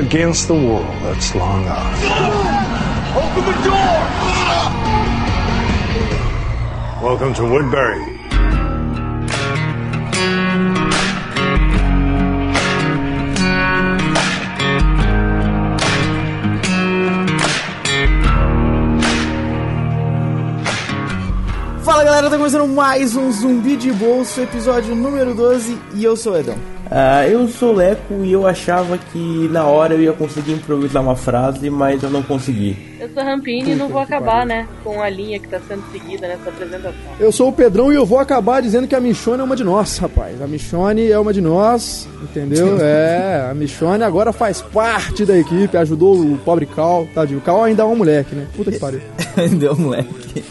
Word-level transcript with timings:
against 0.00 0.48
the 0.48 0.54
world 0.54 0.96
that's 1.02 1.34
long 1.34 1.66
ours. 1.68 1.98
Open 3.14 3.44
the 3.44 3.56
door! 3.68 4.00
Welcome 7.02 7.34
to 7.34 7.44
Woodbury. 7.44 8.18
Fala 21.82 22.04
galera, 22.04 22.30
tá 22.30 22.38
começando 22.38 22.66
mais 22.68 23.16
um 23.16 23.30
Zumbi 23.30 23.76
de 23.76 23.92
Bolso, 23.92 24.40
episódio 24.40 24.94
número 24.94 25.34
12 25.34 25.78
e 25.94 26.02
eu 26.04 26.16
sou 26.16 26.32
o 26.32 26.38
Edão. 26.38 26.79
Ah, 26.92 27.24
eu 27.28 27.46
sou 27.46 27.72
o 27.72 27.76
Leco 27.76 28.24
e 28.24 28.32
eu 28.32 28.44
achava 28.44 28.98
que 28.98 29.48
na 29.52 29.64
hora 29.64 29.94
eu 29.94 30.02
ia 30.02 30.12
conseguir 30.12 30.52
improvisar 30.54 31.00
uma 31.00 31.14
frase, 31.14 31.70
mas 31.70 32.02
eu 32.02 32.10
não 32.10 32.20
consegui. 32.20 32.76
Eu 32.98 33.08
sou 33.14 33.22
Rampini 33.22 33.70
e 33.70 33.74
não 33.76 33.88
vou 33.88 34.00
acabar, 34.00 34.44
né, 34.44 34.66
com 34.82 35.00
a 35.00 35.08
linha 35.08 35.38
que 35.38 35.46
tá 35.46 35.60
sendo 35.68 35.84
seguida 35.92 36.26
nessa 36.26 36.48
apresentação. 36.50 36.92
Eu 37.20 37.30
sou 37.30 37.48
o 37.48 37.52
Pedrão 37.52 37.92
e 37.92 37.94
eu 37.94 38.04
vou 38.04 38.18
acabar 38.18 38.60
dizendo 38.60 38.88
que 38.88 38.94
a 38.96 39.00
Michone 39.00 39.40
é 39.40 39.44
uma 39.44 39.54
de 39.54 39.62
nós, 39.62 39.98
rapaz. 39.98 40.42
A 40.42 40.48
Michone 40.48 41.08
é 41.08 41.18
uma 41.18 41.32
de 41.32 41.40
nós, 41.40 42.08
entendeu? 42.22 42.78
É, 42.82 43.46
a 43.50 43.54
Michone 43.54 44.02
agora 44.02 44.32
faz 44.32 44.60
parte 44.60 45.24
da 45.24 45.36
equipe, 45.38 45.76
ajudou 45.76 46.18
o 46.20 46.38
pobre 46.38 46.66
Cal, 46.66 47.06
tadinho. 47.14 47.38
O 47.38 47.42
Cal 47.42 47.62
ainda 47.62 47.82
é 47.82 47.86
um 47.86 47.94
moleque, 47.94 48.34
né? 48.34 48.46
Puta 48.56 48.72
que 48.72 48.78
pariu. 48.78 49.00
Deu 49.58 49.76
moleque. 49.76 50.44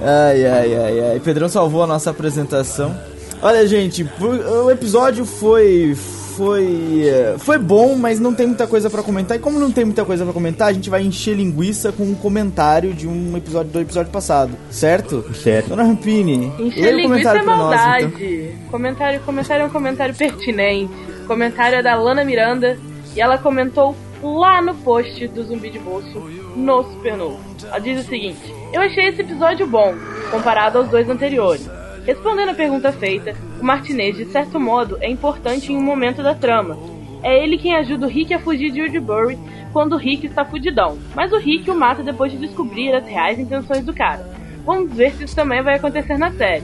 Ai, 0.00 0.46
ai, 0.46 0.74
ai, 0.74 1.00
ai. 1.10 1.20
Pedrão 1.20 1.48
salvou 1.48 1.82
a 1.82 1.86
nossa 1.86 2.10
apresentação. 2.10 2.94
Olha, 3.42 3.66
gente, 3.66 4.06
o 4.20 4.70
episódio 4.70 5.24
foi. 5.24 5.94
Foi. 6.36 7.02
eh, 7.04 7.34
Foi 7.38 7.58
bom, 7.58 7.94
mas 7.96 8.18
não 8.18 8.32
tem 8.32 8.46
muita 8.46 8.66
coisa 8.66 8.88
pra 8.88 9.02
comentar. 9.02 9.36
E 9.36 9.40
como 9.40 9.58
não 9.58 9.70
tem 9.70 9.84
muita 9.84 10.02
coisa 10.04 10.24
pra 10.24 10.32
comentar, 10.32 10.68
a 10.68 10.72
gente 10.72 10.88
vai 10.88 11.02
encher 11.02 11.34
linguiça 11.36 11.92
com 11.92 12.04
um 12.04 12.14
comentário 12.14 12.94
de 12.94 13.06
um 13.06 13.36
episódio 13.36 13.70
do 13.70 13.80
episódio 13.80 14.10
passado, 14.10 14.52
certo? 14.70 15.22
Certo. 15.34 15.68
Dona 15.70 15.82
Rampini, 15.82 16.50
Encher 16.58 16.94
o 16.94 16.96
linguiça 16.96 17.08
comentário 17.08 17.40
é 17.40 17.44
pra 17.44 17.56
nós, 17.56 17.76
maldade. 17.76 18.04
então. 18.06 18.70
Comentário, 18.70 19.20
comentário 19.20 19.62
é 19.62 19.66
um 19.66 19.70
comentário 19.70 20.14
pertinente. 20.14 20.92
Comentário 21.26 21.78
é 21.78 21.82
da 21.82 21.94
Lana 21.96 22.24
Miranda 22.24 22.78
e 23.14 23.20
ela 23.20 23.36
comentou 23.36 23.94
lá 24.22 24.62
no 24.62 24.74
post 24.76 25.28
do 25.28 25.42
Zumbi 25.44 25.68
de 25.68 25.78
Bolso 25.80 26.18
no 26.56 26.82
Super 26.84 27.16
Novo. 27.16 27.40
Ela 27.64 27.78
diz 27.78 28.00
o 28.06 28.08
seguinte: 28.08 28.54
Eu 28.72 28.80
achei 28.80 29.08
esse 29.08 29.20
episódio 29.20 29.66
bom, 29.66 29.94
comparado 30.30 30.78
aos 30.78 30.88
dois 30.88 31.10
anteriores. 31.10 31.68
Respondendo 32.06 32.50
a 32.50 32.54
pergunta 32.54 32.92
feita, 32.92 33.34
o 33.60 33.64
Martinez, 33.64 34.16
de 34.16 34.24
certo 34.26 34.58
modo, 34.58 34.98
é 35.00 35.08
importante 35.08 35.72
em 35.72 35.76
um 35.76 35.82
momento 35.82 36.22
da 36.22 36.34
trama. 36.34 36.76
É 37.22 37.42
ele 37.42 37.56
quem 37.58 37.74
ajuda 37.76 38.06
o 38.06 38.08
Rick 38.08 38.34
a 38.34 38.40
fugir 38.40 38.72
de 38.72 38.80
Woodbury 38.82 39.38
quando 39.72 39.92
o 39.94 39.96
Rick 39.98 40.26
está 40.26 40.44
fudidão. 40.44 40.98
Mas 41.14 41.32
o 41.32 41.38
Rick 41.38 41.70
o 41.70 41.74
mata 41.74 42.02
depois 42.02 42.32
de 42.32 42.38
descobrir 42.38 42.92
as 42.94 43.06
reais 43.06 43.38
intenções 43.38 43.84
do 43.84 43.94
cara. 43.94 44.28
Vamos 44.64 44.92
ver 44.92 45.12
se 45.12 45.24
isso 45.24 45.34
também 45.34 45.62
vai 45.62 45.76
acontecer 45.76 46.16
na 46.18 46.30
série. 46.32 46.62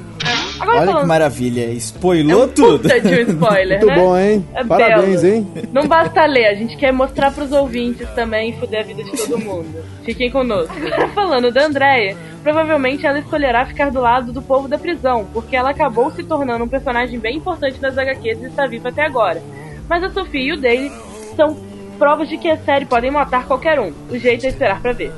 Agora 0.60 0.78
Olha 0.78 0.86
que 0.86 0.92
falando 0.92 1.08
maravilha, 1.08 1.62
é 1.64 1.72
spoilou 1.72 2.44
um 2.44 2.48
tudo. 2.48 2.80
puta 2.82 3.00
de 3.00 3.08
um 3.14 3.20
spoiler, 3.32 3.78
Muito 3.78 3.86
né? 3.86 3.94
bom, 3.96 4.18
hein? 4.18 4.46
É 4.54 4.64
Parabéns, 4.64 5.22
belo. 5.22 5.34
hein? 5.34 5.48
Não 5.72 5.86
basta 5.88 6.24
ler, 6.26 6.46
a 6.46 6.54
gente 6.54 6.76
quer 6.76 6.92
mostrar 6.92 7.32
pros 7.32 7.50
ouvintes 7.52 8.08
também 8.10 8.50
e 8.50 8.52
fuder 8.54 8.80
a 8.80 8.82
vida 8.84 9.02
de 9.02 9.10
todo 9.12 9.38
mundo. 9.38 9.68
Fiquem 10.04 10.30
conosco. 10.30 10.74
Agora 10.76 11.08
falando 11.14 11.50
da 11.52 11.64
Andrea, 11.66 12.16
provavelmente 12.48 13.06
ela 13.06 13.18
escolherá 13.18 13.66
ficar 13.66 13.90
do 13.90 14.00
lado 14.00 14.32
do 14.32 14.40
povo 14.40 14.66
da 14.66 14.78
prisão, 14.78 15.28
porque 15.34 15.54
ela 15.54 15.68
acabou 15.68 16.10
se 16.10 16.24
tornando 16.24 16.64
um 16.64 16.68
personagem 16.68 17.18
bem 17.18 17.36
importante 17.36 17.78
das 17.78 17.98
HQs 17.98 18.40
e 18.40 18.46
está 18.46 18.66
viva 18.66 18.88
até 18.88 19.04
agora. 19.04 19.42
Mas 19.86 20.02
a 20.02 20.08
Sophie 20.08 20.46
e 20.46 20.52
o 20.54 20.56
Dale 20.58 20.90
são 21.36 21.54
provas 21.98 22.26
de 22.26 22.38
que 22.38 22.48
a 22.48 22.56
série 22.56 22.86
podem 22.86 23.10
matar 23.10 23.46
qualquer 23.46 23.78
um. 23.78 23.92
O 24.10 24.16
jeito 24.16 24.46
é 24.46 24.48
esperar 24.48 24.80
pra 24.80 24.92
ver. 24.92 25.12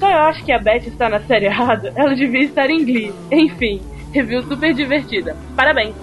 Só 0.00 0.10
eu 0.10 0.18
acho 0.22 0.44
que 0.44 0.50
a 0.50 0.58
Beth 0.58 0.88
está 0.88 1.08
na 1.08 1.20
série 1.20 1.46
errada, 1.46 1.92
ela 1.94 2.16
devia 2.16 2.42
estar 2.42 2.68
em 2.68 2.84
Glee. 2.84 3.14
Enfim, 3.30 3.80
review 4.12 4.42
super 4.42 4.74
divertida. 4.74 5.36
Parabéns. 5.54 5.94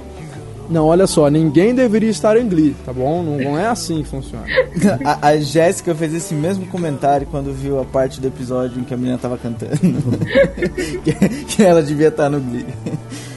Não, 0.70 0.86
olha 0.86 1.08
só, 1.08 1.30
ninguém 1.30 1.74
deveria 1.74 2.10
estar 2.12 2.38
em 2.38 2.48
Glee, 2.48 2.76
tá 2.86 2.94
bom? 2.94 3.24
Não, 3.24 3.38
não 3.40 3.58
é 3.58 3.66
assim 3.68 4.04
que 4.04 4.10
funciona. 4.10 4.46
A, 5.04 5.30
a 5.30 5.38
Jéssica 5.38 5.96
fez 5.96 6.14
esse 6.14 6.34
mesmo 6.36 6.68
comentário 6.68 7.26
quando 7.32 7.52
viu 7.52 7.80
a 7.82 7.86
parte 7.86 8.22
do 8.22 8.28
episódio 8.28 8.80
em 8.80 8.84
que 8.84 8.94
a 8.94 8.98
menina 8.98 9.18
tava 9.18 9.38
cantando. 9.38 9.72
que, 11.04 11.12
que 11.46 11.64
ela 11.64 11.82
devia 11.82 12.10
estar 12.10 12.30
no 12.30 12.40
Glee. 12.40 12.66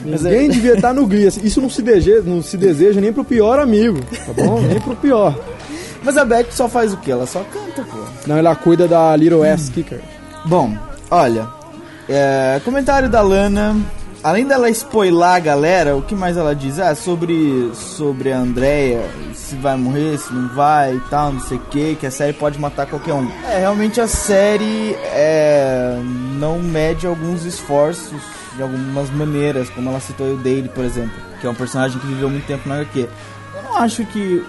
É- 0.05 0.09
Ninguém 0.09 0.49
devia 0.49 0.73
estar 0.73 0.93
no 0.93 1.07
Glee. 1.07 1.25
Isso 1.27 1.59
não 1.59 1.69
se, 1.69 1.81
deseja, 1.81 2.21
não 2.23 2.41
se 2.43 2.55
deseja 2.57 3.01
nem 3.01 3.11
pro 3.11 3.23
pior 3.23 3.57
amigo, 3.59 3.99
tá 4.25 4.33
bom? 4.33 4.61
Nem 4.61 4.79
pro 4.79 4.95
pior. 4.95 5.35
Mas 6.03 6.17
a 6.17 6.25
Beth 6.25 6.47
só 6.51 6.67
faz 6.67 6.93
o 6.93 6.97
quê? 6.97 7.11
Ela 7.11 7.25
só 7.25 7.43
canta, 7.51 7.81
pô. 7.89 7.97
Não, 8.27 8.37
ela 8.37 8.55
cuida 8.55 8.87
da 8.87 9.15
Little 9.15 9.43
Ass 9.43 9.69
Kicker. 9.69 10.01
Bom, 10.45 10.77
olha. 11.09 11.47
é, 12.07 12.59
comentário 12.63 13.09
da 13.09 13.21
Lana. 13.21 13.75
Além 14.23 14.47
dela 14.47 14.69
spoiler 14.69 15.27
a 15.27 15.37
galera, 15.37 15.97
o 15.97 16.01
que 16.01 16.15
mais 16.15 16.37
ela 16.37 16.55
diz? 16.55 16.79
Ah, 16.79 16.95
sobre, 16.95 17.69
sobre 17.75 18.31
a 18.31 18.37
Andrea, 18.37 19.03
se 19.33 19.53
vai 19.57 19.75
morrer, 19.75 20.17
se 20.17 20.33
não 20.33 20.47
vai 20.47 20.95
e 20.95 20.99
tal, 21.09 21.33
não 21.33 21.41
sei 21.41 21.57
o 21.57 21.59
que, 21.59 21.95
que 21.95 22.07
a 22.07 22.11
série 22.11 22.31
pode 22.31 22.57
matar 22.57 22.85
qualquer 22.85 23.13
um. 23.13 23.29
É, 23.49 23.59
realmente 23.59 23.99
a 23.99 24.07
série 24.07 24.95
é, 25.11 25.99
não 26.39 26.57
mede 26.59 27.05
alguns 27.05 27.43
esforços 27.43 28.21
de 28.55 28.61
algumas 28.61 29.09
maneiras, 29.09 29.69
como 29.69 29.89
ela 29.89 29.99
citou 29.99 30.33
o 30.33 30.37
Dale, 30.37 30.69
por 30.69 30.85
exemplo, 30.85 31.19
que 31.41 31.45
é 31.45 31.49
um 31.49 31.55
personagem 31.55 31.99
que 31.99 32.07
viveu 32.07 32.29
muito 32.29 32.47
tempo 32.47 32.69
na 32.69 32.75
HQ. 32.75 33.09
Eu 33.55 33.63
não 33.63 33.75
acho 33.75 34.05
que. 34.05 34.41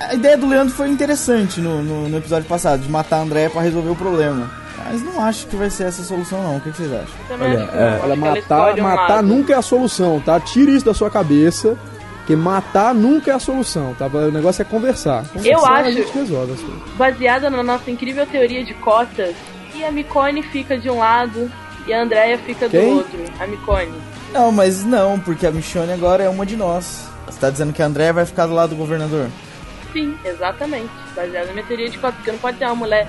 A 0.00 0.14
ideia 0.14 0.36
do 0.36 0.46
Leandro 0.46 0.74
foi 0.74 0.90
interessante 0.90 1.62
no, 1.62 1.82
no, 1.82 2.10
no 2.10 2.18
episódio 2.18 2.46
passado, 2.46 2.82
de 2.82 2.90
matar 2.90 3.20
a 3.20 3.22
Andrea 3.22 3.48
pra 3.48 3.62
resolver 3.62 3.88
o 3.88 3.96
problema. 3.96 4.63
Mas 4.84 5.02
não 5.02 5.20
acho 5.24 5.46
que 5.46 5.56
vai 5.56 5.70
ser 5.70 5.84
essa 5.84 6.02
a 6.02 6.04
solução, 6.04 6.42
não. 6.42 6.56
O 6.56 6.60
que, 6.60 6.70
que 6.70 6.76
vocês 6.76 6.92
acham? 6.92 7.14
Também 7.28 7.48
Olha, 7.52 7.64
acho 7.64 7.76
é. 7.76 7.88
Acho 7.94 8.02
Olha, 8.04 8.16
matar, 8.16 8.74
um 8.78 8.82
matar 8.82 9.22
nunca 9.22 9.52
é 9.52 9.56
a 9.56 9.62
solução, 9.62 10.20
tá? 10.20 10.38
Tire 10.38 10.74
isso 10.76 10.84
da 10.84 10.94
sua 10.94 11.10
cabeça. 11.10 11.76
Que 12.26 12.34
matar 12.34 12.94
nunca 12.94 13.30
é 13.30 13.34
a 13.34 13.38
solução, 13.38 13.94
tá? 13.98 14.06
O 14.06 14.30
negócio 14.30 14.62
é 14.62 14.64
conversar. 14.64 15.26
Conversar, 15.28 15.72
acho- 15.72 15.88
A 15.88 15.90
gente 15.90 16.12
resolve 16.12 16.52
as 16.52 16.60
coisas. 16.60 16.82
baseada 16.96 17.50
na 17.50 17.62
nossa 17.62 17.90
incrível 17.90 18.26
teoria 18.26 18.64
de 18.64 18.72
cotas, 18.74 19.34
e 19.74 19.84
a 19.84 19.90
Micone 19.92 20.42
fica 20.42 20.78
de 20.78 20.88
um 20.88 20.98
lado 21.00 21.50
e 21.86 21.92
a 21.92 22.00
Andrea 22.02 22.38
fica 22.38 22.66
do 22.66 22.70
Quem? 22.70 22.94
outro. 22.94 23.18
A 23.38 23.46
Micone. 23.46 23.92
Não, 24.32 24.50
mas 24.50 24.82
não, 24.84 25.20
porque 25.20 25.46
a 25.46 25.50
Michonne 25.50 25.92
agora 25.92 26.22
é 26.24 26.28
uma 26.30 26.46
de 26.46 26.56
nós. 26.56 27.08
Você 27.26 27.38
tá 27.38 27.50
dizendo 27.50 27.74
que 27.74 27.82
a 27.82 27.86
Andrea 27.86 28.12
vai 28.12 28.24
ficar 28.24 28.46
do 28.46 28.54
lado 28.54 28.70
do 28.70 28.76
governador? 28.76 29.28
Sim, 29.92 30.16
exatamente. 30.24 30.88
Baseada 31.14 31.46
na 31.48 31.52
minha 31.52 31.66
teoria 31.66 31.90
de 31.90 31.98
cotas, 31.98 32.16
porque 32.16 32.32
não 32.32 32.38
pode 32.38 32.56
ter 32.56 32.64
uma 32.64 32.74
mulher 32.74 33.06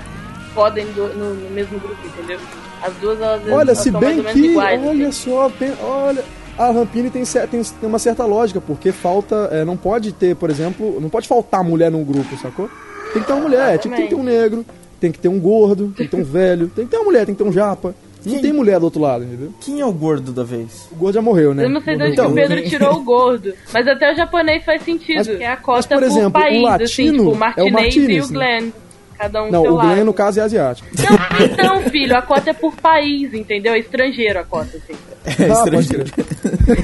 foda 0.56 0.80
em 0.80 0.86
do- 0.86 1.08
no, 1.14 1.34
no 1.34 1.50
mesmo 1.50 1.78
grupo, 1.78 1.96
entendeu? 2.04 2.38
As 2.82 2.92
duas, 2.94 3.20
elas, 3.20 3.42
Olha, 3.46 3.52
elas 3.68 3.78
se 3.78 3.90
são 3.90 4.00
mais 4.00 4.06
bem 4.06 4.18
ou 4.18 4.24
menos 4.24 4.40
que, 4.40 4.46
iguais. 4.48 4.80
olha 4.84 5.08
assim. 5.08 5.30
só, 5.30 5.48
pen- 5.50 5.72
olha, 5.82 6.24
a 6.58 6.70
Rampini 6.70 7.10
tem, 7.10 7.22
tem, 7.24 7.62
tem 7.62 7.88
uma 7.88 7.98
certa 7.98 8.24
lógica, 8.24 8.60
porque 8.60 8.90
falta, 8.92 9.48
é, 9.52 9.64
não 9.64 9.76
pode 9.76 10.12
ter, 10.12 10.34
por 10.34 10.48
exemplo, 10.50 10.98
não 11.00 11.08
pode 11.10 11.28
faltar 11.28 11.62
mulher 11.62 11.90
num 11.90 12.02
grupo, 12.04 12.36
sacou? 12.38 12.70
Tem 13.12 13.20
que 13.22 13.28
ter 13.28 13.34
uma 13.34 13.42
mulher, 13.42 13.78
tipo, 13.78 13.94
tem 13.94 14.04
que 14.04 14.10
ter 14.14 14.20
um 14.20 14.22
negro, 14.22 14.64
tem 14.98 15.12
que 15.12 15.18
ter 15.18 15.28
um 15.28 15.38
gordo, 15.38 15.92
tem 15.96 16.06
que 16.06 16.16
ter 16.16 16.20
um 16.20 16.24
velho, 16.26 16.68
tem 16.74 16.84
que 16.86 16.90
ter 16.90 16.96
uma 16.96 17.04
mulher, 17.04 17.26
tem 17.26 17.34
que 17.34 17.42
ter 17.42 17.48
um 17.48 17.52
japa. 17.52 17.94
Não 18.24 18.32
Quem? 18.32 18.42
tem 18.42 18.52
mulher 18.52 18.80
do 18.80 18.84
outro 18.86 19.00
lado, 19.00 19.22
entendeu? 19.22 19.54
Quem 19.60 19.80
é 19.80 19.86
o 19.86 19.92
gordo 19.92 20.32
da 20.32 20.42
vez? 20.42 20.88
O 20.90 20.96
gordo 20.96 21.14
já 21.14 21.22
morreu, 21.22 21.54
né? 21.54 21.64
Eu 21.64 21.70
não 21.70 21.80
sei 21.80 21.96
de 21.96 22.02
onde 22.02 22.16
que 22.16 22.20
o 22.20 22.32
Pedro 22.34 22.60
tirou 22.68 22.94
o 22.96 23.04
gordo, 23.04 23.54
mas 23.72 23.86
até 23.86 24.12
o 24.12 24.16
japonês 24.16 24.64
faz 24.64 24.82
sentido. 24.82 25.18
Mas- 25.18 25.28
que 25.28 25.44
é 25.44 25.46
a 25.46 25.50
mas, 25.50 25.60
cota 25.60 25.94
por 25.94 26.02
exemplo, 26.02 26.28
o 26.28 26.32
país, 26.32 26.56
assim, 26.56 26.64
latino 27.12 27.12
tipo, 27.12 27.22
o 27.30 27.30
é 27.30 27.34
o 27.34 27.38
Martinez, 27.38 27.64
e 27.64 27.70
Martinez, 27.70 28.30
o 28.30 28.32
né? 28.34 28.72
Cada 29.18 29.42
um 29.44 29.50
Não, 29.50 29.62
o 29.62 29.76
Glenn, 29.78 29.88
lado. 29.90 30.04
no 30.04 30.12
caso, 30.14 30.40
é 30.40 30.42
asiático. 30.42 30.88
Não, 30.98 31.44
então, 31.46 31.82
filho, 31.90 32.16
a 32.16 32.22
cota 32.22 32.50
é 32.50 32.52
por 32.52 32.74
país, 32.76 33.32
entendeu? 33.32 33.72
É 33.74 33.78
estrangeiro 33.78 34.38
a 34.38 34.44
cota, 34.44 34.76
assim. 34.76 34.94
É 35.42 35.50
Ah, 35.50 35.54
estrangeiro. 35.64 36.04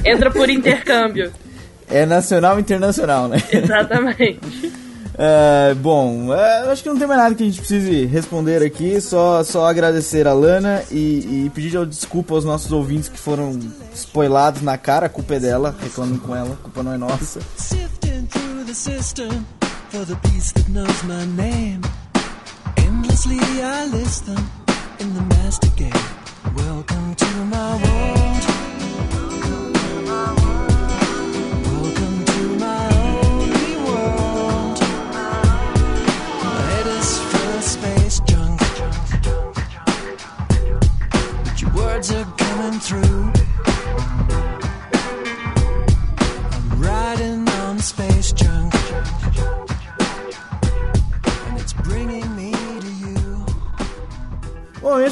Entra 0.05 0.29
por 0.31 0.49
intercâmbio. 0.49 1.31
É 1.89 2.05
nacional 2.05 2.57
e 2.57 2.61
internacional, 2.61 3.27
né? 3.27 3.37
Exatamente. 3.51 4.39
É, 5.15 5.75
bom, 5.75 6.33
é, 6.33 6.63
eu 6.65 6.71
acho 6.71 6.81
que 6.81 6.89
não 6.89 6.97
tem 6.97 7.05
mais 7.05 7.19
nada 7.21 7.35
que 7.35 7.43
a 7.43 7.45
gente 7.45 7.59
precise 7.59 8.05
responder 8.07 8.63
aqui, 8.65 8.99
só, 8.99 9.43
só 9.43 9.67
agradecer 9.67 10.27
a 10.27 10.33
Lana 10.33 10.81
e, 10.89 11.45
e 11.45 11.51
pedir 11.53 11.85
desculpa 11.85 12.33
aos 12.33 12.43
nossos 12.43 12.71
ouvintes 12.71 13.09
que 13.09 13.19
foram 13.19 13.59
spoilados 13.93 14.63
na 14.63 14.75
cara, 14.75 15.05
a 15.05 15.09
culpa 15.09 15.35
é 15.35 15.39
dela, 15.39 15.75
reclamem 15.79 16.17
com 16.17 16.35
ela, 16.35 16.53
a 16.53 16.63
culpa 16.63 16.81
não 16.81 16.93
é 16.93 16.97
nossa. 16.97 17.41
Sifting 17.55 18.25
through 18.25 18.65
the 18.65 18.73
system 18.73 19.29
for 19.91 20.03
the 20.03 20.15
beast 20.27 20.55
that 20.55 20.71
knows 20.71 21.03
my 21.03 21.23
name. 21.39 21.81
Endlessly 23.03 23.37
I 23.61 23.85
listen 23.87 24.37
in 24.99 25.13
the 25.13 25.21
master 25.23 25.67
game. 25.75 25.91
Welcome 26.55 27.13
to 27.15 27.25
my 27.51 27.75
world. 27.83 28.43
Welcome 31.67 32.25
to 32.25 32.43
my 32.63 32.87
only 33.03 33.75
world. 33.87 34.79
Head 36.69 36.87
is 36.87 37.19
full 37.19 37.57
of 37.57 37.63
space 37.63 38.19
junk. 38.21 38.61
But 41.43 41.61
your 41.61 41.71
words 41.73 42.09
are 42.13 42.23
coming 42.37 42.79
through. 42.79 43.42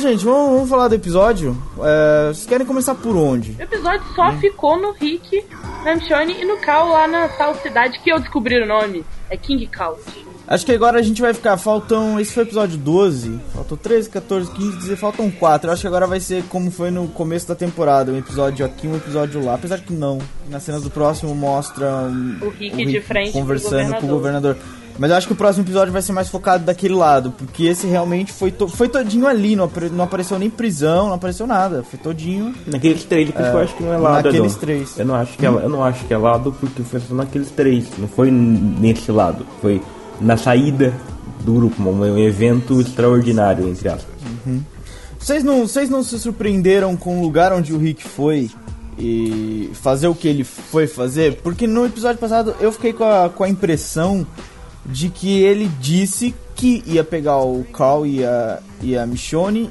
Gente, 0.01 0.25
vamos, 0.25 0.51
vamos 0.53 0.69
falar 0.69 0.87
do 0.87 0.95
episódio. 0.95 1.55
É, 1.81 2.27
vocês 2.27 2.45
querem 2.45 2.65
começar 2.65 2.95
por 2.95 3.15
onde? 3.15 3.55
O 3.57 3.61
episódio 3.61 4.03
só 4.15 4.31
ficou 4.33 4.79
no 4.79 4.91
Rick, 4.91 5.45
na 5.85 5.95
Michonne 5.95 6.33
e 6.41 6.45
no 6.45 6.57
Cal 6.57 6.89
lá 6.89 7.07
na 7.07 7.27
tal 7.29 7.55
cidade 7.55 7.99
que 7.99 8.11
eu 8.11 8.19
descobri 8.19 8.61
o 8.61 8.65
nome. 8.67 9.05
É 9.29 9.37
King 9.37 9.65
Couch. 9.67 10.25
Acho 10.47 10.65
que 10.65 10.73
agora 10.73 10.99
a 10.99 11.01
gente 11.01 11.21
vai 11.21 11.33
ficar. 11.33 11.55
Faltam. 11.57 12.19
Esse 12.19 12.33
foi 12.33 12.43
o 12.43 12.47
episódio 12.47 12.77
12. 12.77 13.39
Faltou 13.53 13.77
13, 13.77 14.09
14, 14.09 14.51
15, 14.51 14.71
16. 14.77 14.99
Faltam 14.99 15.31
4. 15.31 15.69
Eu 15.69 15.73
acho 15.73 15.81
que 15.81 15.87
agora 15.87 16.05
vai 16.05 16.19
ser 16.19 16.43
como 16.49 16.69
foi 16.69 16.91
no 16.91 17.07
começo 17.07 17.47
da 17.47 17.55
temporada: 17.55 18.11
um 18.11 18.17
episódio 18.17 18.65
aqui, 18.65 18.85
um 18.85 18.97
episódio 18.97 19.45
lá. 19.45 19.53
Apesar 19.53 19.79
que 19.79 19.93
não. 19.93 20.19
Nas 20.49 20.63
cenas 20.63 20.83
do 20.83 20.89
próximo 20.89 21.33
mostra. 21.33 21.87
Um, 22.03 22.37
O 22.41 22.49
Rick 22.49 22.85
de 22.85 22.99
frente 22.99 23.31
conversando 23.31 23.95
com 23.95 24.07
o 24.07 24.09
governador. 24.09 24.55
governador. 24.55 24.80
Mas 25.01 25.09
eu 25.09 25.17
acho 25.17 25.25
que 25.25 25.33
o 25.33 25.35
próximo 25.35 25.63
episódio 25.65 25.91
vai 25.91 25.99
ser 26.03 26.11
mais 26.11 26.29
focado 26.29 26.63
daquele 26.63 26.93
lado. 26.93 27.31
Porque 27.35 27.63
esse 27.63 27.87
realmente 27.87 28.31
foi, 28.31 28.51
to- 28.51 28.67
foi 28.67 28.87
todinho 28.87 29.25
ali. 29.25 29.55
Não, 29.55 29.63
apare- 29.65 29.89
não 29.89 30.03
apareceu 30.03 30.37
nem 30.37 30.47
prisão, 30.47 31.07
não 31.07 31.15
apareceu 31.15 31.47
nada. 31.47 31.81
Foi 31.81 31.97
todinho. 31.97 32.53
Naqueles 32.67 33.03
três, 33.05 33.31
que 33.31 33.41
eu 33.41 33.57
acho 33.57 33.75
que 33.75 33.81
não 33.81 33.91
é 33.95 33.97
lado. 33.97 34.25
naqueles 34.25 34.51
Adão. 34.51 34.59
três. 34.59 34.99
Eu 34.99 35.05
não 35.07 35.15
acho 35.15 35.35
que 35.35 35.43
é, 35.43 35.49
eu 35.49 35.69
não 35.69 35.83
acho 35.83 36.05
que 36.05 36.13
é 36.13 36.17
lado 36.17 36.55
porque 36.59 36.83
foi 36.83 36.99
só 36.99 37.15
naqueles 37.15 37.49
três. 37.49 37.85
Não 37.97 38.07
foi 38.07 38.29
nesse 38.29 39.11
lado. 39.11 39.43
Foi 39.59 39.81
na 40.19 40.37
saída 40.37 40.93
do 41.43 41.53
grupo, 41.55 41.81
um, 41.81 42.19
evento 42.19 42.79
extraordinário, 42.79 43.67
entre 43.67 43.89
aspas. 43.89 44.13
Vocês 45.17 45.43
não, 45.43 45.67
vocês 45.67 45.89
não 45.89 46.03
se 46.03 46.19
surpreenderam 46.19 46.95
com 46.95 47.17
o 47.19 47.23
lugar 47.23 47.51
onde 47.53 47.73
o 47.73 47.77
Rick 47.79 48.03
foi 48.07 48.51
e 48.99 49.71
fazer 49.73 50.07
o 50.07 50.13
que 50.13 50.27
ele 50.27 50.43
foi 50.43 50.85
fazer? 50.85 51.37
Porque 51.41 51.65
no 51.65 51.87
episódio 51.87 52.19
passado 52.19 52.53
eu 52.59 52.71
fiquei 52.71 52.93
com 52.93 53.03
a, 53.03 53.29
com 53.29 53.43
a 53.43 53.49
impressão 53.49 54.25
de 54.85 55.09
que 55.09 55.41
ele 55.43 55.67
disse 55.79 56.33
que 56.55 56.83
ia 56.85 57.03
pegar 57.03 57.37
o 57.37 57.63
Carl 57.73 58.05
e 58.05 58.23
a, 58.25 58.59
e 58.81 58.97
a 58.97 59.05
Michonne 59.05 59.69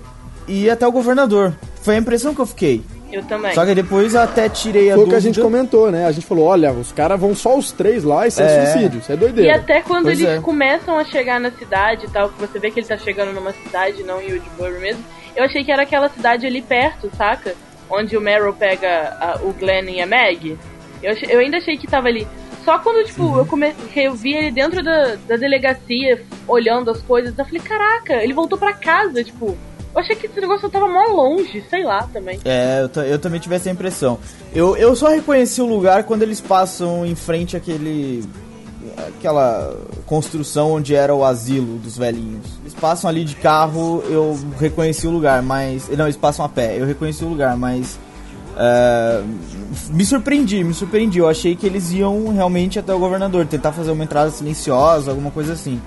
e 0.49 0.65
ir 0.65 0.71
até 0.71 0.87
o 0.87 0.93
governador. 0.93 1.55
Foi 1.83 1.95
a 1.95 1.99
impressão 1.99 2.35
que 2.35 2.41
eu 2.41 2.47
fiquei. 2.47 2.83
Eu 3.13 3.25
também. 3.25 3.53
Só 3.55 3.67
que 3.67 3.75
depois 3.75 4.15
eu 4.15 4.21
até 4.21 4.49
tirei 4.49 4.89
a 4.91 4.95
Foi 4.95 5.03
o 5.03 5.07
que 5.07 5.11
dúvida. 5.11 5.17
a 5.17 5.21
gente 5.21 5.41
comentou, 5.41 5.91
né? 5.91 6.07
A 6.07 6.13
gente 6.13 6.25
falou, 6.27 6.45
olha, 6.47 6.73
os 6.73 6.93
caras 6.93 7.19
vão 7.19 7.35
só 7.35 7.59
os 7.59 7.73
três 7.73 8.05
lá, 8.05 8.25
isso 8.27 8.41
é, 8.41 8.45
É. 8.45 8.67
suicídio, 8.67 9.01
isso 9.01 9.11
é 9.11 9.15
E 9.17 9.19
doideira. 9.19 9.57
até 9.57 9.83
quando 9.83 10.05
Pois 10.05 10.21
eles 10.21 10.39
é. 10.39 10.41
começam 10.41 10.97
a 10.97 11.05
chegar 11.05 11.41
na 11.41 11.51
cidade 11.51 12.07
e 12.07 12.09
tal, 12.11 12.29
que 12.29 12.41
você 12.41 12.61
vê 12.61 12.71
que 12.71 12.79
ele 12.79 12.87
tá 12.87 12.97
chegando 12.97 13.33
numa 13.33 13.53
cidade, 13.53 14.05
não 14.05 14.23
em 14.23 14.33
Woodbury 14.35 14.79
mesmo, 14.81 15.05
eu 15.35 15.43
achei 15.45 15.65
que 15.65 15.73
era 15.73 15.83
aquela 15.83 16.09
cidade 16.09 16.47
ali 16.47 16.63
perto, 16.63 17.11
saca? 17.17 17.55
Onde 17.91 18.17
o 18.17 18.21
Meryl 18.21 18.53
pega 18.53 19.17
a- 19.21 19.41
o 19.43 19.53
Glenn 19.53 19.89
e 19.91 20.01
a 20.01 20.07
Meg. 20.07 20.57
Eu, 21.03 21.13
eu 21.29 21.41
ainda 21.41 21.57
achei 21.57 21.77
que 21.77 21.89
tava 21.89 22.07
ali. 22.07 22.29
Só 22.65 22.79
quando, 22.79 23.05
tipo, 23.07 23.39
eu, 23.39 23.47
come, 23.47 23.73
que 23.73 24.01
eu 24.01 24.15
vi 24.15 24.35
ele 24.35 24.51
dentro 24.51 24.83
da, 24.83 25.17
da 25.27 25.37
delegacia, 25.37 26.23
olhando 26.47 26.91
as 26.91 27.01
coisas, 27.03 27.37
eu 27.37 27.45
falei, 27.45 27.61
caraca, 27.61 28.23
ele 28.23 28.33
voltou 28.33 28.59
pra 28.59 28.73
casa, 28.73 29.25
tipo. 29.25 29.57
Eu 29.93 30.01
achei 30.01 30.15
que 30.15 30.27
esse 30.27 30.41
negócio 30.41 30.71
tava 30.71 30.87
mó 30.87 31.03
longe, 31.09 31.65
sei 31.69 31.83
lá 31.83 32.09
também. 32.13 32.39
É, 32.45 32.83
eu, 32.83 33.03
eu 33.03 33.19
também 33.19 33.41
tive 33.41 33.57
essa 33.57 33.69
impressão. 33.69 34.21
Eu, 34.55 34.77
eu 34.77 34.95
só 34.95 35.09
reconheci 35.09 35.61
o 35.61 35.67
lugar 35.67 36.05
quando 36.05 36.23
eles 36.23 36.41
passam 36.41 37.05
em 37.05 37.17
frente 37.17 37.57
àquele. 37.57 38.23
aquela 38.97 39.77
construção 40.07 40.75
onde 40.75 40.95
era 40.95 41.13
o 41.13 41.25
asilo 41.25 41.77
dos 41.79 41.99
velhinhos. 41.99 42.47
Eles 42.61 42.75
passam 42.75 43.11
ali 43.11 43.25
de 43.25 43.35
carro, 43.35 44.01
eu 44.09 44.39
reconheci 44.61 45.09
o 45.09 45.11
lugar, 45.11 45.43
mas. 45.43 45.89
Não, 45.89 46.05
eles 46.05 46.17
passam 46.17 46.45
a 46.45 46.49
pé, 46.49 46.79
eu 46.79 46.87
reconheci 46.87 47.25
o 47.25 47.29
lugar, 47.29 47.57
mas. 47.57 47.99
É, 48.63 49.23
me 49.91 50.05
surpreendi, 50.05 50.63
me 50.63 50.75
surpreendi. 50.75 51.19
Eu 51.19 51.29
achei 51.29 51.57
que 51.57 51.67
eles 51.67 51.91
iam 51.93 52.29
realmente 52.35 52.79
até 52.79 52.93
o 52.95 52.99
governador, 52.99 53.47
tentar 53.47 53.73
fazer 53.73 53.91
uma 53.91 54.05
entrada 54.05 54.31
silenciosa, 54.31 55.11
alguma 55.11 55.31
coisa 55.31 55.55
assim. 55.55 55.81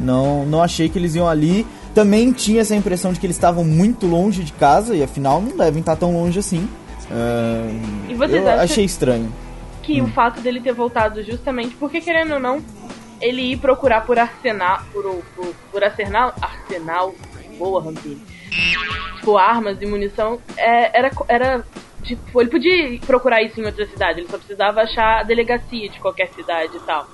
Não, 0.00 0.46
não 0.46 0.62
achei 0.62 0.88
que 0.88 0.96
eles 0.98 1.14
iam 1.16 1.26
ali. 1.28 1.66
Também 1.94 2.32
tinha 2.32 2.60
essa 2.60 2.74
impressão 2.74 3.12
de 3.12 3.18
que 3.20 3.26
eles 3.26 3.36
estavam 3.36 3.64
muito 3.64 4.06
longe 4.06 4.42
de 4.44 4.52
casa 4.52 4.94
e 4.94 5.02
afinal 5.02 5.40
não 5.40 5.56
devem 5.56 5.80
estar 5.80 5.96
tão 5.96 6.12
longe 6.12 6.38
assim. 6.38 6.68
É, 7.10 8.10
E 8.10 8.14
vocês 8.14 8.42
eu 8.42 8.50
achei 8.50 8.84
estranho. 8.84 9.32
que 9.82 10.00
o 10.00 10.06
fato 10.08 10.40
dele 10.40 10.60
ter 10.60 10.72
voltado 10.72 11.22
justamente 11.22 11.74
porque, 11.76 12.00
querendo 12.00 12.34
ou 12.34 12.40
não, 12.40 12.62
ele 13.20 13.52
ir 13.52 13.58
procurar 13.58 14.04
por 14.06 14.18
arsenal. 14.18 14.80
Por, 14.92 15.02
por, 15.36 15.54
por 15.70 15.84
arsenal. 15.84 16.32
Arsenal. 16.40 17.14
Boa, 17.58 17.82
Rampini. 17.82 18.20
Tipo, 19.16 19.36
armas 19.36 19.78
e 19.80 19.86
munição. 19.86 20.38
é, 20.56 20.96
era. 20.98 21.10
era 21.28 21.64
tipo, 22.04 22.40
ele 22.40 22.50
podia 22.50 22.98
procurar 23.06 23.42
isso 23.42 23.60
em 23.60 23.64
outra 23.66 23.86
cidade, 23.86 24.20
ele 24.20 24.28
só 24.28 24.38
precisava 24.38 24.82
achar 24.82 25.20
a 25.20 25.22
delegacia 25.22 25.88
de 25.88 25.98
qualquer 25.98 26.28
cidade 26.34 26.76
e 26.76 26.80
tal. 26.80 27.06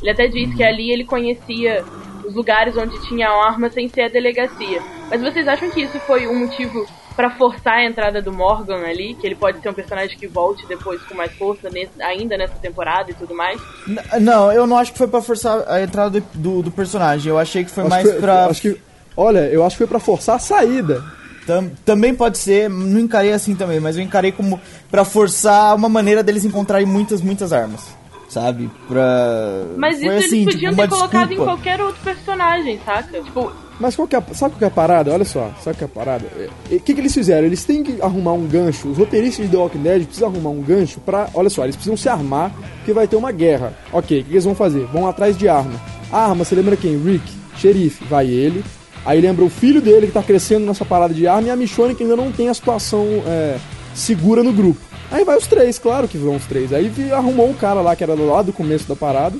Ele 0.00 0.10
até 0.10 0.26
disse 0.28 0.54
que 0.56 0.62
ali 0.64 0.90
ele 0.92 1.04
conhecia 1.04 1.84
os 2.24 2.34
lugares 2.34 2.76
onde 2.76 3.00
tinha 3.08 3.28
arma 3.28 3.68
sem 3.70 3.88
ser 3.88 4.02
a 4.02 4.08
delegacia. 4.08 4.80
Mas 5.10 5.20
vocês 5.20 5.46
acham 5.48 5.70
que 5.70 5.80
isso 5.82 5.98
foi 6.00 6.26
um 6.28 6.38
motivo 6.40 6.86
pra 7.16 7.30
forçar 7.30 7.78
a 7.78 7.84
entrada 7.84 8.22
do 8.22 8.32
Morgan 8.32 8.84
ali? 8.86 9.14
Que 9.14 9.26
ele 9.26 9.34
pode 9.34 9.60
ser 9.60 9.68
um 9.70 9.74
personagem 9.74 10.16
que 10.16 10.28
volte 10.28 10.64
depois 10.68 11.02
com 11.02 11.14
mais 11.16 11.32
força 11.32 11.68
nesse- 11.70 12.00
ainda 12.00 12.36
nessa 12.36 12.54
temporada 12.60 13.10
e 13.10 13.14
tudo 13.14 13.34
mais? 13.34 13.60
N- 13.88 14.00
Não, 14.20 14.52
eu 14.52 14.66
não 14.68 14.76
acho 14.78 14.92
que 14.92 14.98
foi 14.98 15.08
pra 15.08 15.20
forçar 15.20 15.64
a 15.66 15.82
entrada 15.82 16.20
do, 16.20 16.26
do, 16.34 16.62
do 16.62 16.70
personagem. 16.70 17.30
Eu 17.30 17.38
achei 17.38 17.64
que 17.64 17.70
foi 17.70 17.82
Acho 17.82 17.90
mais 17.90 18.08
que- 18.08 18.20
pra. 18.20 18.46
acho 18.46 18.60
que, 18.62 18.80
olha, 19.16 19.48
eu 19.50 19.64
acho 19.64 19.74
que 19.74 19.78
foi 19.78 19.86
pra 19.88 19.98
forçar 19.98 20.36
a 20.36 20.38
saída. 20.38 21.02
Tam- 21.48 21.70
também 21.84 22.14
pode 22.14 22.36
ser, 22.36 22.68
não 22.68 23.00
encarei 23.00 23.32
assim 23.32 23.54
também, 23.54 23.80
mas 23.80 23.96
eu 23.96 24.02
encarei 24.02 24.30
como 24.30 24.60
pra 24.90 25.02
forçar 25.02 25.74
uma 25.74 25.88
maneira 25.88 26.22
deles 26.22 26.44
encontrarem 26.44 26.86
muitas, 26.86 27.22
muitas 27.22 27.52
armas. 27.54 27.80
Sabe? 28.28 28.70
Pra. 28.86 29.64
Mas 29.78 29.98
isso 30.00 30.10
assim, 30.10 30.18
eles 30.18 30.30
tipo, 30.30 30.50
podiam 30.52 30.72
uma 30.74 30.82
ter 30.82 30.94
colocado 30.94 31.32
em 31.32 31.36
qualquer 31.36 31.80
outro 31.80 32.02
personagem, 32.04 32.78
saca? 32.84 33.22
Tipo, 33.22 33.50
Mas 33.80 33.96
qual 33.96 34.06
que 34.06 34.14
é, 34.14 34.18
a- 34.18 34.34
sabe 34.34 34.52
qual 34.52 34.58
que 34.58 34.64
é 34.64 34.66
a 34.66 34.70
parada? 34.70 35.10
Olha 35.10 35.24
só, 35.24 35.50
sabe 35.64 35.64
qual 35.64 35.74
que 35.76 35.84
é 35.84 35.86
a 35.86 35.88
parada? 35.88 36.26
O 36.70 36.78
que, 36.80 36.92
que 36.94 37.00
eles 37.00 37.14
fizeram? 37.14 37.46
Eles 37.46 37.64
têm 37.64 37.82
que 37.82 38.02
arrumar 38.02 38.34
um 38.34 38.46
gancho. 38.46 38.88
Os 38.88 38.98
roteiristas 38.98 39.46
de 39.46 39.52
The 39.52 39.56
Walking 39.56 39.78
Dead 39.82 40.04
precisam 40.04 40.28
arrumar 40.28 40.50
um 40.50 40.60
gancho 40.60 41.00
pra. 41.00 41.30
Olha 41.32 41.48
só, 41.48 41.64
eles 41.64 41.74
precisam 41.76 41.96
se 41.96 42.06
armar 42.10 42.52
porque 42.76 42.92
vai 42.92 43.08
ter 43.08 43.16
uma 43.16 43.32
guerra. 43.32 43.72
Ok, 43.90 44.18
o 44.18 44.22
que, 44.22 44.28
que 44.28 44.34
eles 44.34 44.44
vão 44.44 44.54
fazer? 44.54 44.84
Vão 44.92 45.06
atrás 45.08 45.34
de 45.38 45.48
arma. 45.48 45.80
A 46.12 46.26
arma, 46.28 46.44
você 46.44 46.54
lembra 46.54 46.76
quem? 46.76 46.98
Rick, 47.02 47.24
xerife, 47.56 48.04
vai 48.04 48.26
ele. 48.26 48.62
Aí 49.08 49.22
lembra 49.22 49.42
o 49.42 49.48
filho 49.48 49.80
dele 49.80 50.06
que 50.08 50.12
tá 50.12 50.22
crescendo 50.22 50.66
nessa 50.66 50.84
parada 50.84 51.14
de 51.14 51.26
arma 51.26 51.48
e 51.48 51.50
a 51.50 51.56
Michonne 51.56 51.94
que 51.94 52.02
ainda 52.02 52.14
não 52.14 52.30
tem 52.30 52.50
a 52.50 52.52
situação 52.54 53.06
é, 53.26 53.56
segura 53.94 54.42
no 54.42 54.52
grupo. 54.52 54.78
Aí 55.10 55.24
vai 55.24 55.38
os 55.38 55.46
três, 55.46 55.78
claro 55.78 56.06
que 56.06 56.18
vão 56.18 56.36
os 56.36 56.44
três. 56.44 56.74
Aí 56.74 56.92
arrumou 57.10 57.48
um 57.48 57.54
cara 57.54 57.80
lá 57.80 57.96
que 57.96 58.04
era 58.04 58.12
lá 58.12 58.42
do 58.42 58.52
começo 58.52 58.86
da 58.86 58.94
parada 58.94 59.34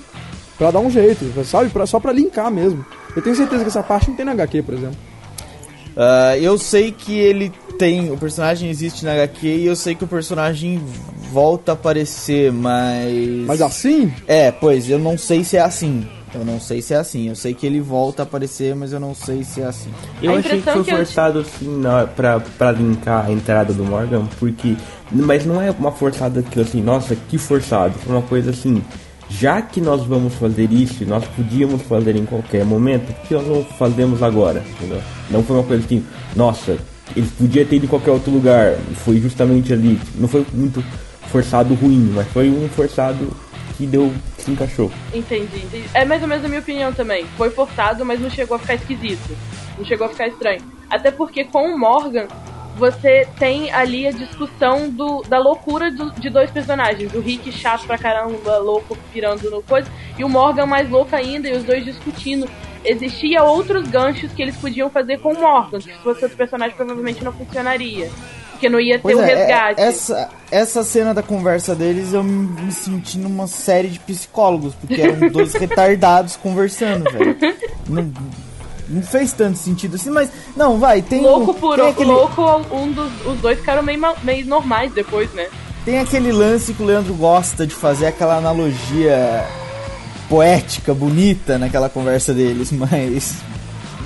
pra 0.57 0.71
dar 0.71 0.81
um 0.81 0.91
jeito, 0.91 1.27
sabe? 1.45 1.69
Pra- 1.69 1.85
só 1.85 2.01
pra 2.01 2.13
linkar 2.13 2.51
mesmo. 2.51 2.83
Eu 3.15 3.21
tenho 3.21 3.37
certeza 3.37 3.63
que 3.63 3.69
essa 3.69 3.83
parte 3.83 4.09
não 4.09 4.17
tem 4.17 4.25
na 4.25 4.33
HQ, 4.33 4.63
por 4.63 4.73
exemplo. 4.73 4.97
Ah, 5.95 6.39
eu 6.39 6.57
sei 6.57 6.91
que 6.91 7.13
ele 7.19 7.53
tem. 7.79 8.11
O 8.11 8.17
personagem 8.17 8.71
existe 8.71 9.05
na 9.05 9.13
HQ 9.13 9.47
e 9.47 9.67
eu 9.67 9.77
sei 9.77 9.95
que 9.95 10.05
o 10.05 10.09
personagem 10.09 10.81
volta 11.31 11.73
a 11.73 11.75
aparecer, 11.75 12.51
mas. 12.51 13.45
Mas 13.47 13.61
assim, 13.61 14.11
É, 14.27 14.51
pois, 14.51 14.89
eu 14.89 14.99
não 14.99 15.19
sei 15.19 15.45
se 15.45 15.59
é 15.59 15.61
assim. 15.61 16.07
Eu 16.35 16.45
não 16.45 16.61
sei 16.61 16.83
se 16.83 16.95
é 16.95 16.99
assim. 16.99 17.29
Eu 17.29 17.35
sei 17.35 17.55
que 17.55 17.67
ele 17.67 17.81
volta 17.81 18.23
a 18.23 18.25
aparecer, 18.25 18.75
mas 18.75 18.93
eu 18.93 19.01
não 19.01 19.15
sei 19.15 19.43
se 19.45 19.61
é 19.61 19.67
assim. 19.67 19.91
Eu 20.23 20.35
A 20.35 20.39
achei 20.39 20.61
que 20.61 20.71
foi 20.71 20.85
que 20.85 20.91
forçado 20.91 21.41
assim 21.41 21.79
na, 21.79 22.07
pra, 22.07 22.41
pra 22.41 22.73
linkar 22.73 23.27
a 23.27 23.33
entrada 23.33 23.73
do 23.73 23.85
Morgan, 23.85 24.27
porque. 24.39 24.77
Mas 25.11 25.47
não 25.47 25.61
é 25.61 25.71
uma 25.71 25.91
forçada 25.91 26.43
que 26.43 26.61
assim, 26.61 26.83
nossa, 26.83 27.17
que 27.17 27.39
forçado. 27.39 27.95
Foi 27.99 28.15
uma 28.15 28.23
coisa 28.23 28.51
assim. 28.51 28.83
Já 29.31 29.61
que 29.61 29.81
nós 29.81 30.05
vamos 30.05 30.35
fazer 30.35 30.73
isso, 30.73 31.05
nós 31.05 31.23
podíamos 31.37 31.83
fazer 31.83 32.17
em 32.17 32.25
qualquer 32.25 32.65
momento, 32.65 33.13
por 33.13 33.27
que 33.27 33.35
nós 33.35 33.47
não 33.47 33.63
fazemos 33.63 34.23
agora? 34.23 34.65
Entendeu? 34.77 35.03
Não 35.31 35.43
foi 35.43 35.57
uma 35.57 35.65
coisa 35.65 35.85
assim, 35.85 36.03
nossa, 36.35 36.79
ele 37.15 37.29
podia 37.39 37.65
ter 37.65 37.77
ido 37.77 37.85
em 37.85 37.89
qualquer 37.89 38.11
outro 38.11 38.31
lugar, 38.31 38.77
foi 39.05 39.21
justamente 39.21 39.73
ali. 39.73 40.01
Não 40.15 40.29
foi 40.29 40.47
muito 40.53 40.83
forçado 41.31 41.75
ruim, 41.75 42.11
mas 42.15 42.27
foi 42.29 42.49
um 42.49 42.69
forçado 42.71 43.31
que 43.79 43.87
deu, 43.87 44.13
se 44.37 44.51
encaixou. 44.51 44.91
entendi, 45.15 45.57
entendi. 45.59 45.89
É 45.95 46.05
mais 46.05 46.21
ou 46.21 46.29
menos 46.29 46.45
a 46.45 46.49
minha 46.49 46.61
opinião 46.61 46.93
também. 46.93 47.25
Foi 47.37 47.49
forçado, 47.51 48.05
mas 48.05 48.21
não 48.21 48.29
chegou 48.29 48.57
a 48.57 48.59
ficar 48.59 48.75
esquisito. 48.75 49.35
Não 49.79 49.85
chegou 49.87 50.07
a 50.07 50.11
ficar 50.11 50.27
estranho. 50.29 50.61
Até 50.91 51.11
porque 51.11 51.45
com 51.45 51.65
o 51.73 51.79
Morgan, 51.79 52.27
você 52.77 53.27
tem 53.39 53.71
ali 53.73 54.07
a 54.07 54.11
discussão 54.11 54.91
do, 54.91 55.23
da 55.29 55.39
loucura 55.39 55.91
do- 55.91 56.11
de 56.13 56.29
dois 56.29 56.51
personagens. 56.51 57.13
O 57.15 57.21
Rick 57.21 57.51
chato 57.53 57.87
pra 57.87 57.97
caramba, 57.97 58.59
louco, 58.59 58.97
pirando 59.13 59.49
no 59.51 59.63
coisa. 59.63 59.89
E 60.19 60.25
o 60.25 60.29
Morgan 60.29 60.67
mais 60.67 60.91
louco 60.91 61.15
ainda, 61.15 61.49
e 61.49 61.57
os 61.57 61.63
dois 61.65 61.85
discutindo. 61.85 62.49
Existia 62.85 63.43
outros 63.43 63.89
ganchos 63.89 64.33
que 64.33 64.41
eles 64.43 64.57
podiam 64.57 64.89
fazer 64.91 65.19
com 65.19 65.33
o 65.33 65.41
Morgan, 65.41 65.79
que 65.79 65.85
se 65.93 65.99
fosse 65.99 66.23
outro 66.25 66.37
personagem 66.39 66.77
provavelmente 66.77 67.23
não 67.25 67.33
funcionaria. 67.33 68.09
Porque 68.59 68.69
não 68.69 68.81
ia 68.81 68.97
ter 68.97 69.03
Pois 69.03 69.17
o 69.17 69.21
é, 69.21 69.35
resgate. 69.35 69.81
é, 69.81 69.85
essa, 69.85 70.29
essa 70.51 70.83
cena 70.83 71.15
da 71.15 71.23
conversa 71.23 71.77
deles 71.77 72.13
eu 72.13 72.25
me, 72.25 72.73
senti 72.73 73.17
numa 73.17 73.47
série 73.47 73.87
de 73.87 74.01
psicólogos, 74.01 74.75
porque 74.75 75.01
eram 75.01 75.29
dois 75.31 75.55
retardados 75.55 76.35
conversando, 76.37 77.09
velho. 77.09 77.37
Não, 77.89 78.13
não 78.89 79.03
fez 79.03 79.33
tanto 79.33 79.59
sentido 79.59 79.95
assim, 79.95 80.11
mas. 80.11 80.29
Não, 80.57 80.77
vai, 80.77 81.01
tem. 81.01 81.21
Louco 81.21 81.55
por 81.55 81.77
tem 81.77 81.89
aquele, 81.89 82.11
louco, 82.11 82.43
um 82.75 82.91
dos 82.91 83.27
os 83.27 83.39
dois 83.39 83.61
ficaram 83.61 83.83
meio, 83.83 84.01
meio 84.25 84.45
normais 84.45 84.93
depois, 84.93 85.33
né? 85.35 85.47
Tem 85.85 86.01
aquele 86.01 86.33
lance 86.33 86.75
que 86.75 86.83
o 86.83 86.87
Leandro 86.87 87.15
gosta 87.15 87.65
de 87.65 87.75
fazer 87.75 88.07
aquela 88.07 88.37
analogia 88.37 89.47
poética, 90.29 90.93
bonita 90.93 91.59
naquela 91.59 91.89
conversa 91.89 92.35
deles, 92.35 92.73
mas. 92.75 93.37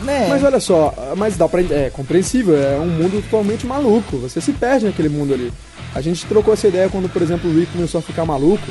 Né? 0.02 0.26
Mas 0.28 0.42
olha 0.44 0.61
só, 0.61 0.94
mas 1.16 1.37
dá 1.37 1.49
pra. 1.49 1.61
É 1.62 1.90
compreensível, 1.92 2.56
é 2.56 2.78
um 2.78 2.87
mundo 2.87 3.23
totalmente 3.23 3.66
maluco. 3.66 4.16
Você 4.18 4.40
se 4.40 4.52
perde 4.52 4.87
naquele 4.87 5.09
mundo 5.09 5.32
ali. 5.35 5.52
A 5.94 6.00
gente 6.00 6.25
trocou 6.26 6.52
essa 6.54 6.68
ideia 6.68 6.88
quando, 6.88 7.09
por 7.09 7.21
exemplo, 7.23 7.50
o 7.50 7.54
Rick 7.54 7.73
começou 7.73 7.99
a 7.99 8.02
ficar 8.02 8.25
maluco. 8.25 8.64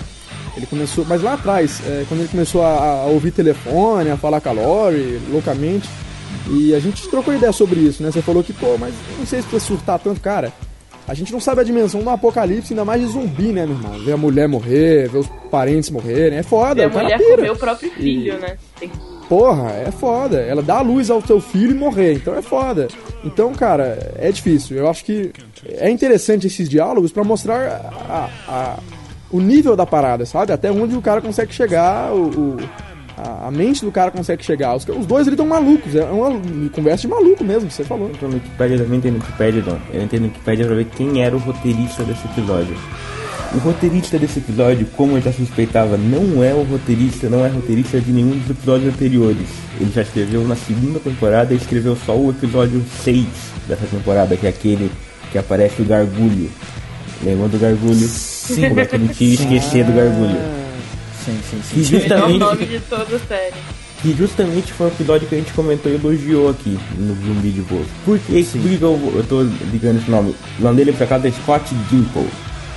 Ele 0.57 0.65
começou, 0.65 1.05
mas 1.07 1.21
lá 1.21 1.33
atrás, 1.33 1.81
é, 1.87 2.03
quando 2.09 2.21
ele 2.21 2.29
começou 2.29 2.61
a, 2.63 3.03
a 3.03 3.05
ouvir 3.05 3.31
telefone, 3.31 4.09
a 4.09 4.17
falar 4.17 4.41
com 4.41 4.49
a 4.49 4.51
Lori, 4.51 5.19
loucamente. 5.31 5.87
E 6.49 6.73
a 6.75 6.79
gente 6.79 7.07
trocou 7.09 7.33
ideia 7.33 7.51
sobre 7.53 7.79
isso, 7.79 8.01
né? 8.03 8.11
Você 8.11 8.21
falou 8.21 8.43
que, 8.43 8.51
pô, 8.51 8.77
mas 8.77 8.93
não 9.17 9.25
sei 9.25 9.41
se 9.41 9.47
precisa 9.47 9.65
surtar 9.73 9.99
tanto, 9.99 10.19
cara. 10.19 10.51
A 11.07 11.13
gente 11.13 11.31
não 11.33 11.39
sabe 11.39 11.61
a 11.61 11.63
dimensão 11.63 12.01
do 12.01 12.09
apocalipse, 12.09 12.73
ainda 12.73 12.85
mais 12.85 13.01
de 13.01 13.07
zumbi, 13.07 13.51
né, 13.51 13.65
meu 13.65 13.75
irmão? 13.75 13.99
Ver 14.03 14.11
a 14.13 14.17
mulher 14.17 14.47
morrer, 14.47 15.09
ver 15.09 15.17
os 15.19 15.27
parentes 15.49 15.89
morrerem, 15.89 16.37
é 16.39 16.43
foda. 16.43 16.81
E 16.81 16.85
a 16.85 16.89
mulher 16.89 17.17
pira. 17.17 17.35
comeu 17.37 17.53
o 17.53 17.57
próprio 17.57 17.91
filho, 17.91 18.33
E- 18.35 18.37
né? 18.37 18.57
Tem- 18.79 18.91
Porra, 19.31 19.69
é 19.87 19.89
foda. 19.91 20.41
Ela 20.41 20.61
dá 20.61 20.79
a 20.79 20.81
luz 20.81 21.09
ao 21.09 21.21
seu 21.21 21.39
filho 21.39 21.71
e 21.71 21.73
morrer, 21.73 22.15
então 22.15 22.35
é 22.35 22.41
foda. 22.41 22.89
Então, 23.23 23.53
cara, 23.53 24.11
é 24.17 24.29
difícil. 24.29 24.75
Eu 24.75 24.89
acho 24.89 25.05
que 25.05 25.31
é 25.65 25.89
interessante 25.89 26.47
esses 26.47 26.67
diálogos 26.67 27.13
pra 27.13 27.23
mostrar 27.23 27.79
a- 28.09 28.29
a- 28.45 28.79
o 29.31 29.39
nível 29.39 29.73
da 29.73 29.85
parada, 29.85 30.25
sabe? 30.25 30.51
Até 30.51 30.69
onde 30.69 30.97
o 30.97 31.01
cara 31.01 31.21
consegue 31.21 31.53
chegar, 31.53 32.11
o, 32.13 32.25
o- 32.27 32.57
a, 33.17 33.47
a 33.47 33.51
mente 33.51 33.85
do 33.85 33.91
cara 33.91 34.11
consegue 34.11 34.43
chegar. 34.43 34.75
Os, 34.75 34.85
os 34.85 35.05
dois 35.05 35.25
ali 35.27 35.35
estão 35.35 35.47
malucos, 35.47 35.95
é 35.95 36.03
uma 36.03 36.31
conversa 36.73 37.03
de 37.03 37.07
maluco 37.07 37.41
mesmo, 37.41 37.69
que 37.69 37.73
você 37.73 37.85
falou. 37.85 38.09
Eu 38.09 38.15
tô 38.17 38.27
no 38.27 38.33
Wikipedia 38.33 38.79
também, 38.79 38.99
tem 38.99 39.11
no 39.11 39.19
Wikipedia 39.19 39.63
não. 39.65 39.79
Eu 39.93 40.03
entrei 40.03 40.19
no 40.19 40.27
Wikipedia 40.27 40.65
pra 40.65 40.75
ver 40.75 40.85
quem 40.97 41.23
era 41.23 41.33
o 41.33 41.39
roteirista 41.39 42.03
desse 42.03 42.25
episódio. 42.27 42.75
O 43.53 43.57
roteirista 43.57 44.17
desse 44.17 44.39
episódio, 44.39 44.87
como 44.95 45.17
eu 45.17 45.21
já 45.21 45.33
suspeitava, 45.33 45.97
não 45.97 46.41
é 46.41 46.53
o 46.53 46.63
roteirista, 46.63 47.29
não 47.29 47.45
é 47.45 47.49
roteirista 47.49 47.99
de 47.99 48.11
nenhum 48.11 48.37
dos 48.37 48.49
episódios 48.49 48.93
anteriores. 48.93 49.47
Ele 49.79 49.91
já 49.93 50.03
escreveu 50.03 50.47
na 50.47 50.55
segunda 50.55 50.99
temporada 50.99 51.53
e 51.53 51.57
escreveu 51.57 51.97
só 52.05 52.15
o 52.15 52.29
episódio 52.29 52.81
6 53.03 53.25
dessa 53.67 53.85
temporada, 53.87 54.37
que 54.37 54.45
é 54.45 54.49
aquele 54.49 54.89
que 55.31 55.37
aparece 55.37 55.81
o 55.81 55.85
Gargulho. 55.85 56.49
Lembra 57.23 57.49
do 57.49 57.59
Gargulho? 57.59 58.07
Sim. 58.07 58.69
Como 58.69 58.79
é 58.79 58.85
que 58.85 58.95
a 58.95 58.99
gente 58.99 59.23
ia 59.23 59.33
esquecer 59.33 59.83
do 59.83 59.91
Gargulho? 59.91 60.37
Sim, 61.25 61.39
sim, 61.49 61.61
sim. 61.61 61.73
Que 61.75 61.83
justamente, 61.83 62.39
nome 62.39 62.65
de 62.65 62.79
toda 62.79 63.15
a 63.15 63.19
série. 63.19 63.55
que 64.01 64.13
justamente 64.13 64.73
foi 64.73 64.87
o 64.87 64.89
episódio 64.89 65.27
que 65.27 65.35
a 65.35 65.37
gente 65.37 65.53
comentou 65.53 65.91
e 65.91 65.95
elogiou 65.95 66.49
aqui 66.49 66.79
no 66.97 67.13
de 67.41 67.61
Bolso. 67.61 67.89
Por 68.05 68.17
que, 68.17 68.45
eu, 68.81 69.13
eu 69.15 69.25
tô 69.27 69.43
ligando 69.71 69.99
esse 69.99 70.09
nome? 70.09 70.35
O 70.57 70.63
nome 70.63 70.77
dele 70.77 70.93
por 70.93 71.03
acaso 71.03 71.27
é 71.27 71.31
Scott 71.31 71.75
Gimple. 71.89 72.27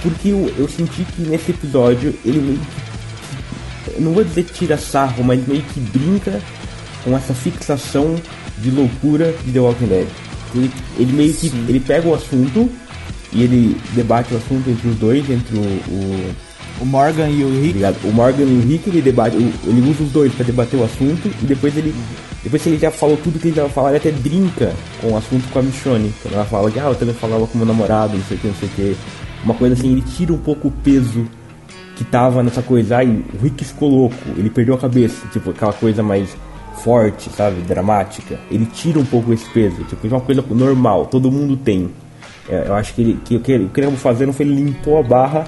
Porque 0.05 0.29
eu, 0.29 0.53
eu 0.57 0.69
senti 0.69 1.03
que 1.03 1.23
nesse 1.23 1.51
episódio 1.51 2.15
ele 2.25 2.39
meio 2.39 2.59
que. 2.61 4.01
não 4.01 4.13
vou 4.13 4.23
dizer 4.23 4.45
tira 4.45 4.77
sarro, 4.79 5.25
mas 5.25 5.45
meio 5.49 5.63
que 5.63 5.81
brinca 5.81 6.41
com 7.03 7.17
essa 7.17 7.35
fixação 7.35 8.15
de 8.59 8.71
loucura 8.71 9.35
de 9.45 9.51
The 9.53 9.59
Walking 9.61 9.87
Dead. 9.87 10.07
Ele, 10.55 10.71
ele 10.99 11.13
meio 11.13 11.35
que. 11.35 11.47
Ele 11.69 11.81
pega 11.81 12.07
o 12.07 12.15
assunto 12.15 12.71
e 13.33 13.43
ele 13.43 13.77
debate 13.95 14.33
o 14.33 14.37
assunto 14.37 14.69
entre 14.71 14.89
os 14.89 14.97
dois, 14.97 15.29
entre 15.29 15.57
o- 15.57 15.61
o 15.91 16.35
O 16.81 16.85
Morgan 16.85 17.29
e 17.31 17.45
o 17.45 17.49
Rick. 17.61 17.69
Obrigado. 17.71 17.97
O 18.05 18.13
Morgan 18.13 18.43
e 18.43 18.59
o 18.59 18.69
Rick, 18.69 18.89
ele 18.91 19.01
debate, 19.01 19.37
ele 19.37 19.81
usa 19.91 20.03
os 20.03 20.11
dois 20.11 20.33
pra 20.35 20.45
debater 20.45 20.79
o 20.79 20.83
assunto 20.85 21.29
e 21.41 21.47
depois 21.47 21.77
ele, 21.77 21.95
depois 22.43 22.61
que 22.63 22.69
ele 22.69 22.79
já 22.81 22.91
falou 22.91 23.17
tudo 23.17 23.39
que 23.39 23.47
ele 23.47 23.55
já 23.57 23.69
falar, 23.69 23.91
ele 23.91 23.99
até 23.99 24.11
brinca 24.11 24.73
com 25.01 25.13
o 25.13 25.17
assunto 25.17 25.49
com 25.53 25.61
a 25.61 25.63
Michonne. 25.63 26.13
Quando 26.21 26.35
ela 26.35 26.45
fala 26.45 26.69
que, 26.73 26.81
ah, 26.81 26.87
eu 26.89 26.95
também 26.97 27.15
falava 27.15 27.47
com 27.47 27.57
meu 27.59 27.67
namorado, 27.67 28.17
não 28.17 28.25
sei 28.25 28.37
o 28.37 28.41
que, 28.41 28.47
não 28.49 28.55
sei 28.57 28.69
o 28.69 28.73
que. 28.73 28.97
Uma 29.45 29.55
coisa 29.55 29.75
assim, 29.75 29.93
ele 29.93 30.03
tira 30.03 30.33
um 30.33 30.39
pouco 30.39 30.69
o 30.69 30.71
peso 30.71 31.27
que 31.97 32.05
tava 32.05 32.43
nessa 32.43 32.63
coisa. 32.63 32.97
Ai, 32.99 33.23
o 33.33 33.43
Rick 33.43 33.65
ficou 33.65 33.89
louco, 33.89 34.17
ele 34.37 34.51
perdeu 34.51 34.75
a 34.75 34.79
cabeça, 34.79 35.27
tipo, 35.29 35.51
aquela 35.51 35.73
coisa 35.73 36.03
mais 36.03 36.37
forte, 36.83 37.31
sabe, 37.31 37.61
dramática. 37.63 38.39
Ele 38.51 38.67
tira 38.67 38.99
um 38.99 39.05
pouco 39.05 39.33
esse 39.33 39.49
peso, 39.51 39.85
tipo, 39.85 40.07
é 40.07 40.11
uma 40.11 40.21
coisa 40.21 40.45
normal, 40.51 41.07
todo 41.07 41.31
mundo 41.31 41.57
tem. 41.57 41.91
É, 42.49 42.65
eu 42.67 42.75
acho 42.75 42.95
que, 42.95 43.01
ele, 43.01 43.19
que 43.25 43.39
que 43.39 43.57
o 43.57 43.69
que 43.69 43.81
ele 43.81 43.97
fazendo 43.97 44.33
foi 44.33 44.45
ele 44.45 44.55
limpou 44.57 44.99
a 44.99 45.03
barra 45.03 45.47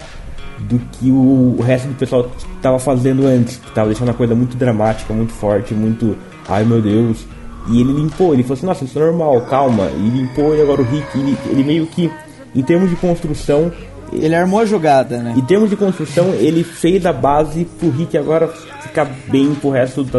do 0.59 0.79
que 0.79 1.11
o, 1.11 1.57
o 1.59 1.62
resto 1.62 1.88
do 1.88 1.95
pessoal 1.95 2.31
estava 2.57 2.79
fazendo 2.79 3.26
antes, 3.26 3.57
que 3.57 3.71
tava 3.73 3.88
deixando 3.88 4.11
a 4.11 4.15
coisa 4.15 4.35
muito 4.35 4.57
dramática, 4.57 5.12
muito 5.12 5.33
forte, 5.33 5.75
muito. 5.75 6.17
Ai 6.49 6.65
meu 6.65 6.81
Deus. 6.81 7.26
E 7.69 7.81
ele 7.81 7.93
limpou, 7.93 8.33
ele 8.33 8.43
falou 8.45 8.55
assim, 8.55 8.67
nossa, 8.67 8.85
isso 8.85 8.99
é 8.99 9.03
normal, 9.03 9.41
calma. 9.43 9.91
E 9.91 10.09
limpou 10.09 10.55
e 10.55 10.62
agora 10.62 10.81
o 10.81 10.85
Rick, 10.85 11.19
ele, 11.19 11.37
ele 11.47 11.65
meio 11.65 11.87
que, 11.87 12.11
em 12.56 12.62
termos 12.62 12.90
de 12.90 12.96
construção, 12.96 13.70
Ele 14.12 14.34
armou 14.34 14.60
a 14.60 14.64
jogada, 14.64 15.18
né? 15.18 15.34
em 15.36 15.42
termos 15.42 15.68
de 15.68 15.76
construção, 15.76 16.32
ele 16.34 16.62
fez 16.64 17.04
a 17.04 17.12
base 17.12 17.64
pro 17.64 17.90
Rick 17.90 18.16
agora 18.16 18.48
ficar 18.80 19.04
bem 19.28 19.54
pro 19.54 19.70
resto 19.70 20.04
de 20.04 20.10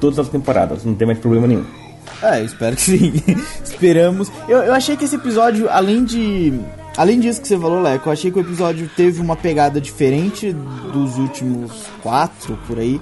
todas 0.00 0.18
as 0.18 0.28
temporadas, 0.28 0.84
não 0.84 0.94
tem 0.94 1.06
mais 1.06 1.18
problema 1.18 1.46
nenhum. 1.46 1.64
É, 2.22 2.40
eu 2.40 2.44
espero 2.44 2.76
que 2.76 2.82
sim. 2.82 3.12
Esperamos. 3.62 4.30
Eu, 4.48 4.58
eu 4.58 4.74
achei 4.74 4.96
que 4.96 5.04
esse 5.04 5.16
episódio, 5.16 5.68
além 5.70 6.04
de. 6.04 6.58
Além 6.96 7.20
disso 7.20 7.42
que 7.42 7.48
você 7.48 7.58
falou, 7.58 7.80
Leco, 7.82 8.08
eu 8.08 8.12
achei 8.12 8.30
que 8.30 8.38
o 8.38 8.40
episódio 8.40 8.90
teve 8.96 9.20
uma 9.20 9.36
pegada 9.36 9.80
diferente 9.80 10.52
dos 10.92 11.18
últimos 11.18 11.70
quatro 12.02 12.58
por 12.66 12.78
aí. 12.78 13.00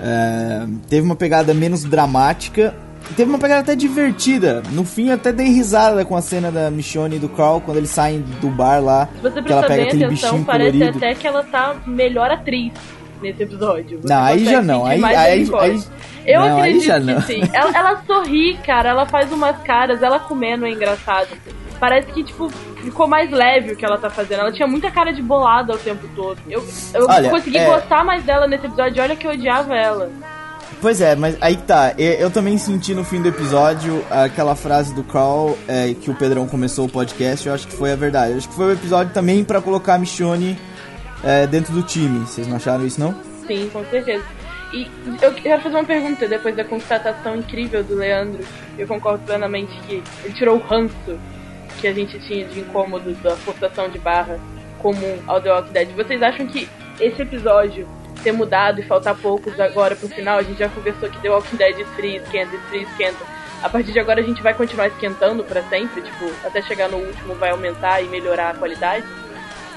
É, 0.00 0.66
teve 0.88 1.06
uma 1.06 1.16
pegada 1.16 1.54
menos 1.54 1.84
dramática. 1.84 2.74
Teve 3.16 3.30
uma 3.30 3.38
pegada 3.38 3.60
até 3.60 3.74
divertida. 3.74 4.62
No 4.72 4.84
fim, 4.84 5.08
eu 5.08 5.14
até 5.14 5.32
dei 5.32 5.46
risada 5.48 6.04
com 6.04 6.16
a 6.16 6.22
cena 6.22 6.50
da 6.50 6.70
Michonne 6.70 7.16
e 7.16 7.18
do 7.18 7.28
Carl 7.28 7.60
quando 7.60 7.76
eles 7.76 7.90
saem 7.90 8.20
do 8.40 8.48
bar 8.48 8.82
lá. 8.82 9.08
Se 9.14 9.20
você 9.20 9.42
que 9.42 9.52
ela 9.52 9.60
prestar 9.62 9.62
pega 9.62 9.74
bem 9.76 9.86
aquele 9.88 10.04
atenção, 10.04 10.30
bichinho 10.30 10.44
parece 10.46 10.72
colorido. 10.78 10.98
até 10.98 11.14
que 11.14 11.26
ela 11.26 11.42
tá 11.44 11.74
melhor 11.86 12.30
atriz 12.30 12.72
nesse 13.20 13.42
episódio. 13.42 14.00
Você 14.00 14.08
Não, 14.12 14.22
aí 14.22 14.44
já 14.44 14.62
não, 14.62 14.84
aí- 14.86 15.04
aí- 15.04 15.16
aí- 15.16 15.82
Eu 16.24 16.40
não, 16.40 16.46
aí 16.56 16.60
acredito 16.60 16.84
já 16.84 17.00
que 17.00 17.22
sim. 17.22 17.42
Ela, 17.52 17.70
ela 17.76 18.02
sorri, 18.06 18.56
cara, 18.64 18.90
ela 18.90 19.06
faz 19.06 19.30
umas 19.32 19.56
caras, 19.62 20.02
ela 20.02 20.18
comendo 20.20 20.64
é 20.66 20.70
engraçado. 20.70 21.28
Parece 21.80 22.12
que, 22.12 22.22
tipo, 22.22 22.48
ficou 22.76 23.08
mais 23.08 23.30
leve 23.30 23.72
o 23.72 23.76
que 23.76 23.84
ela 23.84 23.98
tá 23.98 24.08
fazendo. 24.08 24.40
Ela 24.40 24.52
tinha 24.52 24.68
muita 24.68 24.88
cara 24.90 25.12
de 25.12 25.20
bolada 25.20 25.74
o 25.74 25.78
tempo 25.78 26.06
todo. 26.14 26.38
Eu, 26.48 26.64
eu 26.94 27.06
Olha, 27.08 27.28
consegui 27.28 27.58
é- 27.58 27.66
gostar 27.66 28.04
mais 28.04 28.22
dela 28.24 28.46
nesse 28.46 28.66
episódio, 28.66 29.02
olha 29.02 29.16
que 29.16 29.26
eu 29.26 29.32
odiava 29.32 29.74
ela. 29.74 30.10
Pois 30.82 31.00
é, 31.00 31.14
mas 31.14 31.38
aí 31.40 31.54
que 31.54 31.62
tá. 31.62 31.94
Eu, 31.96 32.28
também 32.28 32.58
senti 32.58 32.92
no 32.92 33.04
fim 33.04 33.22
do 33.22 33.28
episódio 33.28 34.04
aquela 34.10 34.56
frase 34.56 34.92
do 34.92 35.04
Carl 35.04 35.56
é, 35.68 35.94
que 35.94 36.10
o 36.10 36.14
Pedrão 36.14 36.44
começou 36.48 36.86
o 36.86 36.88
podcast. 36.88 37.46
Eu 37.46 37.54
acho 37.54 37.68
que 37.68 37.76
foi 37.76 37.92
a 37.92 37.96
verdade. 37.96 38.32
Eu 38.32 38.38
acho 38.38 38.48
que 38.48 38.54
foi 38.56 38.66
o 38.66 38.72
episódio 38.72 39.14
também 39.14 39.44
pra 39.44 39.62
colocar 39.62 39.94
a 39.94 39.98
Michonne 39.98 40.58
é, 41.22 41.46
dentro 41.46 41.72
do 41.72 41.84
time. 41.84 42.26
Vocês 42.26 42.48
não 42.48 42.56
acharam 42.56 42.84
isso, 42.84 42.98
não? 42.98 43.14
Sim, 43.46 43.70
com 43.72 43.84
certeza. 43.84 44.24
E 44.72 44.90
eu 45.22 45.32
quero 45.34 45.62
fazer 45.62 45.76
uma 45.76 45.84
pergunta 45.84 46.26
depois 46.26 46.56
da 46.56 46.64
constatação 46.64 47.36
incrível 47.36 47.84
do 47.84 47.94
Leandro. 47.94 48.44
Eu 48.76 48.88
concordo 48.88 49.24
plenamente 49.24 49.72
que 49.86 50.02
ele 50.24 50.34
tirou 50.34 50.56
o 50.56 50.60
ranço 50.66 51.16
que 51.80 51.86
a 51.86 51.92
gente 51.92 52.18
tinha 52.26 52.44
de 52.44 52.58
incômodo 52.58 53.14
da 53.22 53.36
forçação 53.36 53.88
de 53.88 54.00
barra 54.00 54.36
comum 54.80 55.18
ao 55.28 55.40
The 55.40 55.52
Walking 55.52 55.72
Dead. 55.72 55.88
Vocês 55.94 56.20
acham 56.20 56.44
que 56.48 56.68
esse 56.98 57.22
episódio 57.22 57.86
ter 58.22 58.32
mudado 58.32 58.80
e 58.80 58.82
faltar 58.84 59.14
poucos 59.16 59.58
agora 59.60 59.94
pro 59.96 60.08
final, 60.08 60.38
a 60.38 60.42
gente 60.42 60.58
já 60.58 60.68
conversou 60.68 61.08
que 61.08 61.18
The 61.20 61.28
Walking 61.30 61.56
Dead 61.56 61.78
esfria, 61.80 62.16
esquenta, 62.18 62.56
esfria, 62.56 62.82
esquenta. 62.82 63.24
A 63.62 63.68
partir 63.68 63.92
de 63.92 63.98
agora 64.00 64.20
a 64.20 64.24
gente 64.24 64.42
vai 64.42 64.54
continuar 64.54 64.88
esquentando 64.88 65.44
pra 65.44 65.62
sempre, 65.64 66.00
tipo, 66.02 66.30
até 66.44 66.60
chegar 66.62 66.88
no 66.88 66.96
último 66.96 67.34
vai 67.34 67.50
aumentar 67.50 68.00
e 68.02 68.08
melhorar 68.08 68.50
a 68.50 68.54
qualidade? 68.54 69.04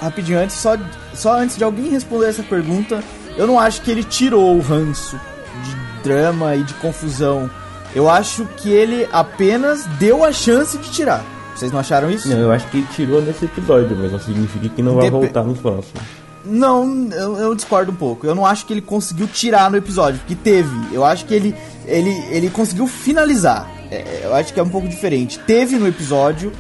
Rapidinho, 0.01 0.39
antes, 0.39 0.55
só, 0.55 0.75
só 1.13 1.33
antes 1.33 1.55
de 1.57 1.63
alguém 1.63 1.89
responder 1.89 2.27
essa 2.29 2.43
pergunta, 2.43 3.03
eu 3.37 3.45
não 3.47 3.59
acho 3.59 3.81
que 3.81 3.91
ele 3.91 4.03
tirou 4.03 4.55
o 4.55 4.61
ranço 4.61 5.19
de 5.63 6.03
drama 6.03 6.55
e 6.55 6.63
de 6.63 6.73
confusão. 6.75 7.49
Eu 7.93 8.09
acho 8.09 8.45
que 8.57 8.71
ele 8.71 9.07
apenas 9.11 9.85
deu 9.99 10.23
a 10.25 10.31
chance 10.33 10.77
de 10.77 10.89
tirar. 10.91 11.23
Vocês 11.55 11.71
não 11.71 11.79
acharam 11.79 12.11
isso? 12.11 12.27
Não, 12.27 12.37
eu 12.39 12.51
acho 12.51 12.67
que 12.67 12.77
ele 12.77 12.87
tirou 12.93 13.21
nesse 13.21 13.45
episódio, 13.45 13.95
mas 13.95 14.11
não 14.11 14.19
significa 14.19 14.67
que 14.67 14.81
não 14.81 14.95
vai 14.95 15.03
Dep- 15.03 15.11
voltar 15.13 15.43
nos 15.43 15.59
próximos. 15.59 16.01
Não, 16.45 17.09
eu, 17.11 17.37
eu 17.37 17.55
discordo 17.55 17.91
um 17.91 17.95
pouco. 17.95 18.25
Eu 18.25 18.35
não 18.35 18.45
acho 18.45 18.65
que 18.65 18.73
ele 18.73 18.81
conseguiu 18.81 19.27
tirar 19.27 19.69
no 19.69 19.77
episódio, 19.77 20.19
porque 20.19 20.35
teve. 20.35 20.93
Eu 20.93 21.03
acho 21.03 21.25
que 21.25 21.33
ele, 21.33 21.55
ele, 21.85 22.11
ele 22.29 22.49
conseguiu 22.49 22.87
finalizar. 22.87 23.69
É, 23.91 24.21
eu 24.23 24.35
acho 24.35 24.53
que 24.53 24.59
é 24.59 24.63
um 24.63 24.69
pouco 24.69 24.87
diferente. 24.87 25.39
Teve 25.39 25.77
no 25.77 25.87
episódio, 25.87 26.51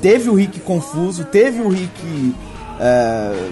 teve 0.00 0.28
o 0.28 0.34
Rick 0.34 0.60
confuso, 0.60 1.24
teve 1.24 1.60
o 1.60 1.68
Rick. 1.68 2.34
é, 2.80 3.50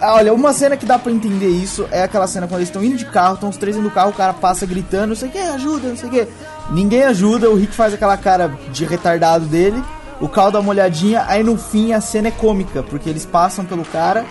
ah, 0.00 0.14
Olha, 0.14 0.34
uma 0.34 0.52
cena 0.52 0.76
que 0.76 0.84
dá 0.84 0.98
pra 0.98 1.10
entender 1.10 1.48
isso 1.48 1.88
é 1.90 2.02
aquela 2.02 2.26
cena 2.26 2.46
quando 2.46 2.58
eles 2.58 2.68
estão 2.68 2.84
indo 2.84 2.96
de 2.96 3.06
carro, 3.06 3.34
estão 3.34 3.48
os 3.48 3.56
três 3.56 3.76
indo 3.76 3.88
do 3.88 3.94
carro, 3.94 4.10
o 4.10 4.14
cara 4.14 4.32
passa 4.32 4.66
gritando, 4.66 5.08
não 5.08 5.16
sei 5.16 5.28
o 5.28 5.32
que, 5.32 5.38
ajuda, 5.38 5.88
não 5.88 5.96
sei 5.96 6.08
o 6.08 6.12
que. 6.12 6.28
Ninguém 6.70 7.04
ajuda, 7.04 7.48
o 7.48 7.54
Rick 7.54 7.72
faz 7.72 7.94
aquela 7.94 8.16
cara 8.16 8.52
de 8.72 8.84
retardado 8.84 9.46
dele, 9.46 9.82
o 10.20 10.28
Cal 10.28 10.50
dá 10.50 10.60
uma 10.60 10.70
olhadinha, 10.70 11.24
aí 11.26 11.42
no 11.42 11.56
fim 11.56 11.92
a 11.92 12.00
cena 12.00 12.28
é 12.28 12.30
cômica, 12.30 12.82
porque 12.82 13.08
eles 13.08 13.24
passam 13.24 13.64
pelo 13.64 13.84
cara, 13.84 14.24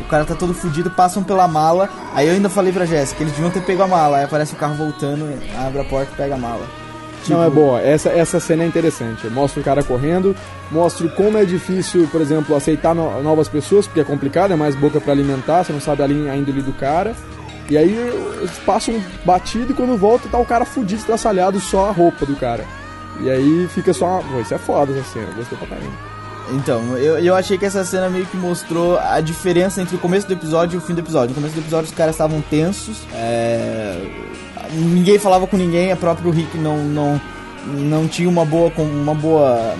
o 0.00 0.04
cara 0.04 0.24
tá 0.24 0.34
todo 0.34 0.52
fudido, 0.54 0.90
passam 0.90 1.22
pela 1.22 1.46
mala. 1.48 1.88
Aí 2.14 2.26
eu 2.28 2.34
ainda 2.34 2.48
falei 2.48 2.72
pra 2.72 2.84
Jéssica, 2.86 3.22
eles 3.22 3.32
deviam 3.32 3.50
ter 3.50 3.62
pego 3.62 3.82
a 3.82 3.86
mala. 3.88 4.18
Aí 4.18 4.24
aparece 4.24 4.54
o 4.54 4.56
carro 4.56 4.74
voltando, 4.74 5.26
abre 5.58 5.80
a 5.80 5.84
porta 5.84 6.10
e 6.12 6.16
pega 6.16 6.34
a 6.34 6.38
mala. 6.38 6.64
Tipo, 7.22 7.34
Não, 7.34 7.44
é 7.44 7.50
boa. 7.50 7.80
Essa, 7.80 8.08
essa 8.08 8.40
cena 8.40 8.64
é 8.64 8.66
interessante. 8.66 9.26
Mostra 9.28 9.60
o 9.60 9.64
cara 9.64 9.82
correndo, 9.84 10.34
mostra 10.72 11.08
como 11.10 11.38
é 11.38 11.44
difícil, 11.44 12.08
por 12.10 12.20
exemplo, 12.20 12.56
aceitar 12.56 12.94
no- 12.94 13.22
novas 13.22 13.48
pessoas, 13.48 13.86
porque 13.86 14.00
é 14.00 14.04
complicado, 14.04 14.52
é 14.52 14.56
mais 14.56 14.74
boca 14.74 15.00
pra 15.00 15.12
alimentar, 15.12 15.62
você 15.62 15.72
não 15.72 15.80
sabe 15.80 16.02
a, 16.02 16.06
linha, 16.08 16.32
a 16.32 16.36
índole 16.36 16.62
do 16.62 16.72
cara. 16.72 17.14
E 17.70 17.78
aí 17.78 17.94
eles 17.94 18.58
passam 18.66 19.00
batido 19.24 19.70
e 19.72 19.74
quando 19.74 19.96
volta 19.96 20.28
tá 20.28 20.36
o 20.36 20.44
cara 20.44 20.64
fudido, 20.64 21.00
estraçalhado, 21.00 21.60
só 21.60 21.88
a 21.88 21.92
roupa 21.92 22.26
do 22.26 22.34
cara. 22.34 22.64
E 23.20 23.30
aí 23.30 23.68
fica 23.72 23.92
só. 23.94 24.20
Pô, 24.32 24.40
isso 24.40 24.52
é 24.54 24.58
foda 24.58 24.90
essa 24.92 25.04
cena, 25.12 25.28
gostei 25.36 25.56
pra 25.56 25.68
caramba. 25.68 25.92
Então, 26.50 26.96
eu, 26.96 27.18
eu 27.18 27.34
achei 27.34 27.56
que 27.56 27.64
essa 27.64 27.84
cena 27.84 28.08
meio 28.10 28.26
que 28.26 28.36
mostrou 28.36 28.98
a 28.98 29.20
diferença 29.20 29.80
entre 29.80 29.96
o 29.96 29.98
começo 29.98 30.26
do 30.26 30.32
episódio 30.32 30.76
e 30.76 30.78
o 30.78 30.80
fim 30.80 30.94
do 30.94 31.00
episódio. 31.00 31.30
No 31.30 31.34
começo 31.34 31.54
do 31.54 31.60
episódio 31.60 31.90
os 31.90 31.94
caras 31.94 32.14
estavam 32.14 32.40
tensos, 32.40 32.98
é, 33.14 33.96
ninguém 34.72 35.18
falava 35.18 35.46
com 35.46 35.56
ninguém, 35.56 35.92
a 35.92 35.96
próprio 35.96 36.30
Rick 36.30 36.58
não, 36.58 36.78
não, 36.78 37.20
não 37.66 38.08
tinha 38.08 38.28
uma 38.28 38.44
boa, 38.44 38.72
uma 38.76 39.14
boa, 39.14 39.74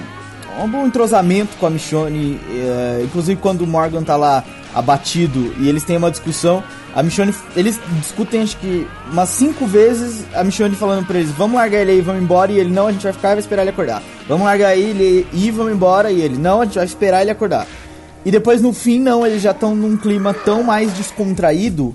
um 0.62 0.68
bom 0.68 0.86
entrosamento 0.86 1.56
com 1.56 1.66
a 1.66 1.70
Michonne. 1.70 2.40
é, 2.50 3.02
inclusive 3.04 3.40
quando 3.40 3.62
o 3.62 3.66
Morgan 3.66 4.02
tá 4.02 4.16
lá 4.16 4.44
abatido 4.74 5.54
e 5.58 5.68
eles 5.68 5.84
têm 5.84 5.96
uma 5.96 6.10
discussão, 6.10 6.62
a 6.94 7.02
Michonne, 7.02 7.34
eles 7.56 7.80
discutem 8.00 8.42
acho 8.42 8.56
que 8.58 8.86
umas 9.10 9.28
cinco 9.30 9.66
vezes, 9.66 10.24
a 10.34 10.44
Michonne 10.44 10.76
falando 10.76 11.06
pra 11.06 11.18
eles, 11.18 11.30
vamos 11.30 11.56
largar 11.56 11.80
ele 11.80 11.92
aí, 11.92 12.00
vamos 12.00 12.22
embora, 12.22 12.52
e 12.52 12.58
ele, 12.58 12.70
não, 12.70 12.86
a 12.86 12.92
gente 12.92 13.02
vai 13.02 13.12
ficar 13.12 13.28
e 13.30 13.32
vai 13.32 13.40
esperar 13.40 13.62
ele 13.62 13.70
acordar. 13.70 14.02
Vamos 14.28 14.44
largar 14.44 14.76
ele 14.76 15.26
e 15.32 15.50
vamos 15.50 15.72
embora, 15.72 16.10
e 16.10 16.20
ele, 16.20 16.36
não, 16.36 16.60
a 16.60 16.64
gente 16.64 16.74
vai 16.74 16.84
esperar 16.84 17.22
ele 17.22 17.30
acordar. 17.30 17.66
E 18.24 18.30
depois 18.30 18.60
no 18.60 18.72
fim, 18.72 19.00
não, 19.00 19.26
eles 19.26 19.42
já 19.42 19.50
estão 19.50 19.74
num 19.74 19.96
clima 19.96 20.32
tão 20.32 20.62
mais 20.62 20.92
descontraído 20.92 21.94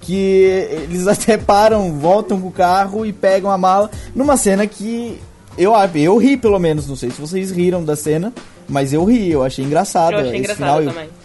que 0.00 0.68
eles 0.82 1.06
até 1.08 1.36
param, 1.36 1.98
voltam 1.98 2.40
pro 2.40 2.50
carro 2.50 3.04
e 3.04 3.12
pegam 3.12 3.50
a 3.50 3.58
mala 3.58 3.90
numa 4.14 4.36
cena 4.36 4.66
que 4.66 5.18
eu, 5.56 5.72
eu 5.94 6.16
ri 6.16 6.36
pelo 6.36 6.58
menos, 6.58 6.86
não 6.86 6.96
sei 6.96 7.10
se 7.10 7.20
vocês 7.20 7.50
riram 7.50 7.84
da 7.84 7.96
cena, 7.96 8.32
mas 8.68 8.92
eu 8.92 9.04
ri, 9.04 9.30
eu 9.30 9.42
achei 9.42 9.64
engraçado. 9.64 10.14
Eu 10.14 10.18
achei 10.20 10.30
esse 10.30 10.38
engraçado 10.40 10.80
final, 10.80 10.92
também. 10.92 11.04
eu 11.06 11.23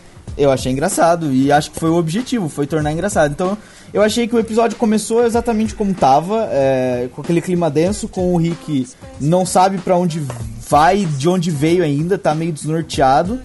achei 0.52 0.72
engraçado 0.72 1.32
e 1.34 1.52
acho 1.52 1.72
que 1.72 1.80
foi 1.80 1.90
o 1.90 1.96
objetivo, 1.96 2.48
foi 2.48 2.66
tornar 2.66 2.92
engraçado. 2.92 3.32
Então, 3.32 3.58
eu 3.94 4.02
achei 4.02 4.28
que 4.28 4.36
o 4.36 4.40
episódio 4.40 4.78
começou 4.78 5.26
exatamente 5.26 5.76
como 5.76 5.94
tava, 5.94 6.48
é, 6.52 7.10
com 7.14 7.22
aquele 7.22 7.42
clima 7.42 7.70
denso, 7.70 8.08
com 8.08 8.34
o 8.34 8.38
Rick 8.38 8.88
não 9.20 9.46
sabe 9.46 9.78
pra 9.80 9.98
onde 9.98 10.22
vai, 10.70 11.06
de 11.06 11.28
onde 11.28 11.52
veio 11.52 11.84
ainda, 11.84 12.18
tá 12.18 12.34
meio 12.34 12.54
desnorteado. 12.54 13.40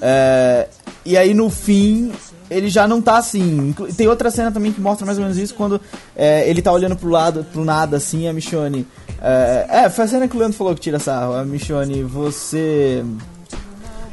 É, 0.00 0.68
e 1.04 1.16
aí 1.16 1.32
no 1.34 1.48
fim 1.50 2.12
ele 2.50 2.68
já 2.68 2.86
não 2.86 3.00
tá 3.00 3.16
assim. 3.16 3.74
Tem 3.96 4.06
outra 4.08 4.30
cena 4.30 4.52
também 4.52 4.72
que 4.72 4.80
mostra 4.80 5.06
mais 5.06 5.18
ou 5.18 5.24
menos 5.24 5.38
isso 5.38 5.54
quando 5.54 5.80
é, 6.14 6.48
ele 6.48 6.60
tá 6.60 6.70
olhando 6.70 6.96
pro 6.96 7.08
lado, 7.08 7.46
pro 7.52 7.64
nada 7.64 7.96
assim, 7.96 8.28
a 8.28 8.32
Michonne. 8.32 8.86
É, 9.20 9.66
é, 9.84 9.90
foi 9.90 10.04
a 10.04 10.08
cena 10.08 10.28
que 10.28 10.36
o 10.36 10.38
Leandro 10.38 10.58
falou 10.58 10.74
que 10.74 10.80
tira 10.80 10.98
sarro. 10.98 11.34
A 11.34 11.44
Michonne, 11.44 12.02
você. 12.02 13.04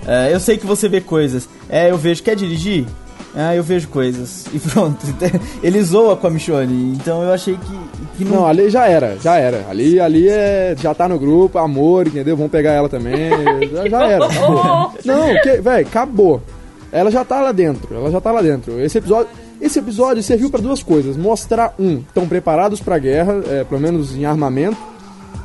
É, 0.08 0.34
eu 0.34 0.40
sei 0.40 0.58
que 0.58 0.66
você 0.66 0.88
vê 0.88 1.02
coisas. 1.02 1.48
É, 1.70 1.92
eu 1.92 1.98
vejo. 1.98 2.24
Quer 2.24 2.36
dirigir? 2.36 2.86
Ah, 3.36 3.56
eu 3.56 3.64
vejo 3.64 3.88
coisas. 3.90 4.46
E 4.54 4.60
pronto. 4.60 5.06
Ele 5.62 5.82
zoa 5.84 6.16
com 6.16 6.28
a 6.28 6.30
Michonne. 6.30 6.94
Então 6.94 7.24
eu 7.24 7.32
achei 7.32 7.56
que, 7.58 8.18
que 8.18 8.26
Não, 8.26 8.46
ali 8.46 8.70
já 8.70 8.88
era, 8.88 9.18
já 9.22 9.38
era. 9.38 9.66
Ali, 9.70 10.00
ali 10.00 10.28
é, 10.28 10.76
já 10.78 10.94
tá 10.94 11.08
no 11.08 11.20
grupo, 11.20 11.58
amor, 11.58 12.08
entendeu? 12.08 12.36
Vamos 12.36 12.52
pegar 12.52 12.72
ela 12.72 12.90
também. 12.90 13.30
já, 13.72 13.88
já 13.88 14.08
era. 14.08 14.26
acabou. 14.26 14.94
Não, 15.06 15.28
velho, 15.62 15.88
acabou. 15.88 16.42
Ela 16.92 17.12
já 17.12 17.24
tá 17.24 17.40
lá 17.40 17.52
dentro, 17.52 17.96
ela 17.96 18.10
já 18.10 18.20
tá 18.20 18.32
lá 18.32 18.42
dentro. 18.42 18.82
Esse 18.82 18.98
episódio, 18.98 19.30
esse 19.62 19.78
episódio 19.78 20.24
serviu 20.24 20.50
pra 20.50 20.60
duas 20.60 20.82
coisas: 20.82 21.16
mostrar 21.16 21.76
um, 21.80 21.98
estão 22.00 22.28
preparados 22.28 22.80
pra 22.80 22.98
guerra, 22.98 23.42
é, 23.48 23.64
pelo 23.64 23.80
menos 23.80 24.16
em 24.16 24.26
armamento. 24.26 24.78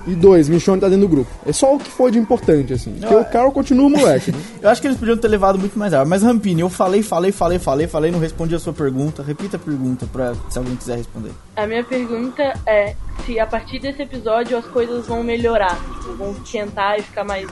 E 0.06 0.14
dois, 0.14 0.49
Michonne 0.50 0.80
tá 0.80 0.88
dentro 0.88 1.06
do 1.06 1.11
grupo. 1.11 1.30
É 1.46 1.52
só 1.52 1.75
o 1.75 1.78
que 1.78 1.90
foi 1.90 2.11
de 2.11 2.18
importante, 2.18 2.73
assim. 2.75 2.92
Porque 3.00 3.14
o 3.14 3.25
Carl 3.25 3.50
continua 3.50 3.88
moleque. 3.88 4.32
né? 4.32 4.38
Eu 4.61 4.68
acho 4.68 4.80
que 4.80 4.87
eles 4.87 4.99
podiam 4.99 5.16
ter 5.16 5.28
levado 5.28 5.58
muito 5.58 5.78
mais 5.78 5.94
água. 5.94 6.04
Mas, 6.04 6.23
Rampini, 6.23 6.60
eu 6.60 6.69
falei, 6.69 7.02
falei, 7.02 7.32
falei, 7.32 7.58
falei, 7.58 7.86
falei, 7.86 8.10
não 8.10 8.19
respondi 8.19 8.54
a 8.54 8.58
sua 8.58 8.73
pergunta. 8.75 9.23
Repita 9.23 9.56
a 9.56 9.60
pergunta 9.60 10.06
pra 10.12 10.34
se 10.50 10.58
alguém 10.58 10.76
quiser 10.76 10.99
responder. 10.99 11.30
A 11.56 11.67
minha 11.67 11.82
pergunta 11.84 12.43
é 12.67 12.95
se 13.25 13.38
a 13.40 13.47
partir 13.47 13.78
desse 13.78 14.02
episódio 14.02 14.56
as 14.58 14.67
coisas 14.67 15.06
vão 15.06 15.23
melhorar, 15.23 15.78
tipo, 16.00 16.14
vão 16.17 16.32
esquentar 16.32 16.99
e 16.99 17.02
ficar 17.02 17.25
mais 17.25 17.47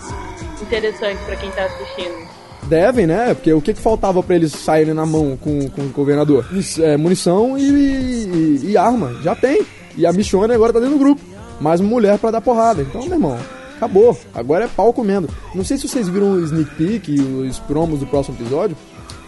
interessante 0.60 1.18
pra 1.24 1.36
quem 1.36 1.50
tá 1.50 1.64
assistindo. 1.64 2.28
Devem, 2.64 3.06
né? 3.06 3.34
Porque 3.34 3.52
o 3.52 3.60
que, 3.60 3.74
que 3.74 3.80
faltava 3.80 4.22
pra 4.22 4.36
eles 4.36 4.52
saírem 4.52 4.94
na 4.94 5.04
mão 5.04 5.36
com, 5.36 5.68
com 5.70 5.82
o 5.82 5.88
governador? 5.88 6.46
É, 6.80 6.96
munição 6.96 7.58
e, 7.58 7.62
e- 7.62 8.60
e 8.70 8.76
arma. 8.76 9.14
Já 9.22 9.34
tem. 9.34 9.62
E 9.96 10.06
a 10.06 10.12
Michonne 10.12 10.54
agora 10.54 10.72
tá 10.72 10.78
dentro 10.80 10.94
do 10.96 10.98
grupo. 11.04 11.20
Mais 11.62 11.80
uma 11.80 11.88
mulher 11.88 12.18
pra 12.18 12.32
dar 12.32 12.40
porrada. 12.40 12.82
Então, 12.82 13.02
meu 13.02 13.12
irmão, 13.12 13.38
acabou. 13.76 14.18
Agora 14.34 14.64
é 14.64 14.68
pau 14.68 14.92
comendo. 14.92 15.28
Não 15.54 15.64
sei 15.64 15.78
se 15.78 15.86
vocês 15.86 16.08
viram 16.08 16.32
o 16.32 16.40
sneak 16.40 16.74
peek 16.74 17.20
os 17.20 17.60
promos 17.60 18.00
do 18.00 18.06
próximo 18.06 18.36
episódio. 18.36 18.76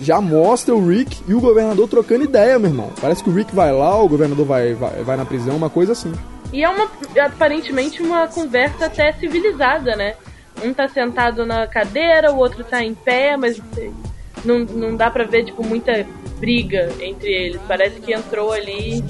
Já 0.01 0.21
mostra 0.21 0.75
o 0.75 0.85
Rick 0.85 1.23
e 1.29 1.35
o 1.35 1.41
governador 1.41 1.89
trocando 1.89 2.25
ideia, 2.25 2.59
meu 2.59 2.71
irmão. 2.71 2.91
Parece 3.01 3.23
que 3.23 3.31
o 3.31 3.33
Rick 3.33 3.55
vai 3.55 3.73
lá, 3.73 3.97
o 4.03 4.09
governador 4.09 4.45
vai, 4.45 4.75
vai, 4.75 5.05
vai 5.05 5.17
na 5.17 5.25
prisão, 5.25 5.57
uma 5.57 5.71
coisa 5.71 5.93
assim. 5.93 6.13
E 6.53 6.65
é 6.65 6.69
uma 6.69 6.91
aparentemente 7.25 8.03
uma 8.03 8.27
conversa 8.27 8.87
até 8.87 9.13
civilizada, 9.13 9.95
né? 9.95 10.17
Um 10.65 10.75
tá 10.75 10.89
sentado 10.89 11.47
na 11.47 11.69
cadeira, 11.69 12.33
o 12.33 12.39
outro 12.39 12.65
tá 12.65 12.83
em 12.83 12.95
pé, 12.95 13.37
mas 13.37 13.61
não, 14.45 14.61
não 14.61 14.97
dá 14.97 15.09
pra 15.09 15.23
ver, 15.23 15.45
tipo, 15.45 15.65
muita 15.65 16.05
briga 16.41 16.91
entre 17.01 17.33
eles. 17.33 17.61
Parece 17.69 18.01
que 18.01 18.13
entrou 18.13 18.53
ali 18.53 19.05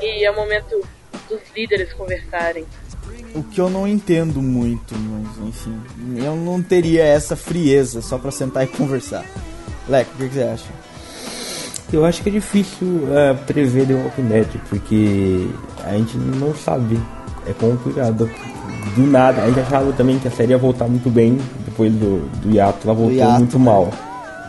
e 0.00 0.24
é 0.24 0.30
o 0.30 0.36
momento 0.36 0.80
dos 1.28 1.40
líderes 1.54 1.92
conversarem. 1.92 2.64
O 3.34 3.42
que 3.42 3.60
eu 3.60 3.68
não 3.68 3.86
entendo 3.86 4.40
muito, 4.40 4.94
mas 4.96 5.48
enfim. 5.48 5.80
Eu 6.16 6.36
não 6.36 6.62
teria 6.62 7.04
essa 7.04 7.36
frieza 7.36 8.00
só 8.00 8.18
pra 8.18 8.30
sentar 8.30 8.64
e 8.64 8.66
conversar. 8.66 9.24
Leco, 9.88 10.10
o 10.14 10.18
que, 10.18 10.28
que 10.28 10.34
você 10.34 10.42
acha? 10.42 10.66
Eu 11.92 12.04
acho 12.04 12.22
que 12.22 12.28
é 12.28 12.32
difícil 12.32 13.08
é, 13.14 13.34
prever 13.34 13.86
The 13.86 13.94
Walking 13.94 14.28
Dead, 14.28 14.48
porque 14.68 15.48
a 15.84 15.92
gente 15.92 16.16
não 16.18 16.54
sabe. 16.54 16.98
É 17.46 17.52
complicado. 17.52 18.30
Do 18.94 19.06
nada, 19.06 19.42
a 19.42 19.46
gente 19.46 19.60
achava 19.60 19.92
também 19.92 20.18
que 20.18 20.28
a 20.28 20.30
série 20.30 20.50
ia 20.50 20.58
voltar 20.58 20.86
muito 20.86 21.08
bem 21.08 21.38
depois 21.64 21.92
do, 21.92 22.28
do 22.40 22.50
hiato, 22.50 22.80
ela 22.84 22.94
voltou 22.94 23.14
hiato, 23.14 23.38
muito 23.38 23.58
né? 23.58 23.64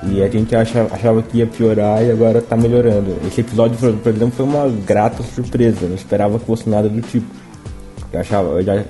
E 0.04 0.24
a 0.24 0.30
gente 0.30 0.56
acha, 0.56 0.88
achava 0.92 1.22
que 1.22 1.40
ia 1.40 1.46
piorar 1.48 2.02
e 2.04 2.10
agora 2.12 2.42
tá 2.42 2.56
melhorando. 2.56 3.16
Esse 3.28 3.42
episódio, 3.42 3.78
por 3.98 4.10
exemplo, 4.12 4.32
foi 4.32 4.46
uma 4.46 4.68
grata 4.86 5.22
surpresa, 5.24 5.88
não 5.88 5.96
esperava 5.96 6.40
que 6.40 6.46
fosse 6.46 6.70
nada 6.70 6.88
do 6.88 7.02
tipo. 7.02 7.26
Eu 8.12 8.20
achava, 8.22 8.48
eu 8.60 8.64
já, 8.64 8.84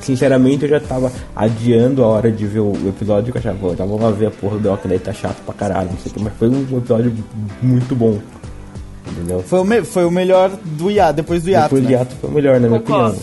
sinceramente, 0.00 0.64
eu 0.64 0.68
já 0.70 0.80
tava 0.80 1.12
adiando 1.36 2.02
a 2.02 2.08
hora 2.08 2.32
de 2.32 2.44
ver 2.46 2.60
o 2.60 2.72
episódio, 2.88 3.30
que 3.30 3.36
eu 3.38 3.40
achava, 3.40 3.58
pô, 3.58 3.76
já 3.76 3.84
vou 3.84 4.00
lá 4.00 4.10
ver 4.10 4.26
a 4.26 4.30
porra 4.30 4.56
do 4.56 4.62
The 4.64 4.68
Walking 4.70 4.88
Dead, 4.88 5.00
tá 5.02 5.12
chato 5.12 5.36
pra 5.44 5.54
caralho, 5.54 5.90
não 5.90 5.98
sei 5.98 6.10
o 6.10 6.14
que, 6.14 6.22
mas 6.22 6.32
foi 6.38 6.48
um 6.48 6.78
episódio 6.78 7.12
muito 7.62 7.94
bom. 7.94 8.18
Entendeu? 9.12 9.42
Foi 9.46 9.60
o, 9.60 9.64
me- 9.64 9.84
foi 9.84 10.04
o 10.04 10.10
melhor 10.10 10.50
do 10.64 10.90
hiato, 10.90 11.12
depois 11.16 11.42
do 11.42 11.50
hiato. 11.50 11.64
Depois 11.74 11.82
do 11.82 11.86
né? 11.88 11.92
hiato 11.92 12.14
foi 12.20 12.30
o 12.30 12.32
melhor, 12.32 12.58
na 12.58 12.68
minha 12.68 12.80
opinião. 12.80 13.14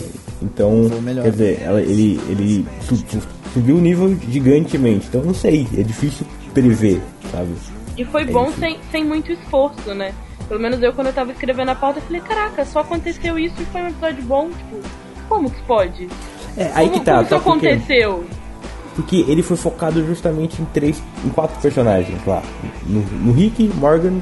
Então, 0.42 0.86
Foi 0.88 0.98
o 0.98 1.02
melhor. 1.02 1.22
quer 1.24 1.30
dizer, 1.32 1.62
ela- 1.62 1.80
ele, 1.82 2.20
ele 2.30 2.66
su- 2.88 2.96
su- 2.96 3.20
subiu 3.52 3.76
o 3.76 3.80
nível 3.80 4.16
gigantemente. 4.30 5.06
Então, 5.08 5.22
não 5.22 5.34
sei, 5.34 5.66
é 5.76 5.82
difícil 5.82 6.24
sabe? 7.30 7.52
E 7.96 8.04
foi 8.04 8.22
É 8.22 8.26
bom 8.26 8.50
sem, 8.52 8.78
sem 8.90 9.04
muito 9.04 9.32
esforço, 9.32 9.94
né? 9.94 10.12
Pelo 10.48 10.60
menos 10.60 10.82
eu, 10.82 10.92
quando 10.92 11.08
eu 11.08 11.12
tava 11.12 11.32
escrevendo 11.32 11.70
a 11.70 11.74
pauta, 11.74 11.98
eu 11.98 12.02
falei, 12.02 12.20
caraca, 12.20 12.64
só 12.64 12.80
aconteceu 12.80 13.38
isso 13.38 13.54
e 13.60 13.64
foi 13.66 13.82
um 13.82 13.88
episódio 13.88 14.22
bom, 14.24 14.48
tipo, 14.50 14.76
como 15.28 15.50
que 15.50 15.62
pode? 15.62 16.08
É, 16.56 16.70
aí 16.74 16.88
como, 16.88 16.98
que 17.00 17.04
tá, 17.06 17.12
como 17.12 17.22
isso 17.22 17.30
tá 17.30 17.40
porque, 17.40 17.66
aconteceu? 17.68 18.24
porque 18.94 19.16
ele 19.28 19.42
foi 19.42 19.56
focado 19.56 20.04
justamente 20.06 20.60
em 20.60 20.64
três, 20.66 21.02
em 21.24 21.28
quatro 21.30 21.58
personagens 21.60 22.18
lá. 22.26 22.42
No, 22.86 23.00
no 23.00 23.32
Rick, 23.32 23.70
Morgan, 23.76 24.20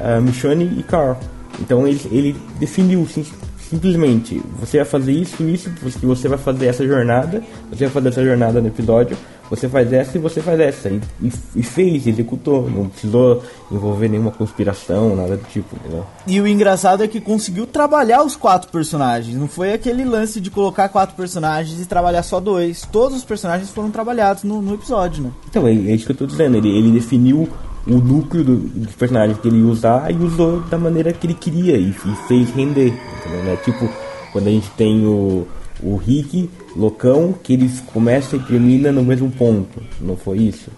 uh, 0.00 0.20
Michonne 0.22 0.64
e 0.78 0.82
Carl. 0.82 1.16
Então 1.60 1.86
ele, 1.86 2.00
ele 2.10 2.36
definiu 2.58 3.06
sim- 3.06 3.26
simplesmente, 3.58 4.40
você 4.60 4.76
vai 4.78 4.86
fazer 4.86 5.12
isso, 5.12 5.42
isso, 5.48 5.70
você 6.02 6.28
vai 6.28 6.38
fazer 6.38 6.66
essa 6.66 6.86
jornada, 6.86 7.42
você 7.70 7.84
vai 7.86 7.88
fazer 7.94 8.08
essa 8.10 8.24
jornada 8.24 8.60
no 8.60 8.68
episódio, 8.68 9.16
você 9.54 9.68
faz 9.68 9.92
essa 9.92 10.16
e 10.16 10.20
você 10.20 10.40
faz 10.40 10.58
essa. 10.58 10.88
E, 10.88 10.98
e- 11.20 11.32
e 11.56 11.62
fez, 11.62 12.06
executou. 12.06 12.70
Não 12.70 12.88
precisou 12.88 13.42
envolver 13.70 14.08
nenhuma 14.08 14.30
conspiração, 14.30 15.14
nada 15.14 15.36
do 15.36 15.44
tipo, 15.44 15.76
entendeu? 15.76 16.06
E 16.26 16.40
o 16.40 16.46
engraçado 16.48 17.02
é 17.02 17.06
que 17.08 17.20
conseguiu 17.20 17.66
trabalhar 17.66 18.22
os 18.24 18.34
quatro 18.34 18.70
personagens. 18.70 19.36
Não 19.36 19.46
foi 19.46 19.74
aquele 19.74 20.04
lance 20.06 20.40
de 20.40 20.50
colocar 20.50 20.88
quatro 20.88 21.14
personagens 21.14 21.78
e 21.80 21.84
trabalhar 21.84 22.22
só 22.22 22.40
dois. 22.40 22.88
Todos 22.90 23.18
os 23.18 23.24
personagens 23.24 23.68
foram 23.70 23.90
trabalhados 23.90 24.42
no, 24.42 24.62
no 24.62 24.72
episódio, 24.74 25.22
né? 25.22 25.30
Então, 25.50 25.66
é, 25.66 25.72
é 25.72 25.94
isso 25.94 26.06
que 26.06 26.12
eu 26.12 26.16
tô 26.16 26.26
dizendo. 26.26 26.56
Ele, 26.56 26.70
ele 26.70 26.90
definiu 26.90 27.46
o 27.86 27.98
núcleo 27.98 28.42
do, 28.44 28.56
dos 28.56 28.94
personagens 28.94 29.38
que 29.38 29.48
ele 29.48 29.58
ia 29.58 29.66
usar 29.66 30.10
e 30.10 30.16
usou 30.16 30.60
da 30.60 30.78
maneira 30.78 31.12
que 31.12 31.26
ele 31.26 31.34
queria 31.34 31.76
e, 31.76 31.90
e 31.90 32.16
fez 32.26 32.48
render. 32.54 32.94
Entendeu? 33.20 33.42
Né? 33.44 33.56
Tipo, 33.62 33.86
quando 34.32 34.46
a 34.46 34.50
gente 34.50 34.70
tem 34.70 35.04
o, 35.04 35.46
o 35.82 35.96
Rick, 35.96 36.48
loucão, 36.76 37.34
que 37.42 37.52
eles 37.52 37.80
começam 37.92 38.38
e 38.38 38.42
terminam 38.44 38.92
no 38.92 39.02
mesmo 39.02 39.30
ponto. 39.30 39.82
Não 40.00 40.16
foi 40.16 40.38
isso? 40.38 40.70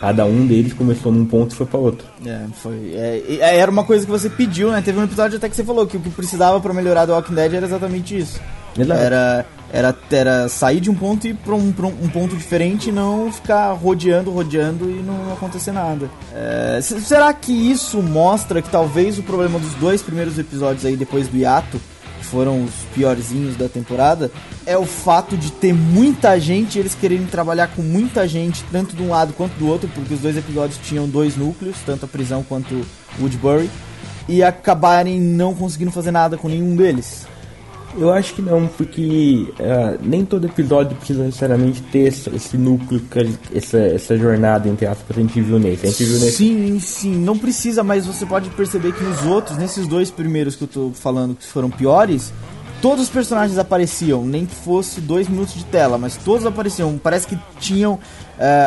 Cada 0.00 0.24
um 0.24 0.46
deles 0.46 0.72
começou 0.72 1.12
num 1.12 1.24
ponto 1.24 1.52
e 1.52 1.56
foi 1.56 1.66
para 1.66 1.78
outro. 1.78 2.06
É, 2.26 2.40
foi. 2.54 2.92
é, 2.94 3.22
é, 3.40 3.58
era 3.58 3.70
uma 3.70 3.84
coisa 3.84 4.04
que 4.04 4.10
você 4.10 4.28
pediu, 4.28 4.70
né? 4.70 4.82
Teve 4.84 4.98
um 4.98 5.04
episódio 5.04 5.36
até 5.36 5.48
que 5.48 5.56
você 5.56 5.64
falou 5.64 5.86
que 5.86 5.96
o 5.96 6.00
que 6.00 6.10
precisava 6.10 6.60
pra 6.60 6.74
melhorar 6.74 7.06
do 7.06 7.12
Walking 7.12 7.34
Dead 7.34 7.54
era 7.54 7.66
exatamente 7.66 8.16
isso. 8.18 8.40
Exato. 8.78 9.00
Era, 9.00 9.46
era, 9.72 9.96
era 10.10 10.48
sair 10.48 10.78
de 10.80 10.88
um 10.90 10.94
ponto 10.94 11.26
e 11.26 11.30
ir 11.30 11.34
pra 11.34 11.54
um, 11.54 11.72
pra 11.72 11.86
um 11.86 12.08
ponto 12.08 12.36
diferente 12.36 12.90
e 12.90 12.92
não 12.92 13.32
ficar 13.32 13.72
rodeando, 13.72 14.30
rodeando 14.30 14.88
e 14.88 15.02
não 15.02 15.32
acontecer 15.32 15.72
nada. 15.72 16.08
É, 16.34 16.78
se- 16.80 17.00
será 17.00 17.32
que 17.32 17.52
isso 17.52 18.00
mostra 18.02 18.62
que 18.62 18.70
talvez 18.70 19.18
o 19.18 19.22
problema 19.22 19.58
dos 19.58 19.74
dois 19.74 20.00
primeiros 20.02 20.38
episódios 20.38 20.84
aí 20.84 20.96
depois 20.96 21.26
do 21.28 21.36
hiato 21.36 21.80
que 22.18 22.24
foram 22.24 22.64
os 22.64 22.72
piorzinhos 22.94 23.56
da 23.56 23.68
temporada, 23.68 24.30
é 24.66 24.76
o 24.76 24.84
fato 24.84 25.36
de 25.36 25.50
ter 25.52 25.72
muita 25.72 26.38
gente, 26.38 26.78
eles 26.78 26.94
quererem 26.94 27.26
trabalhar 27.26 27.68
com 27.68 27.82
muita 27.82 28.26
gente, 28.26 28.64
tanto 28.70 28.94
de 28.94 29.02
um 29.02 29.10
lado 29.10 29.32
quanto 29.32 29.52
do 29.54 29.66
outro, 29.66 29.88
porque 29.94 30.14
os 30.14 30.20
dois 30.20 30.36
episódios 30.36 30.78
tinham 30.82 31.08
dois 31.08 31.36
núcleos, 31.36 31.76
tanto 31.86 32.04
a 32.04 32.08
prisão 32.08 32.42
quanto 32.42 32.84
Woodbury, 33.18 33.70
e 34.28 34.42
acabarem 34.42 35.20
não 35.20 35.54
conseguindo 35.54 35.90
fazer 35.90 36.10
nada 36.10 36.36
com 36.36 36.48
nenhum 36.48 36.76
deles. 36.76 37.26
Eu 37.96 38.12
acho 38.12 38.34
que 38.34 38.42
não, 38.42 38.66
porque 38.66 39.52
uh, 39.58 39.98
nem 40.02 40.24
todo 40.24 40.46
episódio 40.46 40.96
precisa 40.96 41.24
necessariamente 41.24 41.80
ter 41.82 42.08
esse, 42.08 42.28
esse 42.34 42.56
núcleo, 42.56 43.02
essa, 43.54 43.78
essa 43.78 44.16
jornada, 44.16 44.68
entre 44.68 44.86
aspas, 44.86 45.14
que 45.14 45.20
a 45.20 45.22
gente 45.22 45.40
viu 45.40 45.58
nesse. 45.58 45.86
A 45.86 45.90
gente 45.90 46.04
viu 46.04 46.18
nesse. 46.20 46.36
Sim, 46.36 46.80
sim, 46.80 47.16
não 47.16 47.38
precisa, 47.38 47.82
mas 47.82 48.06
você 48.06 48.26
pode 48.26 48.50
perceber 48.50 48.92
que 48.92 49.02
nos 49.02 49.24
outros, 49.24 49.56
nesses 49.56 49.86
dois 49.86 50.10
primeiros 50.10 50.54
que 50.54 50.64
eu 50.64 50.68
tô 50.68 50.90
falando 50.92 51.34
que 51.34 51.46
foram 51.46 51.70
piores, 51.70 52.32
todos 52.80 53.04
os 53.04 53.10
personagens 53.10 53.58
apareciam, 53.58 54.24
nem 54.24 54.46
que 54.46 54.54
fosse 54.54 55.00
dois 55.00 55.28
minutos 55.28 55.54
de 55.54 55.64
tela, 55.64 55.98
mas 55.98 56.16
todos 56.16 56.46
apareciam. 56.46 56.98
Parece 56.98 57.26
que 57.26 57.38
tinham 57.58 57.94
uh, 57.94 58.00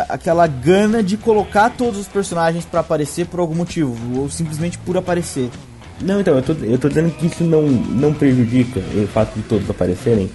aquela 0.10 0.48
gana 0.48 1.04
de 1.04 1.16
colocar 1.16 1.70
todos 1.70 2.00
os 2.00 2.08
personagens 2.08 2.66
para 2.66 2.80
aparecer 2.80 3.28
por 3.28 3.40
algum 3.40 3.56
motivo, 3.56 3.96
ou 4.20 4.30
simplesmente 4.30 4.78
por 4.80 4.98
aparecer. 4.98 5.50
Não, 6.04 6.20
então, 6.20 6.36
eu 6.36 6.42
tô, 6.42 6.54
eu 6.54 6.78
tô 6.78 6.90
dizendo 6.90 7.12
que 7.12 7.28
isso 7.28 7.44
não, 7.44 7.64
não 7.64 8.14
prejudica 8.14 8.80
o 8.80 9.08
fato 9.08 9.36
de 9.36 9.44
todos 9.44 9.70
aparecerem, 9.70 10.30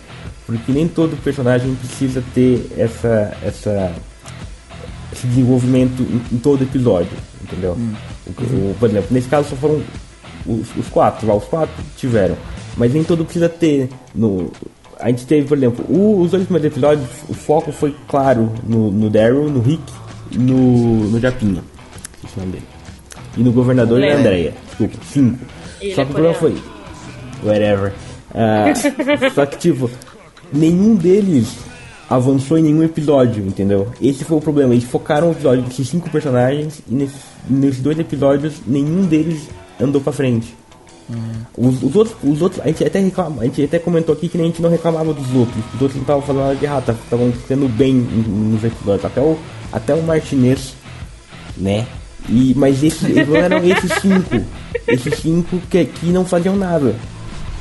porque 0.47 0.71
nem 0.73 0.87
todo 0.87 1.17
personagem 1.23 1.75
precisa 1.75 2.23
ter 2.35 2.67
essa, 2.77 3.37
essa, 3.43 3.93
esse 5.13 5.27
desenvolvimento 5.27 6.03
em, 6.03 6.37
em 6.37 6.39
todo 6.39 6.63
episódio, 6.63 7.17
entendeu? 7.43 7.73
Hum. 7.73 7.95
O, 8.27 8.31
o, 8.31 8.77
por 8.79 8.89
exemplo, 8.89 9.09
nesse 9.11 9.29
caso 9.29 9.49
só 9.49 9.57
foram 9.57 9.83
os, 10.47 10.69
os 10.77 10.89
quatro, 10.89 11.27
lá 11.27 11.35
os 11.35 11.45
quatro 11.45 11.75
tiveram, 11.97 12.37
mas 12.77 12.93
nem 12.95 13.03
todo 13.03 13.25
precisa 13.25 13.49
ter. 13.49 13.89
No, 14.15 14.53
a 15.01 15.09
gente 15.09 15.27
teve, 15.27 15.49
por 15.49 15.57
exemplo, 15.57 15.85
o, 15.89 16.21
os 16.21 16.31
dois 16.31 16.45
primeiros 16.45 16.73
episódios, 16.73 17.09
o 17.29 17.35
foco 17.35 17.73
foi 17.73 17.95
claro 18.07 18.53
no, 18.63 18.91
no 18.91 19.11
Daryl, 19.11 19.51
no 19.51 19.61
Rick 19.61 19.83
e 20.31 20.39
no, 20.39 21.11
no 21.11 21.21
Japinha. 21.21 21.63
Esse 22.25 22.39
nome 22.39 22.53
dele. 22.53 22.65
E 23.37 23.43
no 23.43 23.53
governador 23.53 24.03
e 24.03 24.09
na 24.09 24.17
Andrea. 24.17 24.55
Desculpa, 24.67 24.97
cinco. 25.13 25.56
Ele 25.81 25.95
só 25.95 26.03
é 26.03 26.05
que 26.05 26.11
o 26.11 26.15
problema 26.15 26.35
foi. 26.35 26.57
Whatever. 27.43 27.93
Uh, 28.31 29.31
só 29.35 29.47
que, 29.47 29.59
tipo, 29.59 29.91
nenhum 30.53 30.95
deles 30.95 31.57
avançou 32.09 32.57
em 32.59 32.63
nenhum 32.63 32.83
episódio, 32.83 33.45
entendeu? 33.47 33.89
Esse 34.01 34.25
foi 34.25 34.39
o 34.39 34.41
problema. 34.41 34.75
Eles 34.75 34.85
focaram 34.85 35.29
o 35.29 35.33
episódio 35.33 35.63
desses 35.63 35.89
cinco 35.89 36.09
personagens 36.11 36.81
e 36.89 36.95
nesses, 36.95 37.21
nesses 37.49 37.81
dois 37.81 37.99
episódios 37.99 38.55
nenhum 38.67 39.03
deles 39.03 39.49
andou 39.81 40.01
pra 40.01 40.13
frente. 40.13 40.55
Uhum. 41.09 41.69
Os, 41.69 41.83
os, 41.83 41.95
outros, 41.95 42.17
os 42.23 42.43
outros, 42.43 42.61
a 42.61 42.67
gente 42.67 42.85
até 42.85 42.99
reclama, 42.99 43.43
a 43.43 43.45
gente 43.45 43.63
até 43.63 43.79
comentou 43.79 44.13
aqui 44.13 44.29
que 44.29 44.37
nem 44.37 44.47
a 44.47 44.51
gente 44.51 44.63
não 44.63 44.71
reclamava 44.71 45.13
dos 45.13 45.35
outros. 45.35 45.65
Os 45.75 45.81
outros 45.81 45.95
não 45.95 46.03
estavam 46.03 46.23
fazendo 46.23 46.43
nada 46.43 46.57
de 46.57 46.65
errado, 46.65 46.99
estavam 47.05 47.33
sendo 47.47 47.69
bem 47.69 47.95
nos 47.95 48.65
episódios. 48.65 49.05
Até 49.05 49.21
o, 49.21 49.39
até 49.73 49.95
o 49.95 50.03
Martinez, 50.03 50.75
né? 51.57 51.87
E, 52.29 52.55
mas 52.57 52.83
esse, 52.83 53.07
não 53.25 53.37
eram 53.37 53.59
esses 53.65 53.93
cinco. 54.01 54.45
Esses 54.87 55.19
cinco 55.19 55.61
que 55.71 55.79
aqui 55.79 56.07
não 56.07 56.25
faziam 56.25 56.57
nada. 56.57 56.95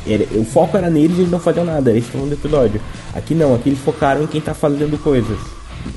Era, 0.08 0.24
o 0.36 0.46
foco 0.46 0.78
era 0.78 0.90
neles 0.90 1.18
e 1.18 1.22
eles 1.22 1.32
não 1.32 1.40
faziam 1.40 1.66
nada. 1.66 1.90
Era 1.90 2.00
esse 2.00 2.16
o 2.16 2.32
episódio. 2.32 2.82
Aqui 3.14 3.34
não, 3.34 3.56
aqui 3.56 3.70
eles 3.70 3.80
focaram 3.80 4.24
em 4.24 4.28
quem 4.28 4.42
tá 4.42 4.54
fazendo 4.54 5.02
coisas. 5.02 5.38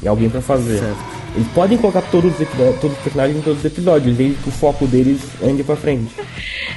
E 0.02 0.09
alguém 0.09 0.28
para 0.28 0.40
fazer. 0.40 0.81
Certo. 0.81 1.18
Eles 1.35 1.48
podem 1.52 1.78
colocar 1.78 2.02
todos 2.02 2.33
os, 2.33 2.48
todos 2.81 2.96
os 2.96 3.02
personagens 3.02 3.38
em 3.38 3.42
todos 3.42 3.59
os 3.59 3.64
episódios, 3.64 4.16
desde 4.16 4.42
que 4.42 4.48
o 4.48 4.52
foco 4.52 4.87
deles 4.87 5.20
ande 5.42 5.62
pra 5.62 5.76
frente. 5.76 6.14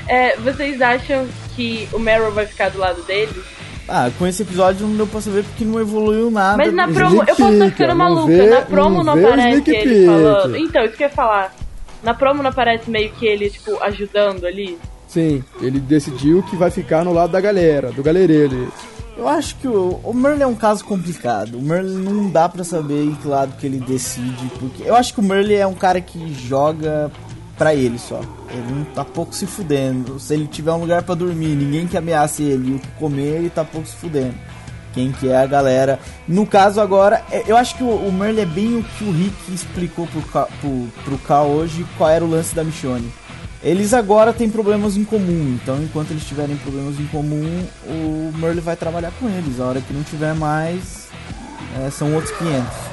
É, 0.07 0.35
vocês 0.37 0.81
acham 0.81 1.25
que 1.55 1.87
o 1.93 1.99
Meryl 1.99 2.31
vai 2.31 2.45
ficar 2.45 2.69
do 2.69 2.77
lado 2.77 3.01
deles? 3.03 3.43
Ah, 3.87 4.09
com 4.17 4.27
esse 4.27 4.43
episódio 4.43 4.85
não 4.85 4.95
deu 4.95 5.07
pra 5.07 5.19
saber 5.19 5.43
porque 5.43 5.65
não 5.65 5.79
evoluiu 5.79 6.29
nada. 6.29 6.57
Mas 6.57 6.73
na 6.73 6.87
promo, 6.87 7.23
eu 7.27 7.35
posso 7.35 7.53
estar 7.53 7.69
ficando 7.71 7.95
maluca, 7.95 8.27
vê, 8.27 8.49
na 8.49 8.61
promo 8.61 9.03
não, 9.03 9.15
não 9.15 9.25
aparece 9.29 9.63
ele 9.67 10.05
falando. 10.05 10.57
Então, 10.57 10.85
isso 10.85 10.95
que 10.95 11.03
eu 11.03 11.07
ia 11.07 11.13
falar. 11.13 11.53
Na 12.03 12.13
promo 12.13 12.41
não 12.41 12.49
aparece 12.49 12.89
meio 12.89 13.11
que 13.11 13.25
ele, 13.25 13.49
tipo, 13.49 13.81
ajudando 13.83 14.45
ali? 14.45 14.77
Sim, 15.07 15.43
ele 15.61 15.79
decidiu 15.79 16.41
que 16.43 16.55
vai 16.55 16.71
ficar 16.71 17.03
no 17.03 17.13
lado 17.13 17.31
da 17.31 17.41
galera, 17.41 17.91
do 17.91 18.01
galerelho. 18.01 18.71
Eu 19.17 19.27
acho 19.27 19.55
que 19.57 19.67
o, 19.67 19.99
o 20.03 20.13
Merle 20.13 20.43
é 20.43 20.47
um 20.47 20.55
caso 20.55 20.85
complicado. 20.85 21.57
O 21.57 21.61
Merle 21.61 21.95
não 21.95 22.29
dá 22.29 22.47
para 22.47 22.63
saber 22.63 23.03
em 23.03 23.13
que 23.13 23.27
lado 23.27 23.57
que 23.57 23.65
ele 23.65 23.79
decide, 23.79 24.49
porque 24.57 24.83
eu 24.83 24.95
acho 24.95 25.13
que 25.13 25.19
o 25.19 25.23
Merle 25.23 25.55
é 25.55 25.67
um 25.67 25.73
cara 25.73 25.99
que 25.99 26.33
joga 26.33 27.11
para 27.57 27.75
ele 27.75 27.99
só. 27.99 28.21
Ele 28.49 28.73
não 28.73 28.85
tá 28.85 29.03
pouco 29.03 29.35
se 29.35 29.45
fudendo. 29.45 30.19
Se 30.19 30.33
ele 30.33 30.47
tiver 30.47 30.71
um 30.71 30.79
lugar 30.79 31.03
para 31.03 31.13
dormir, 31.13 31.55
ninguém 31.55 31.87
que 31.87 31.97
ameace 31.97 32.41
ele 32.41 32.71
e 32.71 32.75
o 32.75 32.79
que 32.79 32.87
comer, 32.91 33.35
ele 33.35 33.49
tá 33.49 33.63
pouco 33.63 33.87
se 33.87 33.95
fudendo 33.95 34.33
quem 34.93 35.11
que 35.11 35.29
é 35.29 35.37
a 35.37 35.45
galera. 35.45 35.99
No 36.27 36.45
caso 36.45 36.79
agora, 36.79 37.23
é, 37.31 37.43
eu 37.47 37.57
acho 37.57 37.75
que 37.75 37.83
o, 37.83 37.89
o 37.89 38.11
Merle 38.11 38.41
é 38.41 38.45
bem 38.45 38.77
o 38.77 38.83
que 38.83 39.03
o 39.03 39.11
Rick 39.11 39.53
explicou 39.53 40.07
pro, 40.07 40.21
pro, 40.21 40.87
pro 41.03 41.17
Cal 41.19 41.47
hoje 41.47 41.85
qual 41.97 42.09
era 42.09 42.23
o 42.23 42.29
lance 42.29 42.55
da 42.55 42.63
Michonne. 42.63 43.11
Eles 43.63 43.93
agora 43.93 44.33
têm 44.33 44.49
problemas 44.49 44.97
em 44.97 45.03
comum, 45.03 45.57
então 45.61 45.81
enquanto 45.83 46.09
eles 46.11 46.25
tiverem 46.25 46.55
problemas 46.57 46.99
em 46.99 47.05
comum, 47.07 47.63
o 47.85 48.33
Merle 48.35 48.59
vai 48.59 48.75
trabalhar 48.75 49.11
com 49.19 49.29
eles. 49.29 49.59
A 49.59 49.65
hora 49.65 49.81
que 49.81 49.93
não 49.93 50.01
tiver 50.01 50.33
mais, 50.33 51.09
é, 51.79 51.89
são 51.91 52.13
outros 52.15 52.35
500. 52.37 52.91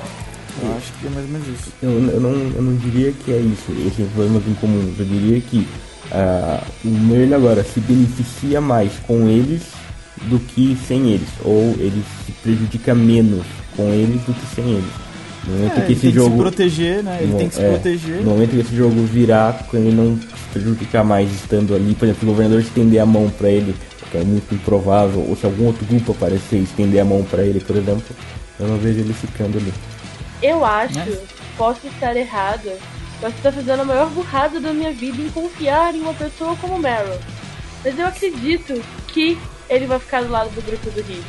Eu 0.60 0.76
acho 0.76 0.92
que 0.92 1.06
é 1.06 1.10
mais 1.10 1.24
ou 1.24 1.32
menos 1.32 1.48
isso. 1.48 1.72
Eu, 1.82 1.90
eu, 1.90 2.20
não, 2.20 2.30
eu 2.30 2.62
não 2.62 2.76
diria 2.76 3.12
que 3.12 3.32
é 3.32 3.38
isso, 3.38 3.72
esses 3.86 4.06
problemas 4.12 4.46
em 4.46 4.54
comum. 4.54 4.94
Eu 4.98 5.04
diria 5.04 5.40
que 5.40 5.66
uh, 6.12 6.64
o 6.84 6.88
Merle 6.88 7.34
agora 7.34 7.64
se 7.64 7.80
beneficia 7.80 8.60
mais 8.60 8.92
com 9.06 9.28
eles 9.28 9.62
do 10.24 10.38
que 10.38 10.76
sem 10.86 11.10
eles, 11.10 11.28
ou 11.44 11.74
ele 11.78 12.02
se 12.24 12.32
prejudica 12.32 12.94
menos 12.94 13.46
com 13.76 13.92
eles 13.92 14.20
do 14.22 14.34
que 14.34 14.54
sem 14.54 14.64
eles. 14.64 15.08
No 15.46 15.54
momento 15.54 15.78
é, 15.78 15.86
que 15.86 15.92
esse 15.92 16.02
tem 16.02 16.12
jogo. 16.12 16.30
Que 16.30 16.36
se 16.36 16.42
proteger, 16.42 17.02
né? 17.02 17.18
Ele 17.20 17.32
no, 17.32 17.38
tem 17.38 17.48
que 17.48 17.54
se 17.54 17.62
é, 17.62 17.70
proteger. 17.70 18.16
No 18.16 18.30
momento 18.30 18.50
que 18.50 18.60
esse 18.60 18.76
jogo 18.76 19.02
virar, 19.04 19.66
quando 19.70 19.86
ele 19.86 19.96
não 19.96 20.16
se 20.16 20.52
prejudicar 20.52 21.04
mais 21.04 21.30
estando 21.32 21.74
ali, 21.74 21.94
por 21.94 22.04
exemplo, 22.04 22.28
o 22.28 22.32
governador 22.32 22.60
estender 22.60 23.00
a 23.00 23.06
mão 23.06 23.30
para 23.30 23.48
ele, 23.48 23.74
que 24.10 24.18
é 24.18 24.24
muito 24.24 24.54
improvável, 24.54 25.24
ou 25.26 25.36
se 25.36 25.46
algum 25.46 25.66
outro 25.66 25.86
grupo 25.86 26.12
aparecer 26.12 26.56
e 26.56 26.64
estender 26.64 27.00
a 27.00 27.04
mão 27.04 27.22
para 27.24 27.42
ele, 27.42 27.60
por 27.60 27.76
exemplo, 27.76 28.04
eu 28.58 28.68
não 28.68 28.78
vejo 28.78 29.00
ele 29.00 29.12
ficando 29.12 29.58
ali. 29.58 29.72
Eu 30.42 30.64
acho, 30.64 30.98
né? 30.98 31.18
posso 31.56 31.86
estar 31.86 32.16
errada, 32.16 32.76
mas 33.20 33.34
você 33.34 33.42
tá 33.42 33.52
fazendo 33.52 33.80
a 33.80 33.84
maior 33.84 34.10
burrada 34.10 34.60
da 34.60 34.72
minha 34.72 34.92
vida 34.92 35.20
em 35.20 35.30
confiar 35.30 35.94
em 35.94 36.00
uma 36.00 36.14
pessoa 36.14 36.56
como 36.56 36.78
Meryl. 36.78 37.18
Mas 37.84 37.98
eu 37.98 38.06
acredito 38.06 38.80
que 39.08 39.38
ele 39.68 39.86
vai 39.86 39.98
ficar 39.98 40.22
do 40.22 40.30
lado 40.30 40.50
do 40.50 40.62
grupo 40.62 40.90
do 40.90 41.00
Rick. 41.02 41.24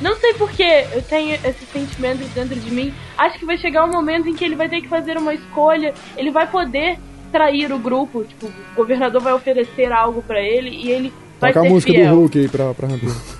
Não 0.00 0.16
sei 0.16 0.34
porquê, 0.34 0.86
eu 0.92 1.02
tenho 1.02 1.34
esse 1.34 1.64
sentimento 1.72 2.24
dentro 2.34 2.58
de 2.58 2.70
mim. 2.70 2.92
Acho 3.16 3.38
que 3.38 3.44
vai 3.44 3.56
chegar 3.56 3.84
um 3.84 3.92
momento 3.92 4.28
em 4.28 4.34
que 4.34 4.44
ele 4.44 4.56
vai 4.56 4.68
ter 4.68 4.80
que 4.80 4.88
fazer 4.88 5.16
uma 5.16 5.32
escolha. 5.32 5.94
Ele 6.16 6.30
vai 6.30 6.46
poder 6.50 6.98
trair 7.30 7.72
o 7.72 7.78
grupo. 7.78 8.24
Tipo, 8.24 8.46
o 8.46 8.74
governador 8.74 9.20
vai 9.20 9.32
oferecer 9.32 9.92
algo 9.92 10.20
para 10.22 10.40
ele 10.42 10.70
e 10.70 10.90
ele 10.90 11.12
vai 11.40 11.52
Toca 11.52 11.62
ser 11.62 11.68
a 11.68 11.70
música 11.70 11.92
fiel. 11.92 12.10
do 12.10 12.20
Hulk 12.20 12.38
aí 12.38 12.48
pra, 12.48 12.74
pra 12.74 12.88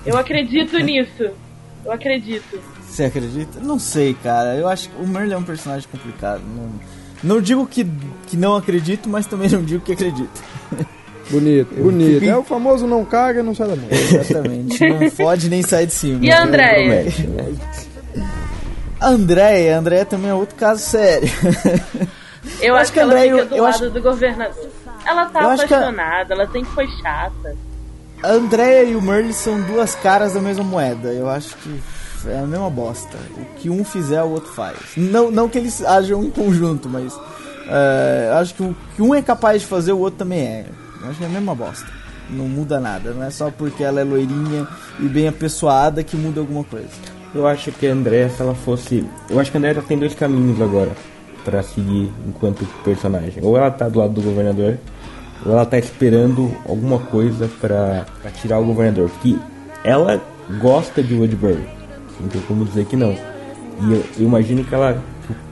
Eu 0.05 0.17
acredito 0.17 0.77
nisso. 0.79 1.29
Eu 1.83 1.91
acredito. 1.91 2.59
Você 2.81 3.03
acredita? 3.03 3.59
Não 3.59 3.77
sei, 3.77 4.13
cara. 4.15 4.55
Eu 4.55 4.67
acho 4.67 4.89
que 4.89 5.01
o 5.01 5.07
Merle 5.07 5.33
é 5.33 5.37
um 5.37 5.43
personagem 5.43 5.87
complicado. 5.91 6.41
Não, 6.41 6.71
não 7.23 7.41
digo 7.41 7.67
que, 7.67 7.85
que 8.27 8.37
não 8.37 8.55
acredito, 8.55 9.09
mas 9.09 9.27
também 9.27 9.49
não 9.49 9.63
digo 9.63 9.83
que 9.83 9.91
acredito. 9.91 10.41
Bonito, 11.29 11.75
bonito. 11.75 12.23
É 12.23 12.37
o 12.37 12.43
famoso 12.43 12.85
não 12.85 13.03
caga, 13.03 13.41
não 13.41 13.55
sai 13.55 13.67
da 13.67 13.75
mão. 13.75 13.87
Exatamente. 13.89 14.79
não 14.87 15.09
pode 15.09 15.49
nem 15.49 15.61
sair 15.61 15.87
de 15.87 15.93
cima. 15.93 16.23
E 16.23 16.31
a 16.31 16.43
Andréia? 16.43 17.05
A 18.99 19.09
Andréia, 19.09 19.75
a 19.75 19.79
Andréia 19.79 20.05
também 20.05 20.29
é 20.29 20.33
outro 20.33 20.55
caso 20.55 20.81
sério. 20.81 21.29
Eu, 22.61 22.75
acho, 22.75 22.93
que, 22.93 22.99
ela 22.99 23.13
Andréia, 23.13 23.43
fica 23.43 23.55
do 23.55 23.61
lado 23.61 23.75
acho... 23.75 23.89
do 23.89 24.01
governador. 24.01 24.69
Ela 25.05 25.25
tá 25.25 25.53
apaixonada, 25.53 26.33
ela 26.33 26.45
sempre 26.45 26.69
foi 26.71 26.87
chata. 27.01 27.55
A 28.23 28.31
Andréia 28.31 28.83
e 28.83 28.95
o 28.95 29.01
Merle 29.01 29.33
são 29.33 29.61
duas 29.61 29.95
caras 29.95 30.33
da 30.33 30.39
mesma 30.39 30.63
moeda. 30.63 31.09
Eu 31.09 31.29
acho 31.29 31.55
que 31.57 31.79
é 32.27 32.39
a 32.39 32.45
mesma 32.45 32.69
bosta. 32.69 33.17
O 33.37 33.45
que 33.55 33.69
um 33.69 33.83
fizer, 33.83 34.21
o 34.23 34.29
outro 34.29 34.51
faz. 34.51 34.77
Não, 34.95 35.29
não 35.29 35.49
que 35.49 35.57
eles 35.57 35.83
ajam 35.83 36.23
em 36.23 36.31
conjunto, 36.31 36.89
mas 36.89 37.13
uh, 37.13 38.39
acho 38.39 38.55
que 38.55 38.63
o 38.63 38.75
que 38.95 39.01
um 39.01 39.13
é 39.13 39.21
capaz 39.21 39.61
de 39.61 39.67
fazer, 39.67 39.91
o 39.91 39.99
outro 39.99 40.19
também 40.19 40.39
é. 40.39 40.65
Acho 41.09 41.19
que 41.19 41.23
é 41.23 41.27
a 41.27 41.29
mesma 41.29 41.55
bosta. 41.55 41.87
Não 42.29 42.47
muda 42.47 42.79
nada. 42.79 43.11
Não 43.11 43.23
é 43.23 43.29
só 43.29 43.51
porque 43.51 43.83
ela 43.83 44.01
é 44.01 44.03
loirinha 44.03 44.67
e 44.99 45.07
bem 45.07 45.27
apessoada 45.27 46.03
que 46.03 46.15
muda 46.15 46.39
alguma 46.39 46.63
coisa. 46.63 46.89
Eu 47.33 47.45
acho 47.47 47.71
que 47.71 47.85
a 47.85 47.91
Andrea, 47.91 48.29
se 48.29 48.41
ela 48.41 48.55
fosse. 48.55 49.05
Eu 49.29 49.39
acho 49.39 49.51
que 49.51 49.57
a 49.57 49.59
Andrea 49.59 49.81
tem 49.81 49.97
dois 49.97 50.15
caminhos 50.15 50.61
agora 50.61 50.91
para 51.43 51.61
seguir 51.61 52.11
enquanto 52.27 52.65
personagem. 52.83 53.43
Ou 53.43 53.57
ela 53.57 53.69
tá 53.69 53.87
do 53.87 53.99
lado 53.99 54.13
do 54.13 54.21
governador, 54.21 54.77
ou 55.45 55.51
ela 55.51 55.65
tá 55.65 55.77
esperando 55.77 56.51
alguma 56.67 56.97
coisa 56.97 57.49
para 57.59 58.05
tirar 58.41 58.59
o 58.59 58.65
governador. 58.65 59.09
Porque 59.09 59.37
ela 59.83 60.21
gosta 60.59 61.03
de 61.03 61.13
Woodbury. 61.13 61.67
Não 62.19 62.29
tem 62.29 62.41
como 62.41 62.65
dizer 62.65 62.85
que 62.85 62.95
não. 62.95 63.11
E 63.11 63.91
eu, 63.91 64.03
eu 64.17 64.25
imagino 64.25 64.63
que 64.63 64.73
ela 64.73 65.03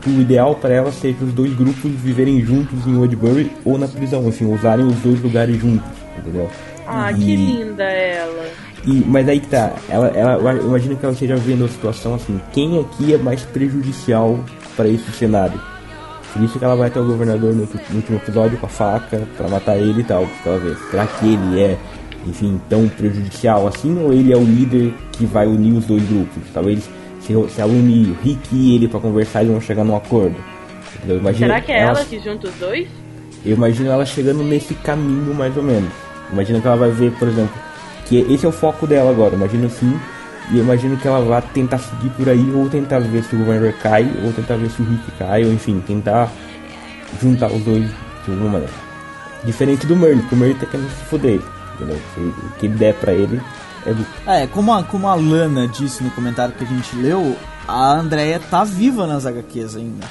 o 0.06 0.22
ideal 0.22 0.56
para 0.56 0.74
ela 0.74 0.92
seja 0.92 1.24
os 1.24 1.34
dois 1.34 1.54
grupos 1.54 1.92
viverem 1.92 2.42
juntos 2.42 2.86
em 2.86 2.96
Woodbury 2.96 3.52
ou 3.64 3.78
na 3.78 3.88
prisão, 3.88 4.28
assim, 4.28 4.52
usarem 4.52 4.86
os 4.86 4.96
dois 4.98 5.22
lugares 5.22 5.60
juntos, 5.60 5.90
entendeu? 6.18 6.50
Ah, 6.88 7.12
e... 7.12 7.16
que 7.16 7.36
linda 7.36 7.84
ela. 7.84 8.46
E, 8.86 9.04
mas 9.08 9.28
aí 9.30 9.40
que 9.40 9.48
tá, 9.48 9.74
ela, 9.88 10.08
ela, 10.08 10.54
eu 10.54 10.68
imagino 10.68 10.98
que 10.98 11.06
ela 11.06 11.14
esteja 11.14 11.38
vendo 11.38 11.64
a 11.64 11.70
situação 11.70 12.16
assim, 12.16 12.40
quem 12.52 12.80
aqui 12.80 13.14
é 13.14 13.18
mais 13.18 13.44
prejudicial 13.44 14.40
para 14.76 14.90
esse 14.90 15.10
cenário? 15.12 15.60
Por 16.34 16.44
isso 16.44 16.60
que 16.60 16.66
ela 16.66 16.76
vai 16.76 16.88
até 16.88 17.00
o 17.00 17.06
governador 17.06 17.54
no, 17.54 17.64
no 17.64 17.96
último 17.96 18.18
episódio 18.18 18.58
com 18.58 18.66
a 18.66 18.70
faca 18.70 19.22
para 19.38 19.48
matar 19.48 19.78
ele 19.78 20.02
e 20.02 20.04
tal, 20.04 20.26
porque 20.26 20.50
ela 20.50 20.58
vê, 20.58 20.76
será 20.90 21.08
que 21.08 21.26
ele 21.26 21.62
é, 21.62 21.78
enfim, 22.26 22.60
tão 22.68 22.90
prejudicial 22.90 23.68
assim, 23.68 23.98
ou 24.04 24.12
ele 24.12 24.34
é 24.34 24.38
o 24.38 24.44
líder 24.44 24.94
que 25.14 25.26
vai 25.26 25.48
unir 25.48 25.78
os 25.78 25.86
dois 25.86 26.04
grupos? 26.04 26.44
Talvez 26.54 26.90
se, 27.26 27.34
se 27.50 27.62
ela 27.62 27.72
unir 27.72 28.10
o 28.10 28.18
Rick 28.22 28.50
e 28.52 28.76
ele 28.76 28.88
para 28.88 29.00
conversar, 29.00 29.42
eles 29.42 29.52
vão 29.52 29.62
chegar 29.62 29.84
num 29.84 29.96
acordo. 29.96 30.36
Entendeu? 30.98 31.34
Será 31.34 31.62
que 31.62 31.72
é 31.72 31.80
ela 31.80 32.04
que 32.06 32.20
junta 32.20 32.48
os 32.48 32.56
dois? 32.56 32.88
Eu 33.46 33.56
imagino 33.56 33.90
ela 33.90 34.06
chegando 34.06 34.44
nesse 34.44 34.74
caminho 34.76 35.34
mais 35.34 35.56
ou 35.58 35.64
menos. 35.64 35.92
Imagina 36.32 36.62
que 36.62 36.68
ela 36.68 36.78
vai 36.78 36.92
ver, 36.92 37.12
por 37.14 37.28
exemplo, 37.28 37.54
que 38.06 38.18
esse 38.18 38.46
é 38.46 38.50
o 38.50 38.52
foco 38.52 38.88
dela 38.88 39.12
agora, 39.12 39.36
imagina 39.36 39.68
assim. 39.68 40.00
E 40.52 40.58
eu 40.58 40.64
imagino 40.64 40.98
que 40.98 41.08
ela 41.08 41.22
vai 41.22 41.42
tentar 41.54 41.78
seguir 41.78 42.10
por 42.12 42.28
aí, 42.28 42.52
ou 42.54 42.70
tentar 42.70 43.00
ver 43.00 43.24
se 43.24 43.36
o 43.36 43.40
governador 43.40 43.74
cai, 43.82 44.10
ou 44.24 44.34
tentar 44.34 44.56
ver 44.58 44.70
se 44.70 44.82
o 44.82 44.86
Rick 44.86 45.12
cai, 45.18 45.46
ou 45.46 45.54
enfim, 45.54 45.82
tentar 45.86 46.30
juntar 47.22 47.48
os 47.48 47.62
dois 47.64 47.86
de 48.26 48.32
alguma 48.32 48.52
maneira. 48.52 48.74
Diferente 49.46 49.86
do 49.88 49.96
Merle, 49.96 50.22
que 50.24 50.36
o 50.36 50.38
Merle 50.38 50.56
tá 50.56 50.66
querendo 50.66 50.90
se 50.90 51.04
foder, 51.06 51.40
entendeu? 51.76 51.98
O 52.18 52.60
que 52.60 52.68
der 52.68 52.94
pra 52.96 53.14
ele 53.14 53.42
é 54.26 54.48
como 54.48 54.74
a, 54.74 54.84
como 54.84 55.08
a 55.08 55.16
Lana 55.16 55.68
disse 55.68 56.04
no 56.04 56.12
comentário 56.12 56.54
que 56.56 56.64
a 56.64 56.68
gente 56.68 56.96
leu, 56.96 57.36
a 57.68 57.94
Andrea 57.94 58.40
tá 58.40 58.64
viva 58.64 59.08
nas 59.08 59.26
HQs 59.26 59.76
ainda. 59.76 60.06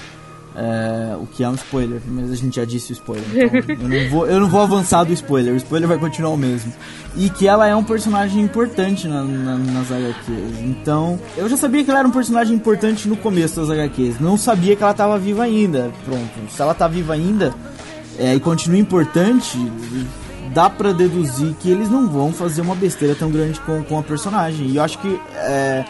É, 0.54 1.16
o 1.16 1.26
que 1.26 1.42
é 1.42 1.48
um 1.48 1.54
spoiler, 1.54 1.98
mas 2.06 2.30
a 2.30 2.34
gente 2.34 2.56
já 2.56 2.64
disse 2.64 2.92
o 2.92 2.94
spoiler. 2.94 3.24
Então 3.32 3.90
eu, 3.90 4.02
não 4.02 4.10
vou, 4.10 4.26
eu 4.26 4.40
não 4.40 4.48
vou 4.48 4.60
avançar 4.60 5.02
do 5.04 5.12
spoiler, 5.12 5.54
o 5.54 5.56
spoiler 5.56 5.88
vai 5.88 5.98
continuar 5.98 6.30
o 6.30 6.36
mesmo. 6.36 6.72
E 7.16 7.30
que 7.30 7.48
ela 7.48 7.66
é 7.66 7.74
um 7.74 7.82
personagem 7.82 8.42
importante 8.42 9.08
na, 9.08 9.22
na, 9.24 9.56
nas 9.56 9.90
HQs. 9.90 10.60
Então, 10.60 11.18
eu 11.36 11.48
já 11.48 11.56
sabia 11.56 11.82
que 11.82 11.90
ela 11.90 12.00
era 12.00 12.08
um 12.08 12.12
personagem 12.12 12.54
importante 12.54 13.08
no 13.08 13.16
começo 13.16 13.60
das 13.60 13.70
HQs. 13.70 14.20
Não 14.20 14.36
sabia 14.36 14.76
que 14.76 14.82
ela 14.82 14.92
tava 14.92 15.18
viva 15.18 15.42
ainda. 15.42 15.90
Pronto, 16.04 16.50
se 16.50 16.60
ela 16.60 16.74
tá 16.74 16.86
viva 16.86 17.14
ainda 17.14 17.54
é, 18.18 18.34
e 18.34 18.40
continua 18.40 18.78
importante, 18.78 19.58
dá 20.52 20.68
pra 20.68 20.92
deduzir 20.92 21.54
que 21.60 21.70
eles 21.70 21.88
não 21.88 22.08
vão 22.08 22.32
fazer 22.32 22.60
uma 22.60 22.74
besteira 22.74 23.14
tão 23.14 23.30
grande 23.30 23.60
com, 23.60 23.82
com 23.82 23.98
a 23.98 24.02
personagem. 24.02 24.66
E 24.68 24.76
eu 24.76 24.82
acho 24.82 24.98
que 24.98 25.20
é, 25.34 25.84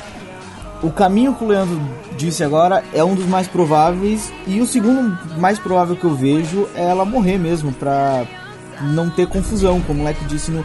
o 0.82 0.90
caminho 0.90 1.34
que 1.34 1.44
o 1.44 1.48
Leandro 1.48 1.80
disse 2.16 2.42
agora 2.42 2.82
é 2.92 3.02
um 3.04 3.14
dos 3.14 3.26
mais 3.26 3.46
prováveis. 3.46 4.32
E 4.46 4.60
o 4.60 4.66
segundo 4.66 5.16
mais 5.38 5.58
provável 5.58 5.96
que 5.96 6.04
eu 6.04 6.14
vejo 6.14 6.68
é 6.74 6.84
ela 6.84 7.04
morrer 7.04 7.38
mesmo, 7.38 7.72
pra 7.72 8.24
não 8.80 9.08
ter 9.10 9.26
confusão, 9.26 9.80
como 9.80 10.02
o 10.02 10.04
Leque 10.04 10.24
disse 10.24 10.50
no, 10.50 10.64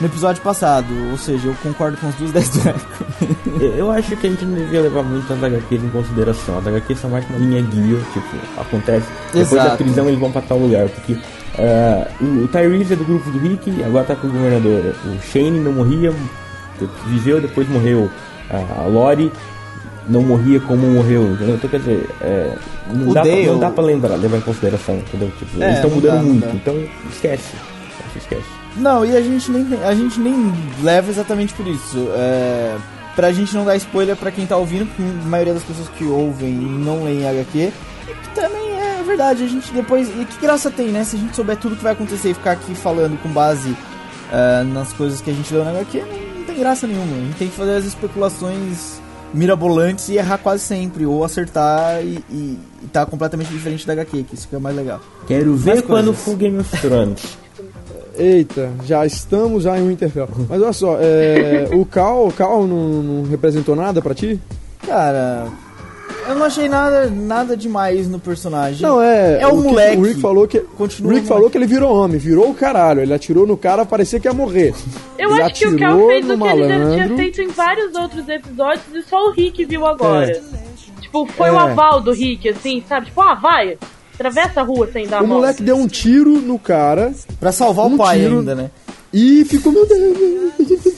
no 0.00 0.06
episódio 0.06 0.42
passado. 0.42 0.92
Ou 1.10 1.18
seja, 1.18 1.48
eu 1.48 1.54
concordo 1.62 1.96
com 1.96 2.08
os 2.08 2.14
duas 2.16 2.32
10 2.32 2.48
do 2.50 2.68
Eco. 2.68 2.80
Eu 3.76 3.90
acho 3.90 4.16
que 4.16 4.26
a 4.26 4.30
gente 4.30 4.44
não 4.44 4.56
devia 4.56 4.82
levar 4.82 5.02
muito 5.02 5.30
as 5.32 5.42
HQs 5.42 5.84
em 5.84 5.88
consideração. 5.90 6.58
As 6.58 6.66
HQs 6.66 7.00
são 7.00 7.10
mais 7.10 7.28
uma 7.28 7.38
linha 7.38 7.62
guia, 7.62 7.98
tipo, 8.12 8.60
acontece. 8.60 9.06
Depois 9.32 9.50
da 9.50 9.56
Exato. 9.66 9.76
prisão 9.84 10.08
eles 10.08 10.20
vão 10.20 10.30
pra 10.32 10.42
tal 10.42 10.58
lugar, 10.58 10.88
porque 10.88 11.16
ah, 11.60 12.08
o, 12.20 12.48
Tyrese 12.48 12.94
é 12.94 12.96
do 12.96 13.04
grupo 13.04 13.30
do 13.30 13.38
Rick, 13.38 13.82
agora 13.84 14.04
tá 14.04 14.16
com 14.16 14.26
o 14.26 14.30
governador. 14.30 14.94
O 15.04 15.22
Shane 15.22 15.60
não 15.60 15.72
morria, 15.72 16.12
viveu, 17.06 17.40
depois 17.40 17.68
morreu. 17.68 18.10
Ah, 18.50 18.82
a 18.82 18.86
Lori 18.86 19.30
não 20.08 20.22
morria 20.22 20.58
como 20.60 20.86
morreu, 20.86 21.32
entendeu? 21.32 21.54
Então, 21.54 21.70
quer 21.70 21.78
dizer, 21.78 22.08
é, 22.20 22.56
não, 22.92 23.12
dá 23.12 23.22
pra, 23.22 23.36
não 23.36 23.58
dá 23.58 23.70
pra 23.70 23.84
lembrar, 23.84 24.16
levar 24.16 24.38
em 24.38 24.40
consideração, 24.40 24.96
entendeu? 24.96 25.30
Tipo, 25.38 25.62
É, 25.62 25.66
eles 25.66 25.76
estão 25.76 25.90
mudando 25.90 26.16
dá, 26.16 26.22
muito, 26.22 26.46
dá. 26.46 26.52
então 26.54 26.88
esquece. 27.10 27.54
Esquece. 28.16 28.42
Não, 28.76 29.04
e 29.04 29.16
a 29.16 29.20
gente 29.20 29.50
nem, 29.50 29.66
a 29.84 29.94
gente 29.94 30.18
nem 30.18 30.52
leva 30.82 31.10
exatamente 31.10 31.54
por 31.54 31.66
isso. 31.66 32.08
É, 32.14 32.76
pra 33.14 33.32
gente 33.32 33.54
não 33.54 33.64
dar 33.64 33.76
spoiler 33.76 34.16
pra 34.16 34.30
quem 34.30 34.46
tá 34.46 34.56
ouvindo, 34.56 34.86
porque 34.86 35.02
a 35.02 35.28
maioria 35.28 35.54
das 35.54 35.62
pessoas 35.62 35.88
que 35.90 36.04
ouvem 36.04 36.52
não 36.52 37.04
leem 37.04 37.28
HQ. 37.28 37.72
Verdade, 39.10 39.44
a 39.44 39.46
gente 39.46 39.72
depois. 39.72 40.08
E 40.08 40.24
que 40.24 40.40
graça 40.40 40.70
tem, 40.70 40.88
né? 40.88 41.04
Se 41.04 41.16
a 41.16 41.18
gente 41.18 41.34
souber 41.34 41.56
tudo 41.56 41.76
que 41.76 41.82
vai 41.82 41.92
acontecer 41.92 42.30
e 42.30 42.34
ficar 42.34 42.52
aqui 42.52 42.74
falando 42.74 43.20
com 43.22 43.28
base 43.28 43.76
é, 44.32 44.62
nas 44.64 44.92
coisas 44.92 45.20
que 45.20 45.30
a 45.30 45.34
gente 45.34 45.52
leu 45.52 45.64
na 45.64 45.70
HQ, 45.72 45.98
não, 45.98 46.38
não 46.38 46.44
tem 46.44 46.58
graça 46.58 46.86
nenhuma. 46.86 47.16
A 47.16 47.20
gente 47.20 47.36
tem 47.36 47.48
que 47.48 47.56
fazer 47.56 47.76
as 47.76 47.84
especulações 47.84 49.00
mirabolantes 49.32 50.08
e 50.08 50.16
errar 50.16 50.38
quase 50.38 50.64
sempre, 50.64 51.06
ou 51.06 51.24
acertar 51.24 52.02
e, 52.02 52.18
e, 52.30 52.58
e 52.82 52.86
tá 52.92 53.06
completamente 53.06 53.50
diferente 53.50 53.86
da 53.86 53.92
HQ, 53.92 54.24
que 54.24 54.34
isso 54.34 54.48
que 54.48 54.54
é 54.54 54.58
o 54.58 54.60
mais 54.60 54.74
legal. 54.74 55.00
Quero 55.26 55.54
ver 55.54 55.74
Mais 55.74 55.82
quando 55.82 56.12
for 56.12 56.36
Game 56.36 56.58
of 56.58 56.80
Thrones. 56.80 57.38
Eita, 58.16 58.70
já 58.84 59.06
estamos 59.06 59.62
já 59.62 59.78
em 59.78 59.88
Winterfell. 59.88 60.28
Mas 60.48 60.60
olha 60.60 60.72
só, 60.72 60.98
é, 61.00 61.68
o 61.72 61.86
Cal, 61.86 62.26
o 62.26 62.32
Cal 62.32 62.66
não, 62.66 63.02
não 63.02 63.30
representou 63.30 63.74
nada 63.74 64.02
pra 64.02 64.14
ti? 64.14 64.38
Cara, 64.84 65.46
eu 66.28 66.34
não 66.34 66.44
achei 66.44 66.68
nada, 66.68 67.06
nada 67.10 67.56
demais 67.56 68.08
no 68.08 68.18
personagem. 68.18 68.82
Não, 68.82 69.00
é. 69.00 69.40
É 69.40 69.46
o 69.46 69.56
que 69.62 69.68
moleque. 69.68 69.96
O 69.96 70.02
Rick 70.02 70.20
falou 70.20 70.46
que. 70.46 70.60
Continua 70.60 71.12
o 71.12 71.14
Rick 71.14 71.26
falou 71.26 71.50
que 71.50 71.58
ele 71.58 71.66
virou 71.66 71.92
homem, 71.94 72.18
virou 72.18 72.50
o 72.50 72.54
caralho. 72.54 73.00
Ele 73.00 73.12
atirou 73.14 73.46
no 73.46 73.56
cara, 73.56 73.84
parecia 73.84 74.18
que 74.20 74.28
ia 74.28 74.32
morrer. 74.34 74.74
Eu 75.18 75.30
Ele 75.32 75.42
acho 75.42 75.54
que 75.54 75.66
o 75.66 75.78
Cal 75.78 75.98
fez 76.06 76.24
o 76.30 76.38
que 76.38 76.44
ele 76.44 76.68
já 76.68 76.74
tinha 76.76 76.86
malandro. 76.96 77.16
feito 77.16 77.42
em 77.42 77.48
vários 77.48 77.94
outros 77.94 78.28
episódios 78.28 78.84
e 78.94 79.02
só 79.02 79.28
o 79.28 79.32
Rick 79.32 79.64
viu 79.64 79.86
agora. 79.86 80.30
É. 80.30 80.40
Tipo, 81.00 81.26
foi 81.26 81.48
É. 81.48 81.52
o 81.52 81.58
aval 81.58 82.00
do 82.00 82.12
Rick, 82.12 82.48
assim, 82.48 82.82
sabe? 82.88 83.06
Tipo, 83.06 83.20
ah, 83.22 83.34
vai, 83.34 83.76
atravessa 84.14 84.60
a 84.60 84.62
rua 84.64 84.88
sem 84.92 85.06
dar 85.08 85.18
a 85.18 85.22
O 85.22 85.26
moleque 85.26 85.62
deu 85.62 85.76
um 85.76 85.88
tiro 85.88 86.40
no 86.40 86.58
cara 86.58 87.12
Pra 87.40 87.50
salvar 87.52 87.86
Um 87.86 87.94
o 87.94 87.98
pai 87.98 88.20
tiro. 88.20 88.38
ainda, 88.38 88.54
né? 88.54 88.70
E 89.12 89.44
ficou, 89.44 89.72
meu 89.72 89.86
Deus, 89.86 90.16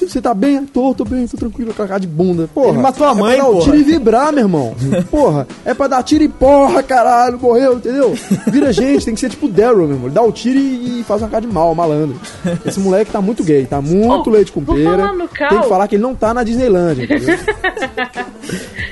você 0.01 0.21
tá 0.21 0.35
bem? 0.35 0.67
Tô, 0.67 0.93
tô 0.93 1.05
bem, 1.05 1.27
tô 1.27 1.39
tranquilo, 1.39 1.73
com 1.73 1.83
a 1.83 1.87
cara 1.87 2.01
de 2.01 2.07
bunda. 2.07 2.47
Porra, 2.53 2.69
Ele 2.69 2.79
matou 2.79 3.07
a 3.07 3.13
é 3.13 3.15
mãe, 3.15 3.37
pra 3.37 3.45
dar 3.45 3.49
o 3.49 3.53
porra. 3.55 3.65
tiro 3.65 3.77
e 3.77 3.83
vibrar, 3.83 4.33
meu 4.33 4.45
irmão. 4.45 4.77
Porra, 5.11 5.47
é 5.65 5.73
pra 5.73 5.87
dar 5.87 6.03
tiro 6.03 6.23
e 6.25 6.29
porra, 6.29 6.83
caralho, 6.83 7.39
morreu, 7.39 7.75
entendeu? 7.75 8.15
Vira 8.49 8.71
gente, 8.73 9.07
tem 9.07 9.15
que 9.15 9.21
ser 9.21 9.31
tipo 9.31 9.47
o 9.47 9.49
Daryl, 9.49 9.87
meu 9.87 9.91
irmão. 9.93 10.07
Ele 10.07 10.15
dá 10.15 10.23
o 10.23 10.31
tiro 10.31 10.59
e, 10.59 11.03
faz 11.05 11.23
uma 11.23 11.31
cara 11.31 11.41
de 11.41 11.53
mal, 11.53 11.75
malandro. 11.75 12.21
Esse 12.67 12.79
moleque 12.81 13.11
tá 13.11 13.21
muito 13.21 13.43
gay, 13.43 13.65
tá 13.65 13.81
muito 13.81 14.29
Oh, 14.29 14.33
leite 14.33 14.53
com 14.53 14.63
pera. 14.63 15.09
Tem 15.49 15.61
que 15.61 15.69
falar 15.69 15.89
que 15.89 15.95
ele 15.97 16.03
não 16.03 16.15
tá 16.15 16.35
na 16.35 16.45
Disneylândia, 16.45 17.05
entendeu? 17.05 17.39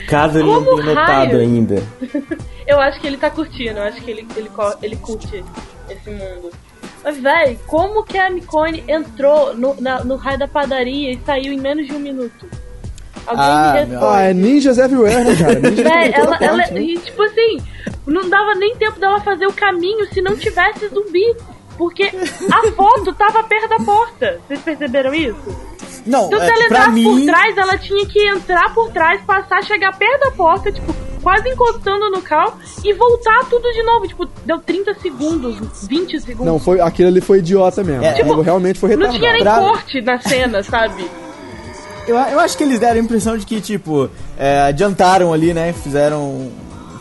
Caso 0.09 0.39
ele 0.39 0.47
não 0.47 0.65
tenha 0.65 0.95
notado 0.95 1.37
ainda. 1.37 1.83
Eu 2.67 2.79
acho 2.81 3.01
que 3.01 3.07
ele 3.09 3.17
tá 3.17 3.29
curtindo, 3.29 3.79
eu 3.79 3.83
acho 3.83 4.01
que 4.01 4.09
ele, 4.09 4.25
ele, 4.37 4.49
ele 4.81 4.95
curte 4.95 5.45
esse 5.89 6.09
mundo. 6.09 6.53
Mas, 7.03 7.19
véi, 7.19 7.59
como 7.67 8.03
que 8.05 8.19
a 8.19 8.29
Micone 8.31 8.85
entrou 8.87 9.55
no, 9.57 9.75
na- 9.81 10.05
no 10.05 10.17
raio 10.17 10.39
da 10.39 10.47
padaria 10.49 11.13
e 11.13 11.21
saiu 11.25 11.53
em 11.53 11.61
menos 11.61 11.87
de 11.87 11.95
um 11.95 11.99
minuto? 11.99 12.47
Alguém 13.27 13.45
Ah, 13.45 13.73
me 13.73 13.87
meu 13.87 14.01
responde. 14.01 14.05
ah, 14.17 14.21
é 14.23 14.35
ninjas 14.35 14.79
everywhere, 14.79 15.25
né, 15.25 15.37
cara? 15.37 15.55
Ninjas 15.61 15.77
toda 15.85 16.37
ela, 16.37 16.37
ela, 16.41 16.57
parte, 16.59 16.75
né? 16.75 16.81
e, 16.83 16.99
tipo 16.99 17.23
assim, 17.23 17.59
não 18.07 18.29
dava 18.29 18.55
nem 18.55 18.75
tempo 18.77 18.99
dela 19.01 19.21
fazer 19.21 19.47
o 19.47 19.53
caminho 19.53 20.07
se 20.13 20.21
não 20.21 20.37
tivesse 20.37 20.89
zumbi. 20.89 21.35
Porque 21.79 22.03
a 22.05 22.71
foto 22.77 23.15
tava 23.15 23.43
perto 23.45 23.69
da 23.69 23.79
porta. 23.79 24.39
Vocês 24.47 24.61
perceberam 24.61 25.15
isso? 25.15 25.71
Não, 26.05 26.27
Então, 26.27 26.39
se 26.39 26.45
é, 26.47 26.51
ela 26.51 26.65
entrasse 26.67 27.03
por 27.05 27.15
mim. 27.17 27.27
trás, 27.27 27.57
ela 27.57 27.79
tinha 27.79 28.07
que 28.07 28.29
entrar 28.29 28.75
por 28.75 28.91
trás, 28.91 29.21
passar, 29.23 29.63
chegar 29.65 29.97
perto 29.97 30.21
da 30.25 30.31
porta, 30.33 30.71
tipo, 30.73 30.95
quase 31.23 31.49
encostando 31.49 32.11
no 32.11 32.21
cal 32.23 32.59
e 32.85 32.93
voltar 32.95 33.45
tudo 33.49 33.71
de 33.73 33.83
novo. 33.83 34.07
Tipo, 34.09 34.27
deu 34.45 34.59
30 34.59 34.95
segundos, 34.95 35.57
20 35.89 36.21
segundos. 36.21 36.47
Não, 36.47 36.59
foi, 36.59 36.81
aquele 36.81 37.09
ali 37.09 37.21
foi 37.21 37.39
idiota 37.39 37.83
mesmo. 37.85 38.05
É, 38.05 38.11
Aquilo 38.11 38.29
tipo, 38.31 38.41
realmente 38.43 38.79
foi 38.79 38.91
Não 38.97 39.11
retardado. 39.11 39.19
tinha 39.21 39.33
nem 39.33 39.43
Pra- 39.43 39.59
corte 39.59 40.01
na 40.01 40.21
cena, 40.21 40.63
sabe? 40.63 41.05
Eu, 42.07 42.17
eu 42.17 42.41
acho 42.41 42.57
que 42.57 42.65
eles 42.65 42.79
deram 42.81 42.97
a 42.97 43.03
impressão 43.05 43.37
de 43.37 43.47
que, 43.47 43.61
tipo, 43.61 44.09
é, 44.39 44.61
adiantaram 44.63 45.33
ali, 45.33 45.53
né? 45.55 45.73
Fizeram 45.73 46.51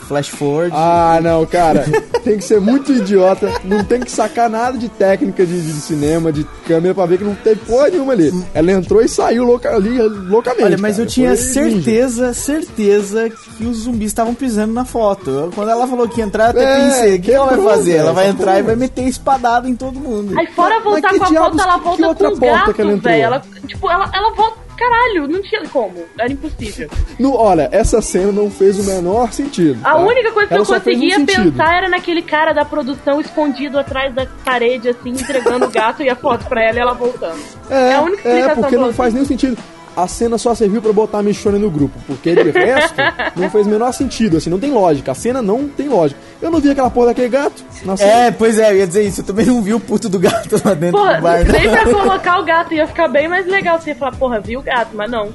flash 0.10 0.28
forward. 0.30 0.72
Ah, 0.76 1.20
não, 1.22 1.46
cara. 1.46 1.86
tem 2.24 2.38
que 2.38 2.44
ser 2.44 2.60
muito 2.60 2.92
idiota. 2.92 3.50
Não 3.64 3.84
tem 3.84 4.02
que 4.02 4.12
sacar 4.12 4.50
nada 4.50 4.78
de 4.78 4.90
técnica 4.90 5.46
de, 5.46 5.62
de 5.62 5.72
cinema, 5.80 6.32
de 6.34 6.44
câmera 6.68 6.94
pra 6.96 7.06
ver 7.06 7.20
que 7.20 7.24
não 7.24 7.36
teve 7.36 7.62
porra 7.62 7.90
nenhuma 7.90 8.12
ali. 8.14 8.34
Ela 8.54 8.72
entrou 8.72 9.02
e 9.02 9.08
saiu 9.08 9.46
louca, 9.46 9.74
ali, 9.74 10.02
loucamente. 10.02 10.64
Olha, 10.66 10.78
mas 10.78 10.96
cara. 10.98 11.04
eu 11.04 11.10
tinha 11.10 11.36
Foi 11.38 11.46
ninja. 11.46 11.54
certeza, 11.54 12.34
certeza 12.34 13.30
que 13.30 13.64
os 13.66 13.78
zumbis 13.84 14.08
estavam 14.08 14.34
pisando 14.34 14.74
na 14.74 14.84
foto. 14.84 15.52
Quando 15.54 15.70
ela 15.70 15.88
falou 15.88 16.08
que 16.10 16.20
ia 16.20 16.26
entrar, 16.26 16.46
eu 16.46 16.50
até 16.50 16.64
É, 16.64 16.76
pensei, 16.86 17.16
o 17.18 17.22
que 17.22 17.32
ela 17.32 17.46
vai 17.56 17.62
fazer? 17.76 17.96
Ela 17.98 18.12
vai 18.14 18.30
entrar 18.30 18.54
e 18.54 18.56
porra. 18.64 18.64
vai 18.64 18.76
meter 18.76 19.04
espadada 19.08 19.70
em 19.70 19.76
todo 19.76 20.00
mundo. 20.00 20.38
Aí 20.38 20.48
fora 20.48 20.76
Mas 20.76 20.84
voltar 20.84 21.10
que 21.10 21.20
com 21.20 21.24
a 21.24 21.28
foto, 21.28 21.60
ela 21.62 21.78
que 21.78 21.84
volta 21.84 22.08
outra 22.08 22.30
com 22.30 22.36
um 22.36 22.40
porta 22.40 22.56
gato, 22.58 22.74
que 22.74 22.82
ela 22.82 22.92
entrou? 22.94 23.12
velho. 23.14 23.24
Ela, 23.24 23.42
tipo, 23.68 23.90
ela, 23.92 24.10
ela 24.14 24.34
volta. 24.34 24.69
Caralho, 24.80 25.28
não 25.28 25.42
tinha 25.42 25.68
como. 25.68 26.06
Era 26.18 26.32
impossível. 26.32 26.90
No, 27.20 27.36
olha, 27.36 27.68
essa 27.70 28.02
cena 28.02 28.32
não 28.32 28.50
fez 28.50 28.80
o 28.80 28.84
menor 28.84 29.34
sentido. 29.34 29.78
A 29.84 29.92
tá? 29.92 29.98
única 29.98 30.32
coisa 30.32 30.48
que 30.48 30.54
Ela 30.54 30.64
eu 30.64 30.64
um 30.64 30.80
conseguia 30.80 31.26
pensar 31.26 31.76
era 31.76 31.90
naquele 31.90 32.22
cara 32.22 32.54
da 32.54 32.64
produção 32.64 33.20
escondido 33.20 33.78
atrás 33.78 34.14
da 34.16 34.26
parede, 34.46 34.88
assim, 34.88 35.10
entregando 35.10 35.66
o 35.66 35.70
gato 35.70 36.02
e 36.02 36.10
a 36.10 36.16
foto 36.16 36.46
pra 36.46 36.64
ela 36.64 36.78
e 36.78 36.82
ela 36.82 36.94
voltando. 36.94 37.40
É, 37.70 37.90
É 37.90 37.96
a 37.96 38.02
única 38.02 38.28
é 38.30 38.32
explicação 38.32 38.64
porque 38.64 38.78
não 38.78 38.94
faz 38.94 39.14
nenhum 39.14 39.26
sentido. 39.26 39.58
A 40.04 40.08
cena 40.08 40.38
só 40.38 40.54
serviu 40.56 40.82
pra 40.82 40.92
botar 40.94 41.20
a 41.20 41.24
Michonne 41.24 41.60
no 41.60 41.70
grupo, 41.70 41.98
porque 42.08 42.36
de 42.36 42.52
resto 42.52 42.96
não 43.36 43.50
fez 43.50 43.66
o 43.68 43.70
menor 43.70 43.92
sentido, 43.94 44.38
assim, 44.38 44.50
não 44.50 44.60
tem 44.60 44.72
lógica. 44.72 45.12
A 45.12 45.16
cena 45.16 45.42
não 45.42 45.68
tem 45.68 45.88
lógica. 45.88 46.20
Eu 46.42 46.50
não 46.50 46.60
vi 46.60 46.70
aquela 46.70 46.90
porra 46.90 47.08
daquele 47.08 47.30
gato 47.30 47.64
na 47.84 47.98
cena. 47.98 48.12
É, 48.12 48.32
pois 48.32 48.58
é, 48.58 48.72
eu 48.72 48.78
ia 48.78 48.88
dizer 48.88 49.04
isso. 49.04 49.22
Eu 49.22 49.26
também 49.26 49.46
não 49.46 49.62
vi 49.62 49.74
o 49.74 49.80
puto 49.80 50.08
do 50.10 50.20
gato 50.20 50.62
lá 50.64 50.74
dentro 50.74 51.00
Porra, 51.00 51.16
do 51.16 51.22
bar. 51.22 51.44
né? 51.46 51.52
nem 51.60 51.70
pra 51.70 51.84
colocar 51.86 52.40
o 52.40 52.46
gato 52.46 52.74
ia 52.74 52.88
ficar 52.88 53.08
bem 53.08 53.28
mais 53.28 53.46
legal 53.46 53.80
você 53.80 53.90
ia 53.92 53.96
falar, 53.96 54.14
porra, 54.14 54.40
viu 54.40 54.60
o 54.60 54.64
gato, 54.64 54.90
mas 54.94 55.10
não. 55.10 55.30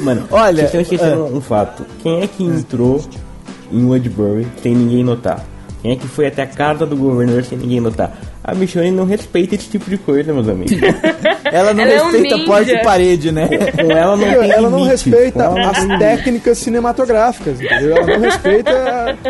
Mano, 0.00 0.26
Olha, 0.30 0.56
vocês 0.56 0.66
estão 0.66 0.80
esquecendo 0.80 1.26
é. 1.26 1.36
um 1.36 1.40
fato. 1.40 1.84
Quem 2.02 2.22
é 2.22 2.26
que 2.26 2.44
entrou 2.44 3.02
em 3.72 3.84
Woodbury 3.84 4.46
sem 4.62 4.74
ninguém 4.74 5.02
notar? 5.02 5.44
Quem 5.84 5.92
é 5.92 5.96
que 5.96 6.08
foi 6.08 6.26
até 6.26 6.40
a 6.40 6.46
casa 6.46 6.86
do 6.86 6.96
governador 6.96 7.44
sem 7.44 7.58
ninguém 7.58 7.78
notar? 7.78 8.16
A 8.42 8.54
Michonne 8.54 8.90
não 8.90 9.04
respeita 9.04 9.54
esse 9.54 9.68
tipo 9.68 9.90
de 9.90 9.98
coisa, 9.98 10.32
meus 10.32 10.48
amigos. 10.48 10.72
Ela 11.52 11.74
não 11.74 11.84
Ela 11.84 11.92
é 11.92 12.02
um 12.02 12.10
respeita 12.10 12.38
porta 12.46 12.72
e 12.72 12.82
parede, 12.82 13.30
né? 13.30 13.46
Com 13.48 13.92
ela 13.92 14.16
não 14.16 14.24
tem 14.24 14.50
ela 14.50 14.70
não 14.70 14.82
respeita 14.82 15.42
ela 15.44 15.70
as 15.70 15.98
técnicas 15.98 16.56
cinematográficas, 16.56 17.60
entendeu? 17.60 17.98
Ela 17.98 18.06
não 18.06 18.20
respeita 18.20 18.70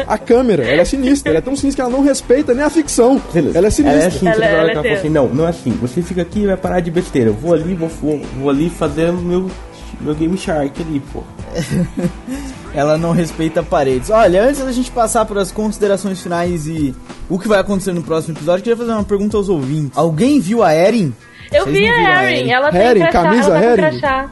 a, 0.06 0.14
a 0.14 0.16
câmera. 0.16 0.64
Ela 0.64 0.82
é 0.82 0.84
sinistra. 0.84 1.30
Ela 1.32 1.38
é 1.38 1.42
tão 1.42 1.56
sinistra 1.56 1.84
que 1.84 1.90
ela 1.90 1.98
não 1.98 2.04
respeita 2.06 2.54
nem 2.54 2.64
a 2.64 2.70
ficção. 2.70 3.20
Beleza. 3.32 3.58
Ela 3.58 3.66
é 3.66 3.70
sinistra. 3.70 3.98
Ela 3.98 4.04
é 4.04 4.06
assim, 4.06 4.26
Ela- 4.28 4.44
ela, 4.46 4.70
ela 4.70 4.86
é 4.86 4.92
assim, 4.94 5.08
não, 5.08 5.26
não 5.28 5.46
é 5.46 5.50
assim. 5.50 5.72
Você 5.82 6.02
fica 6.02 6.22
aqui 6.22 6.42
e 6.42 6.46
vai 6.46 6.56
parar 6.56 6.78
de 6.78 6.90
besteira. 6.92 7.30
Eu 7.30 7.34
vou 7.34 7.52
ali, 7.52 7.74
vou, 7.74 7.88
vou, 7.88 8.20
vou 8.38 8.48
ali 8.48 8.70
fazer 8.70 9.12
meu, 9.12 9.50
meu 10.00 10.14
Game 10.14 10.38
Shark 10.38 10.80
ali, 10.80 11.02
pô. 11.12 11.24
Ela 12.74 12.98
não 12.98 13.12
respeita 13.12 13.62
paredes. 13.62 14.10
Olha, 14.10 14.42
antes 14.42 14.64
da 14.64 14.72
gente 14.72 14.90
passar 14.90 15.24
para 15.24 15.40
as 15.40 15.52
considerações 15.52 16.20
finais 16.20 16.66
e 16.66 16.94
o 17.30 17.38
que 17.38 17.46
vai 17.46 17.60
acontecer 17.60 17.92
no 17.92 18.02
próximo 18.02 18.34
episódio, 18.36 18.60
eu 18.60 18.64
queria 18.64 18.76
fazer 18.76 18.90
uma 18.92 19.04
pergunta 19.04 19.36
aos 19.36 19.48
ouvintes. 19.48 19.96
Alguém 19.96 20.40
viu 20.40 20.62
a 20.62 20.74
Erin? 20.74 21.14
Eu 21.52 21.64
Vocês 21.64 21.76
vi 21.78 21.86
a 21.88 22.24
Erin, 22.24 22.36
Erin? 22.40 22.50
ela 22.50 22.72
tem 22.72 22.94
crachá, 22.94 23.12
camisa 23.12 23.50
ela 23.50 23.54
tá 23.54 23.60
com 23.60 23.66
Herring? 23.82 23.98
crachá. 24.00 24.30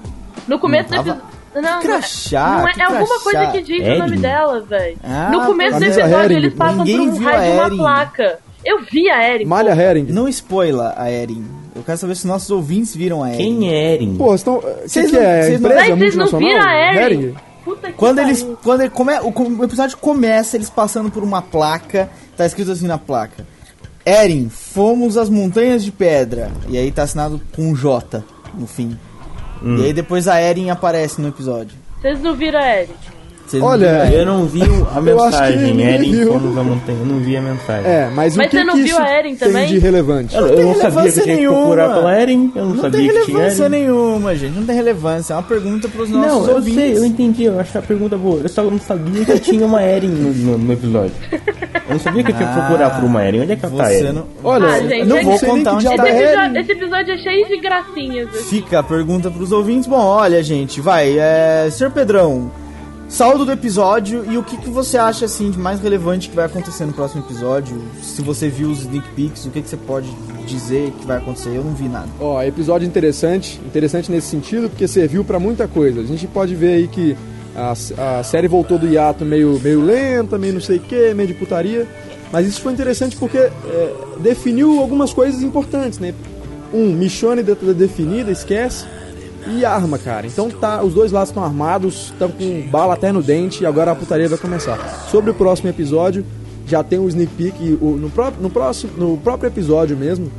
No 0.49 0.59
começo 0.59 0.91
Não 0.91 1.03
do 1.03 1.05
tava- 1.05 1.19
episódio. 1.19 1.33
Não, 1.55 1.83
crachá, 1.83 2.59
não 2.59 2.69
é, 2.69 2.73
que 2.73 2.81
é 2.81 2.85
alguma 2.85 3.21
coisa 3.21 3.47
que 3.49 3.61
diz 3.61 3.87
o 3.87 3.99
nome 3.99 4.17
dela, 4.17 4.61
velho. 4.63 4.97
Ah, 5.05 5.29
no 5.31 5.45
começo 5.47 5.79
do 5.79 5.85
episódio 5.85 6.37
eles 6.39 6.55
passam 6.55 6.79
Ninguém 6.85 7.11
por 7.11 7.21
um 7.21 7.25
raio 7.25 7.53
de 7.53 7.59
uma 7.59 7.71
placa. 7.85 8.39
Eu 8.65 8.81
vi 8.91 9.11
a 9.11 9.29
Erin. 9.35 9.45
Malha. 9.45 9.71
Herring. 9.73 10.07
Não 10.11 10.27
spoiler 10.29 10.93
a 10.97 11.11
Erin. 11.13 11.45
Eu 11.77 11.83
quero 11.83 11.99
saber 11.99 12.15
se 12.17 12.27
nossos 12.27 12.51
ouvintes 12.51 12.97
viram 12.97 13.23
a 13.23 13.29
Erin. 13.35 13.39
Quem 13.61 13.71
é 13.71 13.95
Eren? 13.95 14.15
Pô, 14.17 14.35
estão. 14.35 14.57
O 14.57 14.61
que, 14.63 14.89
Vocês 14.89 15.11
que 15.11 15.17
não- 15.17 15.23
é? 15.23 15.43
vocês 15.43 15.61
não- 15.61 15.71
Empresa 15.71 15.91
Mas 15.91 15.99
vocês 15.99 16.15
não 16.17 16.25
multinacional? 16.31 16.61
viram 16.61 16.71
a 16.71 17.05
Erin? 17.05 17.35
Puta 17.64 17.88
que 17.88 17.94
Quando 17.98 18.16
pariu. 18.16 18.31
eles. 18.31 18.46
Quando 18.62 18.81
ele 18.81 18.90
come, 18.90 19.12
o, 19.20 19.59
o 19.61 19.64
episódio 19.64 19.96
começa, 19.98 20.57
eles 20.57 20.68
passando 20.70 21.11
por 21.11 21.22
uma 21.22 21.40
placa. 21.42 22.11
Tá 22.37 22.44
escrito 22.46 22.70
assim 22.72 22.87
na 22.87 22.98
placa. 22.98 23.46
Erin, 24.05 24.48
fomos 24.48 25.16
às 25.16 25.29
montanhas 25.29 25.85
de 25.85 25.92
pedra. 25.92 26.51
E 26.68 26.77
aí 26.77 26.90
tá 26.90 27.05
assinado 27.05 27.40
com 27.55 27.62
um 27.70 27.75
J 27.75 28.25
no 28.55 28.66
fim. 28.66 28.98
Hum. 29.62 29.77
E 29.79 29.85
aí 29.87 29.92
depois 29.92 30.27
a 30.27 30.40
Erin 30.42 30.70
aparece 30.70 31.20
no 31.20 31.29
episódio. 31.29 31.77
Vocês 32.01 32.20
não 32.20 32.35
viram 32.35 32.59
a 32.59 32.81
Erin. 32.81 32.94
Vocês 33.47 33.63
não 33.63 33.69
Olha, 33.71 34.05
viram? 34.05 34.19
Eu 34.19 34.27
não 34.27 34.47
vi 34.47 34.63
a 34.63 34.67
Eu 34.67 34.87
que 34.87 35.01
mensagem. 35.01 35.83
Eren 35.83 36.25
montanha. 36.65 36.99
Eu 37.01 37.07
não 37.07 37.19
vi 37.19 37.37
a 37.37 37.41
mensagem. 37.43 37.91
É, 37.91 38.11
mas, 38.15 38.37
Mas 38.37 38.47
o 38.47 38.51
que, 38.51 38.57
você 38.57 38.65
não 38.65 38.75
que 38.75 38.83
viu 38.83 38.93
isso 38.93 39.03
a 39.03 39.19
Erin 39.19 39.35
tem 39.37 39.49
também? 39.49 39.67
de 39.69 39.79
relevante? 39.79 40.35
Eu, 40.37 40.47
eu 40.47 40.57
tem 40.57 40.65
não 40.65 40.75
sabia 40.75 40.81
que 40.81 40.87
eu 40.87 40.91
relevância 41.03 41.23
tinha 41.23 41.35
que 41.37 41.41
nenhuma. 41.43 41.59
procurar 41.61 41.95
pela 41.95 42.15
Eren. 42.15 42.53
Eu 42.55 42.65
não, 42.65 42.75
Não 42.75 42.83
sabia 42.83 42.91
tem 43.01 43.09
que 43.09 43.13
tinha 43.25 43.27
relevância 43.37 43.63
Eren. 43.65 43.69
nenhuma, 43.71 44.35
gente. 44.37 44.55
Não 44.57 44.65
tem 44.67 44.77
relevância. 44.77 45.33
É 45.33 45.37
uma 45.37 45.43
pergunta 45.43 45.89
pros 45.89 46.09
nossos 46.11 46.27
Não, 46.33 46.47
eu 46.49 46.55
ouvintes. 46.57 46.75
sei, 46.81 46.97
eu 46.97 47.05
entendi, 47.05 47.45
eu 47.45 47.61
acho 47.61 47.77
a 47.79 47.83
pergunta 47.83 48.17
boa. 48.17 48.41
Eu 48.43 48.49
só 48.49 48.63
não 48.63 48.79
sabia 48.79 49.25
que 49.25 49.39
tinha 49.41 49.67
uma 49.67 49.83
Eren 49.83 50.09
no, 50.09 50.33
no- 50.33 50.59
no 50.59 50.73
episódio. 50.73 51.13
Eu 51.33 51.41
não 51.95 51.99
sabia 52.01 52.23
que 52.25 52.31
eu 52.33 52.37
tinha 52.37 52.49
que 52.49 52.55
procurar 52.55 52.91
por 52.91 53.05
uma 53.05 53.23
Eren. 53.23 53.43
Onde 53.43 53.53
é 53.53 53.57
que 53.57 53.67
ela 53.67 53.77
tá 53.85 53.93
Eren? 53.93 54.13
não. 54.13 54.27
Olha, 54.43 54.67
Ah, 54.67 54.79
gente, 54.81 54.93
eu 55.01 55.07
não 55.07 55.17
não 55.17 55.25
vou 55.25 55.39
contar 55.41 55.71
que 55.71 55.77
onde 55.77 55.85
tá 55.97 56.09
Esse 56.09 56.17
episódio, 56.17 56.41
Herring. 56.43 56.59
esse 56.61 56.73
episódio 56.73 57.15
é 57.15 57.19
cheio 57.19 57.49
de 57.49 57.61
gracinhas. 57.61 58.29
assim. 58.31 58.45
Fica 58.45 58.79
a 58.79 58.83
pergunta 58.83 59.31
pros 59.31 59.53
ouvintes. 59.53 59.87
Bom, 59.87 59.99
olha, 60.01 60.43
gente, 60.43 60.81
vai. 60.81 61.19
É, 61.19 61.69
Sr. 61.71 61.91
Pedrão, 61.91 62.51
saldo 63.12 63.44
do 63.44 63.53
episódio 63.53 64.25
e 64.31 64.38
o 64.38 64.42
que, 64.42 64.57
que 64.57 64.70
você 64.70 64.96
acha 64.96 65.27
assim 65.27 65.51
de 65.51 65.59
mais 65.59 65.81
relevante 65.81 66.31
que 66.31 66.35
vai 66.35 66.46
acontecer 66.46 66.87
no 66.87 66.94
próximo 66.94 67.22
episódio? 67.22 67.77
Se 68.03 68.22
você 68.22 68.48
viu 68.48 68.70
os 68.70 68.81
sneak 68.81 69.07
peeks, 69.14 69.44
o 69.44 69.51
que, 69.51 69.61
que 69.61 69.68
você 69.68 69.77
pode 69.77 70.09
dizer 70.46 70.90
que 70.98 71.07
vai 71.07 71.18
acontecer? 71.18 71.51
Eu 71.51 71.62
não 71.62 71.75
vi 71.75 71.88
nada. 71.88 72.09
Ó, 72.18 72.42
episódio 72.42 72.87
interessante, 72.88 73.61
interessante 73.66 74.11
nesse 74.11 74.29
sentido, 74.29 74.70
porque 74.70 74.88
serviu 74.88 75.22
pra 75.25 75.38
muita 75.38 75.68
coisa. 75.68 76.01
A 76.01 76.05
gente 76.05 76.27
pode 76.27 76.55
ver 76.55 76.72
aí 76.75 76.88
que 76.88 77.14
a, 77.55 77.72
a 78.18 78.22
série 78.22 78.48
voltou 78.48 78.79
do 78.79 78.88
hiato 78.88 79.27
meio, 79.27 79.61
meio 79.62 79.85
lenta, 79.85 80.38
meio 80.38 80.55
não 80.55 80.61
sei 80.62 80.79
o 80.79 80.81
que, 80.81 81.12
meio 81.12 81.29
de 81.29 81.35
putaria. 81.35 81.87
Mas 82.33 82.46
isso 82.46 82.62
foi 82.62 82.72
interessante 82.72 83.14
porque 83.16 83.37
é, 83.37 83.51
definiu 84.20 84.81
algumas 84.81 85.12
coisas 85.12 85.42
importantes, 85.42 85.98
né? 85.98 86.14
Um, 86.72 86.94
Michonne 86.94 87.42
de- 87.42 87.55
de- 87.55 87.75
definida, 87.75 88.31
esquece. 88.31 88.87
E 89.47 89.65
arma, 89.65 89.99
cara. 89.99 90.27
Então 90.27 90.49
tá, 90.51 90.83
os 90.83 90.95
dois 90.95 91.11
lados 91.13 91.31
estão 91.31 91.43
armados, 91.45 92.07
estão 92.13 92.29
com 92.31 92.63
bala 92.71 92.95
até 92.95 93.11
no 93.13 93.23
dente 93.23 93.63
e 93.63 93.67
agora 93.67 93.91
a 93.93 93.95
putaria 93.95 94.29
vai 94.29 94.39
começar. 94.39 94.79
Sobre 95.11 95.31
o 95.31 95.35
próximo 95.35 95.69
episódio, 95.69 96.25
já 96.67 96.83
tem 96.83 96.99
um 96.99 97.09
sneak 97.09 97.33
peek 97.35 97.79
o- 97.81 97.97
no, 97.97 98.09
pró- 98.11 98.33
no, 98.41 98.49
próximo, 98.51 98.93
no 98.97 99.17
próprio 99.19 99.49
episódio 99.49 99.97
mesmo. 99.97 100.31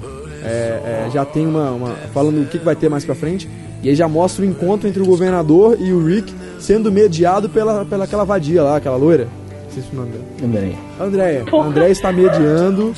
é, 0.46 1.06
é, 1.08 1.10
já 1.14 1.24
tem 1.26 1.46
uma, 1.48 1.72
uma- 1.72 1.96
falando 2.14 2.42
o 2.42 2.46
que, 2.46 2.60
que 2.60 2.66
vai 2.66 2.76
ter 2.76 2.90
mais 2.90 3.06
pra 3.06 3.16
frente. 3.16 3.50
E 3.82 3.90
aí 3.90 3.96
já 3.96 4.08
mostra 4.08 4.44
o 4.44 4.48
encontro 4.48 4.88
entre 4.88 5.02
o 5.02 5.06
governador 5.06 5.78
e 5.80 5.92
o 5.92 6.06
Rick 6.06 6.34
sendo 6.60 6.90
mediado 6.92 7.50
pela, 7.50 7.84
pela 7.86 8.06
aquela 8.06 8.24
vadia 8.24 8.64
lá, 8.64 8.78
aquela 8.78 8.96
loira. 8.96 9.28
Não 9.66 9.72
sei 9.72 9.84
se 9.84 9.90
o 9.92 9.96
nome 9.96 10.12
dela. 10.12 10.24
André. 10.44 10.76
Andréia. 11.00 11.44
André 11.54 11.92
está 11.92 12.12
mediando. 12.12 12.94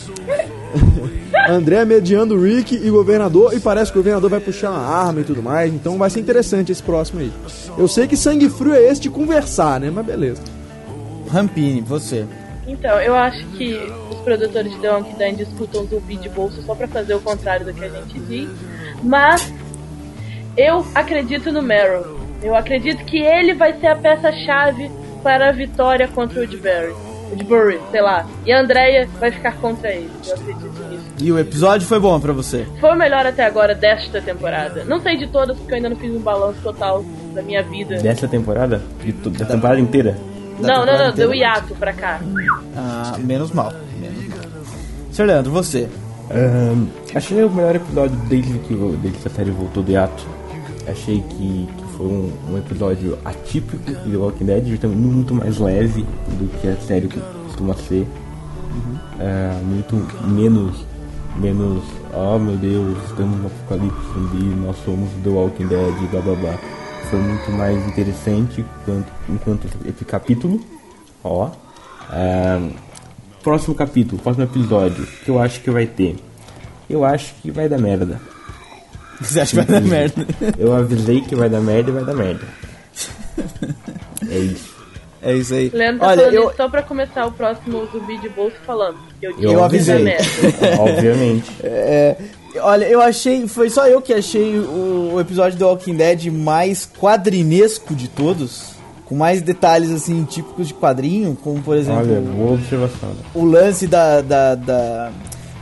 André 1.47 1.85
mediando 1.85 2.35
o 2.35 2.41
Rick 2.41 2.75
e 2.75 2.89
o 2.89 2.93
governador. 2.93 3.53
E 3.53 3.59
parece 3.59 3.91
que 3.91 3.97
o 3.97 4.01
governador 4.01 4.29
vai 4.29 4.39
puxar 4.39 4.71
uma 4.71 4.85
arma 4.85 5.21
e 5.21 5.23
tudo 5.23 5.41
mais. 5.41 5.73
Então 5.73 5.97
vai 5.97 6.09
ser 6.09 6.19
interessante 6.19 6.71
esse 6.71 6.83
próximo 6.83 7.21
aí. 7.21 7.31
Eu 7.77 7.87
sei 7.87 8.07
que 8.07 8.17
sangue 8.17 8.49
frio 8.49 8.73
é 8.73 8.83
esse 8.83 9.01
de 9.01 9.09
conversar, 9.09 9.79
né? 9.79 9.89
Mas 9.89 10.05
beleza. 10.05 10.41
Rampini, 11.29 11.81
você. 11.81 12.25
Então, 12.67 12.99
eu 12.99 13.15
acho 13.15 13.45
que 13.49 13.75
os 14.09 14.17
produtores 14.21 14.71
de 14.73 14.79
The 14.79 14.91
Walking 14.91 15.17
Dead 15.17 15.35
disputam 15.35 15.85
zumbi 15.85 16.17
de 16.17 16.29
bolso 16.29 16.61
só 16.63 16.73
pra 16.73 16.87
fazer 16.87 17.13
o 17.13 17.19
contrário 17.19 17.65
do 17.65 17.73
que 17.73 17.83
a 17.83 17.89
gente 17.89 18.19
diz. 18.21 18.49
Mas 19.03 19.53
eu 20.57 20.85
acredito 20.95 21.51
no 21.51 21.61
Meryl. 21.61 22.19
Eu 22.41 22.55
acredito 22.55 23.03
que 23.05 23.17
ele 23.17 23.53
vai 23.53 23.79
ser 23.79 23.87
a 23.87 23.95
peça-chave 23.95 24.89
para 25.21 25.49
a 25.49 25.51
vitória 25.51 26.07
contra 26.07 26.39
o 26.39 26.41
Woodbury. 26.41 27.04
Woodbury, 27.29 27.79
sei 27.91 28.01
lá. 28.01 28.25
E 28.45 28.51
a 28.51 28.59
Andrea 28.61 29.07
vai 29.19 29.31
ficar 29.31 29.55
contra 29.57 29.89
ele. 29.91 30.09
Eu 30.27 30.33
acredito 30.35 30.83
nisso. 30.89 31.03
E 31.21 31.31
o 31.31 31.39
episódio 31.39 31.87
foi 31.87 31.99
bom 31.99 32.19
pra 32.19 32.33
você? 32.33 32.65
Foi 32.79 32.91
o 32.91 32.95
melhor 32.95 33.25
até 33.25 33.45
agora 33.45 33.73
desta 33.73 34.21
temporada. 34.21 34.83
Não 34.85 34.99
sei 35.01 35.17
de 35.17 35.27
todas, 35.27 35.57
porque 35.57 35.71
eu 35.71 35.75
ainda 35.77 35.89
não 35.89 35.95
fiz 35.97 36.11
um 36.13 36.19
balanço 36.19 36.59
total 36.61 37.03
da 37.33 37.41
minha 37.41 37.63
vida. 37.63 37.97
Dessa 37.97 38.27
temporada? 38.27 38.81
De 39.03 39.11
da 39.11 39.45
temporada 39.45 39.79
inteira? 39.79 40.11
Da 40.59 40.67
Não, 40.67 40.67
não, 40.67 40.79
temporada 40.85 41.03
não, 41.05 41.09
inteira? 41.11 41.29
deu 41.31 41.33
hiato 41.33 41.75
pra 41.75 41.93
cá. 41.93 42.21
Ah, 42.77 43.15
menos 43.19 43.51
mal. 43.51 43.73
Menos 43.99 44.27
mal. 44.27 44.39
Sr. 45.11 45.23
Leandro, 45.25 45.51
você. 45.51 45.89
Ahn, 46.31 46.87
achei 47.13 47.43
o 47.43 47.49
melhor 47.49 47.75
episódio 47.75 48.15
desde 48.27 48.57
que, 48.59 48.73
desde 49.01 49.19
que 49.19 49.27
a 49.27 49.31
série 49.31 49.51
voltou 49.51 49.83
do 49.83 49.91
hiato. 49.91 50.23
Achei 50.87 51.21
que, 51.21 51.67
que 51.77 51.84
foi 51.97 52.05
um, 52.05 52.31
um 52.51 52.57
episódio 52.57 53.17
atípico 53.23 53.77
de 53.77 54.11
The 54.11 54.17
Walking 54.17 54.45
Dead, 54.45 54.67
justamente 54.67 54.97
muito 54.97 55.33
mais 55.33 55.57
leve 55.57 56.03
do 56.27 56.59
que 56.59 56.67
a 56.67 56.75
série 56.77 57.07
costuma 57.07 57.73
ser. 57.75 58.07
Ah, 59.19 59.59
muito 59.63 59.95
menos, 60.27 60.85
menos, 61.37 61.83
oh 62.13 62.37
meu 62.37 62.57
Deus, 62.57 62.97
estamos 63.09 63.39
no 63.39 63.47
apocalipse 63.47 64.13
zumbi, 64.13 64.43
nós 64.43 64.75
somos 64.83 65.09
The 65.23 65.29
Walking 65.29 65.67
Dead, 65.67 65.93
blá 66.11 66.21
blá 66.21 66.35
blá. 66.35 66.59
Foi 67.09 67.19
muito 67.19 67.51
mais 67.51 67.87
interessante 67.87 68.65
quanto, 68.83 69.11
enquanto 69.29 69.67
esse 69.85 70.03
capítulo. 70.03 70.59
Ó. 71.23 71.49
Ah, 72.09 72.69
próximo 73.43 73.75
capítulo, 73.75 74.21
próximo 74.21 74.43
episódio, 74.43 75.05
que 75.23 75.29
eu 75.29 75.39
acho 75.39 75.61
que 75.61 75.71
vai 75.71 75.85
ter. 75.85 76.17
Eu 76.89 77.05
acho 77.05 77.33
que 77.41 77.51
vai 77.51 77.69
dar 77.69 77.79
merda. 77.79 78.19
Você 79.21 79.39
acha 79.39 79.49
que 79.51 79.55
vai 79.55 79.65
dar 79.65 79.81
merda? 79.87 80.25
Eu 80.57 80.73
avisei 80.73 81.21
que 81.21 81.35
vai 81.35 81.49
dar 81.49 81.61
merda 81.61 81.89
e 81.89 81.93
vai 81.93 82.03
dar 82.05 82.13
merda. 82.13 82.45
É 84.29 84.37
isso. 84.39 84.75
É 85.21 85.33
isso 85.33 85.53
aí. 85.53 85.69
Leandro 85.73 85.99
tá 86.01 86.07
Olha, 86.07 86.17
falando 86.17 86.33
eu, 86.35 86.47
isso 86.49 86.57
só 86.57 86.69
pra 86.69 86.81
começar 86.83 87.25
o 87.25 87.31
próximo 87.31 87.87
zumbi 87.91 88.17
de 88.19 88.29
bolso 88.29 88.55
falando. 88.65 88.97
Eu, 89.21 89.35
Eu 89.39 89.55
vai 89.55 89.63
avisei. 89.65 90.05
Obviamente. 90.79 91.51
É, 91.63 92.15
olha, 92.59 92.85
eu 92.85 93.01
achei. 93.01 93.47
Foi 93.47 93.69
só 93.69 93.87
eu 93.87 94.01
que 94.01 94.13
achei 94.13 94.59
o, 94.59 95.13
o 95.15 95.19
episódio 95.19 95.57
do 95.57 95.65
Walking 95.65 95.95
Dead 95.95 96.25
mais 96.31 96.87
quadrinesco 96.99 97.95
de 97.95 98.07
todos. 98.07 98.75
Com 99.05 99.15
mais 99.15 99.39
detalhes 99.41 99.91
assim, 99.91 100.23
típicos 100.23 100.67
de 100.67 100.73
quadrinho, 100.73 101.37
como 101.43 101.61
por 101.61 101.77
exemplo 101.77 102.01
Olha, 102.01 102.21
boa 102.21 102.53
observação. 102.53 103.09
né? 103.09 103.15
o 103.35 103.45
lance 103.45 103.85
da, 103.85 104.19
da, 104.21 104.55
da- 104.55 105.11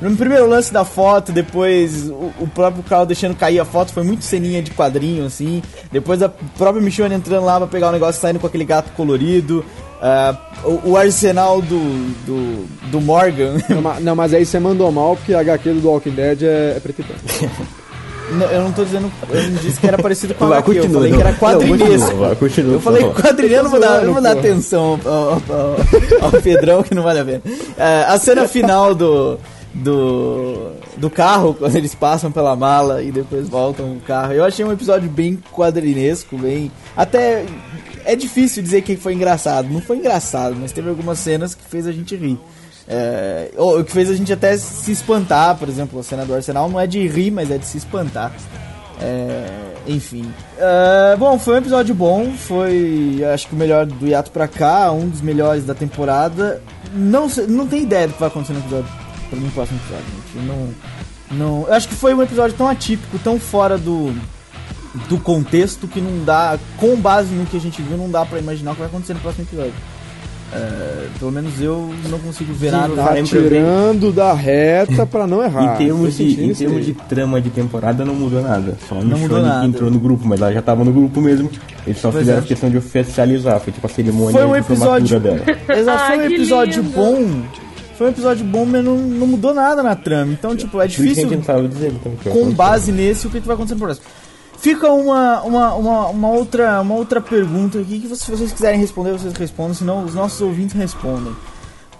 No 0.09 0.15
primeiro 0.17 0.47
lance 0.47 0.71
da 0.73 0.83
foto, 0.83 1.31
depois 1.31 2.09
o, 2.09 2.31
o 2.41 2.47
próprio 2.53 2.83
Carl 2.83 3.05
deixando 3.05 3.35
cair 3.35 3.59
a 3.59 3.65
foto, 3.65 3.93
foi 3.93 4.03
muito 4.03 4.23
ceninha 4.23 4.61
de 4.61 4.71
quadrinho, 4.71 5.25
assim. 5.25 5.61
Depois 5.91 6.21
a 6.21 6.29
própria 6.29 6.81
Michonne 6.81 7.15
entrando 7.15 7.45
lá 7.45 7.57
pra 7.57 7.67
pegar 7.67 7.89
o 7.89 7.91
negócio 7.91 8.19
e 8.19 8.21
saindo 8.21 8.39
com 8.39 8.47
aquele 8.47 8.65
gato 8.65 8.91
colorido. 8.93 9.63
Ah, 10.01 10.35
o, 10.65 10.89
o 10.91 10.97
arsenal 10.97 11.61
do, 11.61 11.79
do, 12.25 12.65
do 12.91 12.99
Morgan. 13.01 13.53
Não, 13.69 13.99
Não, 14.01 14.15
mas 14.15 14.33
aí 14.33 14.45
você 14.45 14.59
mandou 14.59 14.91
mal 14.91 15.15
porque 15.15 15.33
a 15.33 15.39
HQ 15.39 15.73
do 15.75 15.87
Walking 15.89 16.11
Dead 16.11 16.43
é, 16.43 16.73
é 16.75 16.79
preto 16.81 16.99
e 17.01 17.03
branco. 17.03 17.53
Não, 18.31 18.45
eu 18.47 18.63
não 18.63 18.71
tô 18.71 18.83
dizendo. 18.85 19.11
Eu 19.29 19.43
não 19.43 19.61
disse 19.61 19.79
que 19.79 19.85
era 19.85 19.97
parecido 20.01 20.33
com 20.33 20.45
a 20.45 20.57
HQ, 20.57 20.77
eu 20.77 20.89
falei 20.89 21.11
que 21.11 21.17
não. 21.17 21.27
era 21.27 21.37
quadrinesco. 21.37 22.15
Não, 22.15 22.35
continua, 22.35 22.73
eu 22.73 22.79
falei 22.79 23.01
não 23.63 23.69
vou 23.69 23.79
dar, 23.79 24.01
não 24.05 24.13
vou 24.13 24.21
dar 24.21 24.31
atenção 24.31 24.99
ao, 25.05 25.11
ao- 25.11 26.31
ao 26.33 26.41
Pedrão, 26.41 26.81
que 26.83 26.95
não 26.95 27.03
vale 27.03 27.19
a 27.19 27.25
pena. 27.25 27.41
É, 27.77 28.05
a 28.07 28.17
cena 28.17 28.47
final 28.47 28.95
do, 28.95 29.37
do, 29.73 30.73
do 30.97 31.09
carro, 31.09 31.53
quando 31.57 31.75
eles 31.75 31.95
passam 31.95 32.31
pela 32.31 32.55
mala 32.55 33.01
e 33.01 33.11
depois 33.11 33.49
voltam 33.49 33.93
o 33.93 34.01
carro, 34.01 34.33
eu 34.33 34.43
achei 34.43 34.63
um 34.63 34.71
episódio 34.71 35.09
bem 35.09 35.41
quadrinesco, 35.51 36.37
bem. 36.37 36.71
Até. 36.95 37.45
É 38.05 38.15
difícil 38.15 38.61
dizer 38.61 38.81
que 38.81 38.97
foi 38.97 39.13
engraçado. 39.13 39.69
Não 39.69 39.81
foi 39.81 39.97
engraçado, 39.97 40.57
mas 40.59 40.73
teve 40.73 40.89
algumas 40.89 41.19
cenas 41.19 41.55
que 41.55 41.63
fez 41.63 41.87
a 41.87 41.91
gente 41.91 42.15
rir. 42.15 42.37
É, 42.85 43.49
ou 43.55 43.81
que 43.81 43.93
fez 43.93 44.09
a 44.09 44.13
gente 44.13 44.33
até 44.33 44.57
se 44.57 44.91
espantar, 44.91 45.55
por 45.55 45.69
exemplo, 45.69 45.97
a 45.97 46.03
cena 46.03 46.25
do 46.25 46.35
Arsenal 46.35 46.69
não 46.69 46.77
é 46.77 46.85
de 46.85 47.07
rir, 47.07 47.31
mas 47.31 47.49
é 47.49 47.57
de 47.57 47.65
se 47.65 47.77
espantar. 47.77 48.33
É, 49.01 49.45
enfim. 49.87 50.29
É, 50.57 51.15
bom, 51.15 51.39
foi 51.39 51.55
um 51.55 51.57
episódio 51.57 51.95
bom. 51.95 52.31
Foi, 52.33 53.21
acho 53.33 53.47
que 53.47 53.55
o 53.55 53.57
melhor 53.57 53.85
do 53.85 54.05
hiato 54.05 54.31
pra 54.31 54.47
cá, 54.47 54.91
um 54.91 55.07
dos 55.07 55.21
melhores 55.21 55.65
da 55.65 55.73
temporada. 55.73 56.61
Não, 56.93 57.27
não 57.47 57.65
tem 57.67 57.83
ideia 57.83 58.07
do 58.07 58.13
que 58.13 58.19
vai 58.19 58.27
acontecer 58.27 58.53
no 58.53 58.59
episódio. 58.59 59.02
Pra 59.33 59.39
mim, 59.39 59.45
no 59.47 59.51
próximo 59.51 59.79
episódio, 59.79 60.05
gente. 60.35 60.47
Não, 60.47 60.69
não, 61.37 61.67
eu 61.67 61.73
acho 61.73 61.87
que 61.87 61.95
foi 61.95 62.13
um 62.13 62.21
episódio 62.21 62.55
tão 62.55 62.67
atípico, 62.67 63.17
tão 63.19 63.39
fora 63.39 63.77
do, 63.79 64.13
do 65.09 65.17
contexto 65.17 65.87
que 65.87 65.99
não 65.99 66.23
dá, 66.23 66.59
com 66.77 66.95
base 66.95 67.33
no 67.33 67.45
que 67.45 67.57
a 67.57 67.59
gente 67.59 67.81
viu, 67.81 67.97
não 67.97 68.11
dá 68.11 68.23
pra 68.25 68.37
imaginar 68.37 68.71
o 68.71 68.73
que 68.75 68.81
vai 68.81 68.89
acontecer 68.89 69.13
no 69.15 69.19
próximo 69.21 69.45
episódio. 69.45 69.73
É, 70.55 71.07
pelo 71.17 71.31
menos 71.31 71.59
eu 71.59 71.91
não 72.11 72.19
consigo 72.19 72.53
ver 72.53 72.71
nada. 72.71 72.93
Tá 72.95 73.15
tirando 73.23 74.11
da 74.11 74.33
reta 74.33 75.03
pra 75.03 75.25
não 75.25 75.43
errar. 75.43 75.73
Em 75.73 75.85
termos, 75.87 76.15
de, 76.15 76.43
em 76.45 76.53
termos 76.53 76.85
de 76.85 76.93
trama 76.93 77.41
de 77.41 77.49
temporada 77.49 78.05
não 78.05 78.13
mudou 78.13 78.39
nada. 78.43 78.77
Só 78.87 78.93
a 78.93 78.97
Não 78.99 79.17
mudou 79.17 79.39
Michonne 79.39 79.41
nada. 79.47 79.61
que 79.61 79.65
entrou 79.65 79.89
no 79.89 79.97
grupo, 79.99 80.27
mas 80.27 80.39
ela 80.39 80.53
já 80.53 80.61
tava 80.61 80.83
no 80.83 80.93
grupo 80.93 81.19
mesmo. 81.19 81.49
Eles 81.87 81.99
só 81.99 82.11
Pois 82.11 82.19
fizeram 82.21 82.39
é. 82.39 82.43
a 82.43 82.45
questão 82.45 82.69
de 82.69 82.77
oficializar. 82.77 83.59
Foi 83.61 83.73
tipo 83.73 83.87
a 83.87 83.89
cerimônia 83.89 84.31
Foi 84.33 84.45
um 84.45 84.51
de 84.51 84.59
episódio. 84.59 85.07
formatura 85.07 85.19
dela. 85.19 85.59
Exato, 85.79 86.05
foi 86.05 86.17
um 86.17 86.27
que 86.27 86.33
episódio 86.35 86.83
lindo. 86.83 86.95
bom. 86.95 87.41
Foi 87.97 88.07
um 88.07 88.09
episódio 88.09 88.45
bom, 88.45 88.65
mas 88.65 88.83
não, 88.83 88.97
não 88.97 89.27
mudou 89.27 89.53
nada 89.53 89.83
na 89.83 89.95
trama. 89.95 90.33
Então, 90.33 90.55
tipo, 90.55 90.81
é 90.81 90.87
difícil 90.87 91.27
dizer. 91.69 91.93
Então, 91.93 92.15
com 92.31 92.51
base 92.51 92.91
nesse 92.91 93.27
o 93.27 93.29
que 93.29 93.39
que 93.39 93.47
vai 93.47 93.55
acontecer 93.55 93.75
no 93.75 93.81
próximo. 93.81 94.05
Fica 94.57 94.89
uma, 94.89 95.41
uma, 95.41 95.73
uma, 95.75 96.07
uma 96.07 96.29
outra, 96.29 96.81
uma 96.81 96.95
outra 96.95 97.19
pergunta 97.19 97.79
aqui 97.79 97.99
que 97.99 98.15
se 98.15 98.31
vocês 98.31 98.51
quiserem 98.51 98.79
responder, 98.79 99.11
vocês 99.11 99.33
respondem, 99.33 99.73
senão 99.73 100.05
os 100.05 100.15
nossos 100.15 100.39
ouvintes 100.39 100.73
respondem. 100.73 101.35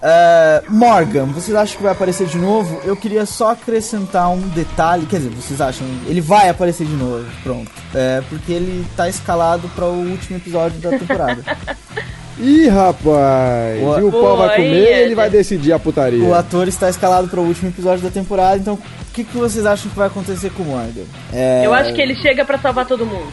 É, 0.01 0.63
Morgan, 0.67 1.25
vocês 1.27 1.55
acham 1.55 1.77
que 1.77 1.83
vai 1.83 1.91
aparecer 1.91 2.27
de 2.27 2.37
novo? 2.37 2.81
Eu 2.83 2.95
queria 2.95 3.25
só 3.25 3.51
acrescentar 3.51 4.29
um 4.29 4.39
detalhe, 4.49 5.05
quer 5.05 5.17
dizer, 5.17 5.29
vocês 5.29 5.61
acham, 5.61 5.87
ele 6.07 6.19
vai 6.19 6.49
aparecer 6.49 6.87
de 6.87 6.93
novo, 6.93 7.25
pronto. 7.41 7.71
É, 7.93 8.21
porque 8.29 8.51
ele 8.51 8.85
tá 8.97 9.07
escalado 9.07 9.69
para 9.75 9.85
o 9.85 10.09
último 10.09 10.37
episódio 10.37 10.79
da 10.79 10.97
temporada. 10.97 11.43
Ih, 12.39 12.67
rapaz! 12.67 13.81
O- 13.83 13.99
E 13.99 14.03
o 14.03 14.11
pau 14.11 14.37
vai 14.37 14.55
comer 14.55 14.87
aí, 14.87 15.03
ele 15.03 15.15
vai 15.15 15.29
decidir 15.29 15.71
a 15.71 15.79
putaria. 15.79 16.23
O 16.23 16.33
ator 16.33 16.67
está 16.67 16.89
escalado 16.89 17.27
para 17.27 17.39
o 17.39 17.43
último 17.45 17.69
episódio 17.69 18.03
da 18.03 18.09
temporada, 18.09 18.57
então 18.57 18.73
o 18.73 19.13
que, 19.13 19.23
que 19.23 19.37
vocês 19.37 19.65
acham 19.65 19.89
que 19.91 19.97
vai 19.97 20.07
acontecer 20.07 20.49
com 20.51 20.63
o 20.63 20.65
Morgan? 20.65 21.03
É, 21.31 21.61
Eu 21.63 21.73
acho 21.73 21.93
que 21.93 22.01
ele 22.01 22.15
chega 22.15 22.43
pra 22.43 22.57
salvar 22.57 22.85
todo 22.87 23.05
mundo. 23.05 23.31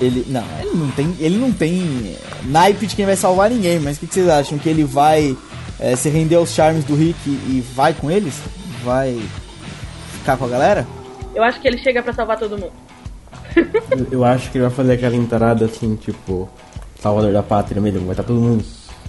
Ele. 0.00 0.24
Não, 0.28 0.42
ele 0.60 0.70
não 0.74 0.90
tem. 0.90 1.14
Ele 1.20 1.36
não 1.36 1.52
tem 1.52 2.16
naipe 2.44 2.86
de 2.86 2.96
quem 2.96 3.04
vai 3.06 3.14
salvar 3.14 3.50
ninguém, 3.50 3.78
mas 3.78 3.96
o 3.98 4.00
que, 4.00 4.06
que 4.06 4.14
vocês 4.14 4.28
acham? 4.28 4.58
Que 4.58 4.68
ele 4.68 4.82
vai 4.84 5.36
é, 5.78 5.94
se 5.94 6.08
render 6.08 6.36
aos 6.36 6.50
charmes 6.54 6.84
do 6.84 6.94
Rick 6.96 7.18
e 7.28 7.62
vai 7.74 7.92
com 7.92 8.10
eles? 8.10 8.34
Vai 8.82 9.20
ficar 10.18 10.36
com 10.38 10.46
a 10.46 10.48
galera? 10.48 10.86
Eu 11.34 11.42
acho 11.44 11.60
que 11.60 11.68
ele 11.68 11.78
chega 11.78 12.02
pra 12.02 12.12
salvar 12.12 12.38
todo 12.38 12.58
mundo. 12.58 12.72
Eu- 13.90 14.06
Eu 14.10 14.24
acho 14.24 14.50
que 14.50 14.56
ele 14.58 14.64
vai 14.66 14.74
fazer 14.74 14.94
aquela 14.94 15.14
entrada 15.14 15.66
assim, 15.66 15.94
tipo, 15.94 16.48
Salvador 17.02 17.32
da 17.32 17.42
Pátria 17.42 17.80
mesmo. 17.82 18.00
Vai 18.00 18.12
estar 18.12 18.22
todo 18.22 18.40
mundo 18.40 18.64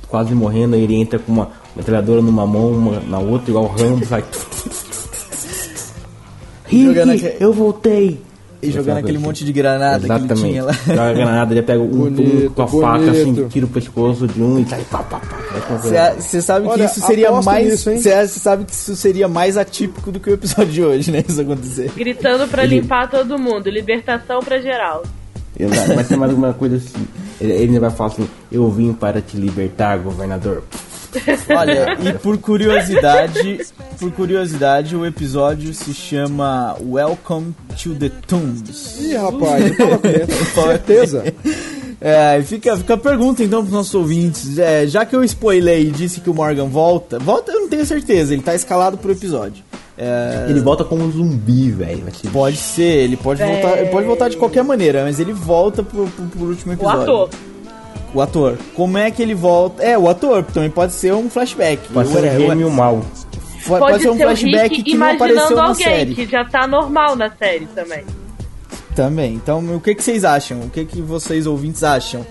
quase 0.07 0.33
morrendo, 0.33 0.75
aí 0.75 0.83
ele 0.83 0.95
entra 0.95 1.19
com 1.19 1.31
uma 1.31 1.49
metralhadora 1.75 2.21
numa 2.21 2.45
mão, 2.45 2.71
uma 2.71 2.99
na 2.99 3.19
outra, 3.19 3.49
igual 3.49 3.65
o 3.65 3.67
Rambo, 3.67 4.05
sai. 4.05 4.23
Rick, 6.65 7.35
eu 7.39 7.53
voltei! 7.53 8.19
E 8.61 8.71
jogando 8.71 8.99
aquele 8.99 9.17
assim. 9.17 9.25
monte 9.27 9.43
de 9.43 9.51
granada 9.51 9.99
que 9.99 10.05
ele 10.05 10.13
Exatamente. 10.23 10.49
tinha 10.51 10.63
lá. 10.63 10.71
Joga 10.71 11.01
a 11.09 11.13
granada, 11.13 11.53
ele 11.53 11.61
pega 11.63 11.81
um 11.83 11.87
Bonito, 11.87 12.51
com 12.55 12.61
a 12.61 12.67
faca, 12.67 13.11
assim, 13.11 13.33
bonito. 13.33 13.49
tira 13.49 13.65
o 13.65 13.69
pescoço 13.69 14.25
de 14.25 14.41
um 14.41 14.57
e 14.59 14.65
sai 14.65 14.81
pá, 14.89 14.99
pá, 15.03 15.19
pá. 15.19 15.37
Você 16.17 16.41
sabe 16.41 16.65
Olha, 16.67 16.85
que 16.85 16.91
isso 16.91 17.05
seria 17.05 17.29
mais. 17.41 17.83
Você 17.83 18.27
sabe 18.27 18.63
que 18.63 18.71
isso 18.71 18.95
seria 18.95 19.27
mais 19.27 19.57
atípico 19.57 20.13
do 20.13 20.19
que 20.19 20.29
o 20.29 20.33
episódio 20.33 20.71
de 20.71 20.81
hoje, 20.81 21.11
né? 21.11 21.21
Isso 21.27 21.41
acontecer. 21.41 21.91
Gritando 21.93 22.47
pra 22.47 22.63
Ele- 22.63 22.79
limpar 22.79 23.09
todo 23.09 23.37
mundo. 23.37 23.69
Libertação 23.69 24.39
pra 24.39 24.59
geral. 24.61 25.03
Exato, 25.59 25.93
vai 25.93 26.03
ser 26.03 26.17
mais 26.17 26.31
alguma 26.31 26.53
coisa 26.53 26.77
assim. 26.77 27.07
Ele, 27.39 27.53
ele 27.53 27.79
vai 27.79 27.89
falar 27.89 28.11
assim: 28.11 28.27
Eu 28.51 28.69
vim 28.69 28.93
para 28.93 29.21
te 29.21 29.37
libertar, 29.37 29.97
governador. 29.99 30.63
Olha, 31.55 31.95
e 32.01 32.13
por 32.13 32.37
curiosidade, 32.39 33.59
por 33.99 34.11
curiosidade, 34.11 34.95
o 34.95 35.05
episódio 35.05 35.73
se 35.73 35.93
chama 35.93 36.75
Welcome 36.81 37.53
to 37.81 37.93
the 37.95 38.09
Tombs. 38.27 38.99
Ih, 38.99 39.15
rapaz, 39.15 39.77
pau 39.77 39.87
vai 39.87 39.97
comer. 39.99 40.27
Certeza? 40.53 41.23
É, 42.01 42.41
fica, 42.41 42.75
fica 42.75 42.95
a 42.95 42.97
pergunta 42.97 43.43
então 43.43 43.61
pros 43.61 43.73
nossos 43.73 43.93
ouvintes. 43.93 44.57
É, 44.57 44.87
já 44.87 45.05
que 45.05 45.15
eu 45.15 45.23
spoilei 45.23 45.87
e 45.87 45.91
disse 45.91 46.19
que 46.19 46.29
o 46.29 46.33
Morgan 46.33 46.67
volta, 46.67 47.19
volta 47.19 47.51
eu 47.51 47.61
não 47.61 47.69
tenho 47.69 47.85
certeza, 47.85 48.33
ele 48.33 48.41
tá 48.41 48.53
escalado 48.55 48.97
pro 48.97 49.11
episódio. 49.11 49.63
É, 49.97 50.47
Ele 50.49 50.59
volta 50.59 50.83
como 50.83 51.03
um 51.03 51.11
zumbi, 51.11 51.69
velho. 51.71 52.03
pode 52.31 52.57
ser, 52.57 52.83
ele 53.03 53.15
pode 53.15 53.43
voltar, 53.43 53.77
ele 53.77 53.89
pode 53.89 54.07
voltar 54.07 54.29
de 54.29 54.37
qualquer 54.37 54.63
maneira, 54.63 55.03
mas 55.03 55.19
ele 55.19 55.33
volta 55.33 55.83
pro, 55.83 56.07
pro, 56.07 56.25
pro 56.25 56.45
último 56.47 56.71
O 56.71 56.75
episódio. 56.75 57.01
ator. 57.01 57.29
O 58.13 58.21
ator. 58.21 58.57
Como 58.75 58.97
é 58.97 59.09
que 59.11 59.21
ele 59.21 59.35
volta? 59.35 59.83
É, 59.83 59.97
o 59.97 60.07
ator, 60.09 60.43
também 60.43 60.69
pode 60.69 60.93
ser 60.93 61.13
um 61.13 61.29
flashback. 61.29 61.81
Pode 61.93 62.09
ser 62.09 62.19
o 62.19 62.39
gêmeo 62.39 62.71
mal. 62.71 63.03
Pode, 63.67 63.79
Pode, 63.79 64.01
ser 64.01 64.09
um 64.09 64.17
ser 64.17 64.23
o 64.25 64.27
flashback 64.27 64.75
Rick 64.75 64.83
que 64.91 64.97
não 64.97 65.07
apareceu 65.11 65.35
imaginando 65.35 65.55
na 65.55 65.67
alguém, 65.69 65.85
série. 65.85 66.15
que 66.15 66.25
já 66.27 66.43
tá 66.45 66.67
normal 66.67 67.15
na 67.15 67.31
série 67.31 67.65
também. 67.67 68.03
Também. 68.95 69.33
Então, 69.35 69.59
o 69.75 69.79
que, 69.79 69.95
que 69.95 70.03
vocês 70.03 70.23
acham? 70.25 70.59
O 70.61 70.69
que, 70.69 70.85
que 70.85 71.01
vocês 71.01 71.47
ouvintes 71.47 71.83
acham? 71.83 72.25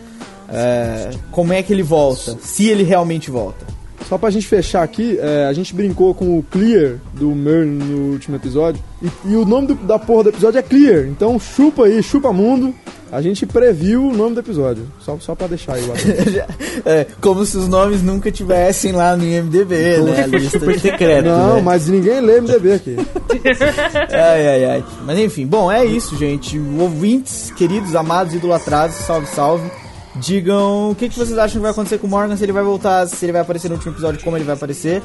É, 0.53 1.11
como 1.31 1.53
é 1.53 1.63
que 1.63 1.73
ele 1.73 1.83
volta? 1.83 2.37
Se 2.41 2.69
ele 2.69 2.83
realmente 2.83 3.31
volta. 3.31 3.72
Só 4.09 4.19
pra 4.19 4.31
gente 4.31 4.47
fechar 4.47 4.83
aqui, 4.83 5.19
é, 5.21 5.47
a 5.47 5.53
gente 5.53 5.75
brincou 5.75 6.15
com 6.15 6.39
o 6.39 6.43
Clear 6.43 6.97
do 7.15 7.29
Merlin 7.35 7.79
no 7.79 8.13
último 8.13 8.37
episódio. 8.37 8.83
E, 9.03 9.09
e 9.33 9.37
o 9.37 9.45
nome 9.47 9.69
do- 9.69 9.75
da 9.75 9.99
porra 9.99 10.25
do 10.25 10.29
episódio 10.31 10.59
é 10.59 10.63
Clear. 10.63 11.07
Então 11.07 11.39
chupa 11.41 11.85
aí, 11.87 12.03
chupa 12.03 12.33
mundo. 12.33 12.75
A 13.11 13.21
gente 13.21 13.45
previu 13.45 14.07
o 14.09 14.13
nome 14.17 14.35
do 14.35 14.41
episódio. 14.41 14.85
Só, 15.01 15.19
só 15.21 15.35
pra 15.35 15.47
deixar 15.47 15.75
aí 15.75 15.83
o. 15.85 15.93
É, 16.85 17.07
como 17.21 17.45
se 17.45 17.57
os 17.59 17.69
nomes 17.69 18.03
nunca 18.03 18.31
tivessem 18.33 18.93
lá 18.93 19.15
no 19.17 19.23
IMDB, 19.25 19.99
né? 19.99 20.23
A 20.25 20.27
lista 20.27 20.59
Super 20.59 20.75
de... 20.75 20.81
secreto, 20.81 21.27
Não, 21.27 21.57
né? 21.57 21.63
mas 21.63 21.87
ninguém 21.89 22.21
lê 22.21 22.41
MDB 22.41 22.73
aqui. 22.73 22.97
Ai, 24.11 24.49
ai, 24.49 24.65
ai. 24.65 24.85
Mas 25.05 25.19
enfim, 25.19 25.47
bom, 25.47 25.71
é 25.71 25.85
isso, 25.85 26.17
gente. 26.17 26.59
Ouvintes, 26.79 27.53
queridos, 27.57 27.95
amados, 27.95 28.35
idolatrados, 28.35 28.97
salve, 28.97 29.27
salve. 29.27 29.71
Digam 30.17 30.91
o 30.91 30.95
que, 30.95 31.09
que 31.09 31.19
vocês 31.19 31.37
acham 31.39 31.55
que 31.55 31.63
vai 31.63 31.71
acontecer 31.71 31.99
com 31.99 32.07
o 32.07 32.11
Morgan, 32.11 32.37
se 32.37 32.45
ele 32.45 32.53
vai 32.53 32.63
voltar, 32.63 33.07
se 33.07 33.25
ele 33.25 33.33
vai 33.33 33.41
aparecer 33.41 33.69
no 33.69 33.75
último 33.75 33.93
episódio, 33.93 34.23
como 34.23 34.37
ele 34.37 34.45
vai 34.45 34.55
aparecer. 34.55 35.03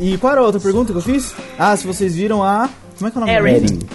E 0.00 0.16
qual 0.18 0.32
era 0.32 0.40
a 0.40 0.44
outra 0.44 0.60
pergunta 0.60 0.92
que 0.92 0.98
eu 0.98 1.02
fiz? 1.02 1.34
Ah, 1.58 1.76
se 1.76 1.86
vocês 1.86 2.14
viram 2.14 2.42
a. 2.42 2.68
Como 2.98 3.08
é 3.08 3.10
que 3.10 3.18
é 3.18 3.20
o 3.20 3.26
nome 3.26 3.32
Erin. 3.32 3.60
menina? 3.60 3.86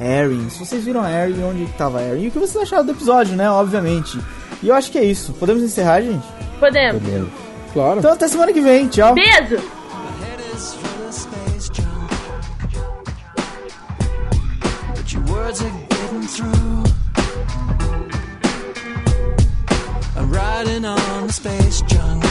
Erin. 0.00 0.50
Se 0.50 0.58
vocês 0.58 0.84
viram 0.84 1.02
a 1.02 1.10
Erin, 1.10 1.42
onde 1.42 1.64
que 1.64 1.78
tava 1.78 1.98
a 1.98 2.02
Erin? 2.02 2.24
E 2.24 2.28
o 2.28 2.30
que 2.30 2.38
vocês 2.38 2.62
acharam 2.62 2.84
do 2.84 2.92
episódio, 2.92 3.34
né? 3.36 3.50
Obviamente. 3.50 4.18
E 4.62 4.68
eu 4.68 4.74
acho 4.74 4.90
que 4.90 4.98
é 4.98 5.04
isso. 5.04 5.32
Podemos 5.34 5.62
encerrar, 5.62 6.02
gente? 6.02 6.26
Podemos. 6.60 7.02
Entendeu? 7.02 7.28
Claro. 7.72 7.98
Então 7.98 8.12
até 8.12 8.28
semana 8.28 8.52
que 8.52 8.60
vem. 8.60 8.88
Tchau. 8.88 9.14
Beijo! 9.14 9.60
words 15.32 15.62
are 15.62 15.70
getting 15.90 16.22
through. 16.22 16.91
riding 20.32 20.84
on 20.84 21.24
a 21.24 21.32
space 21.32 21.82
junk. 21.82 22.24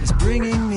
It's 0.00 0.12
bringing 0.12 0.71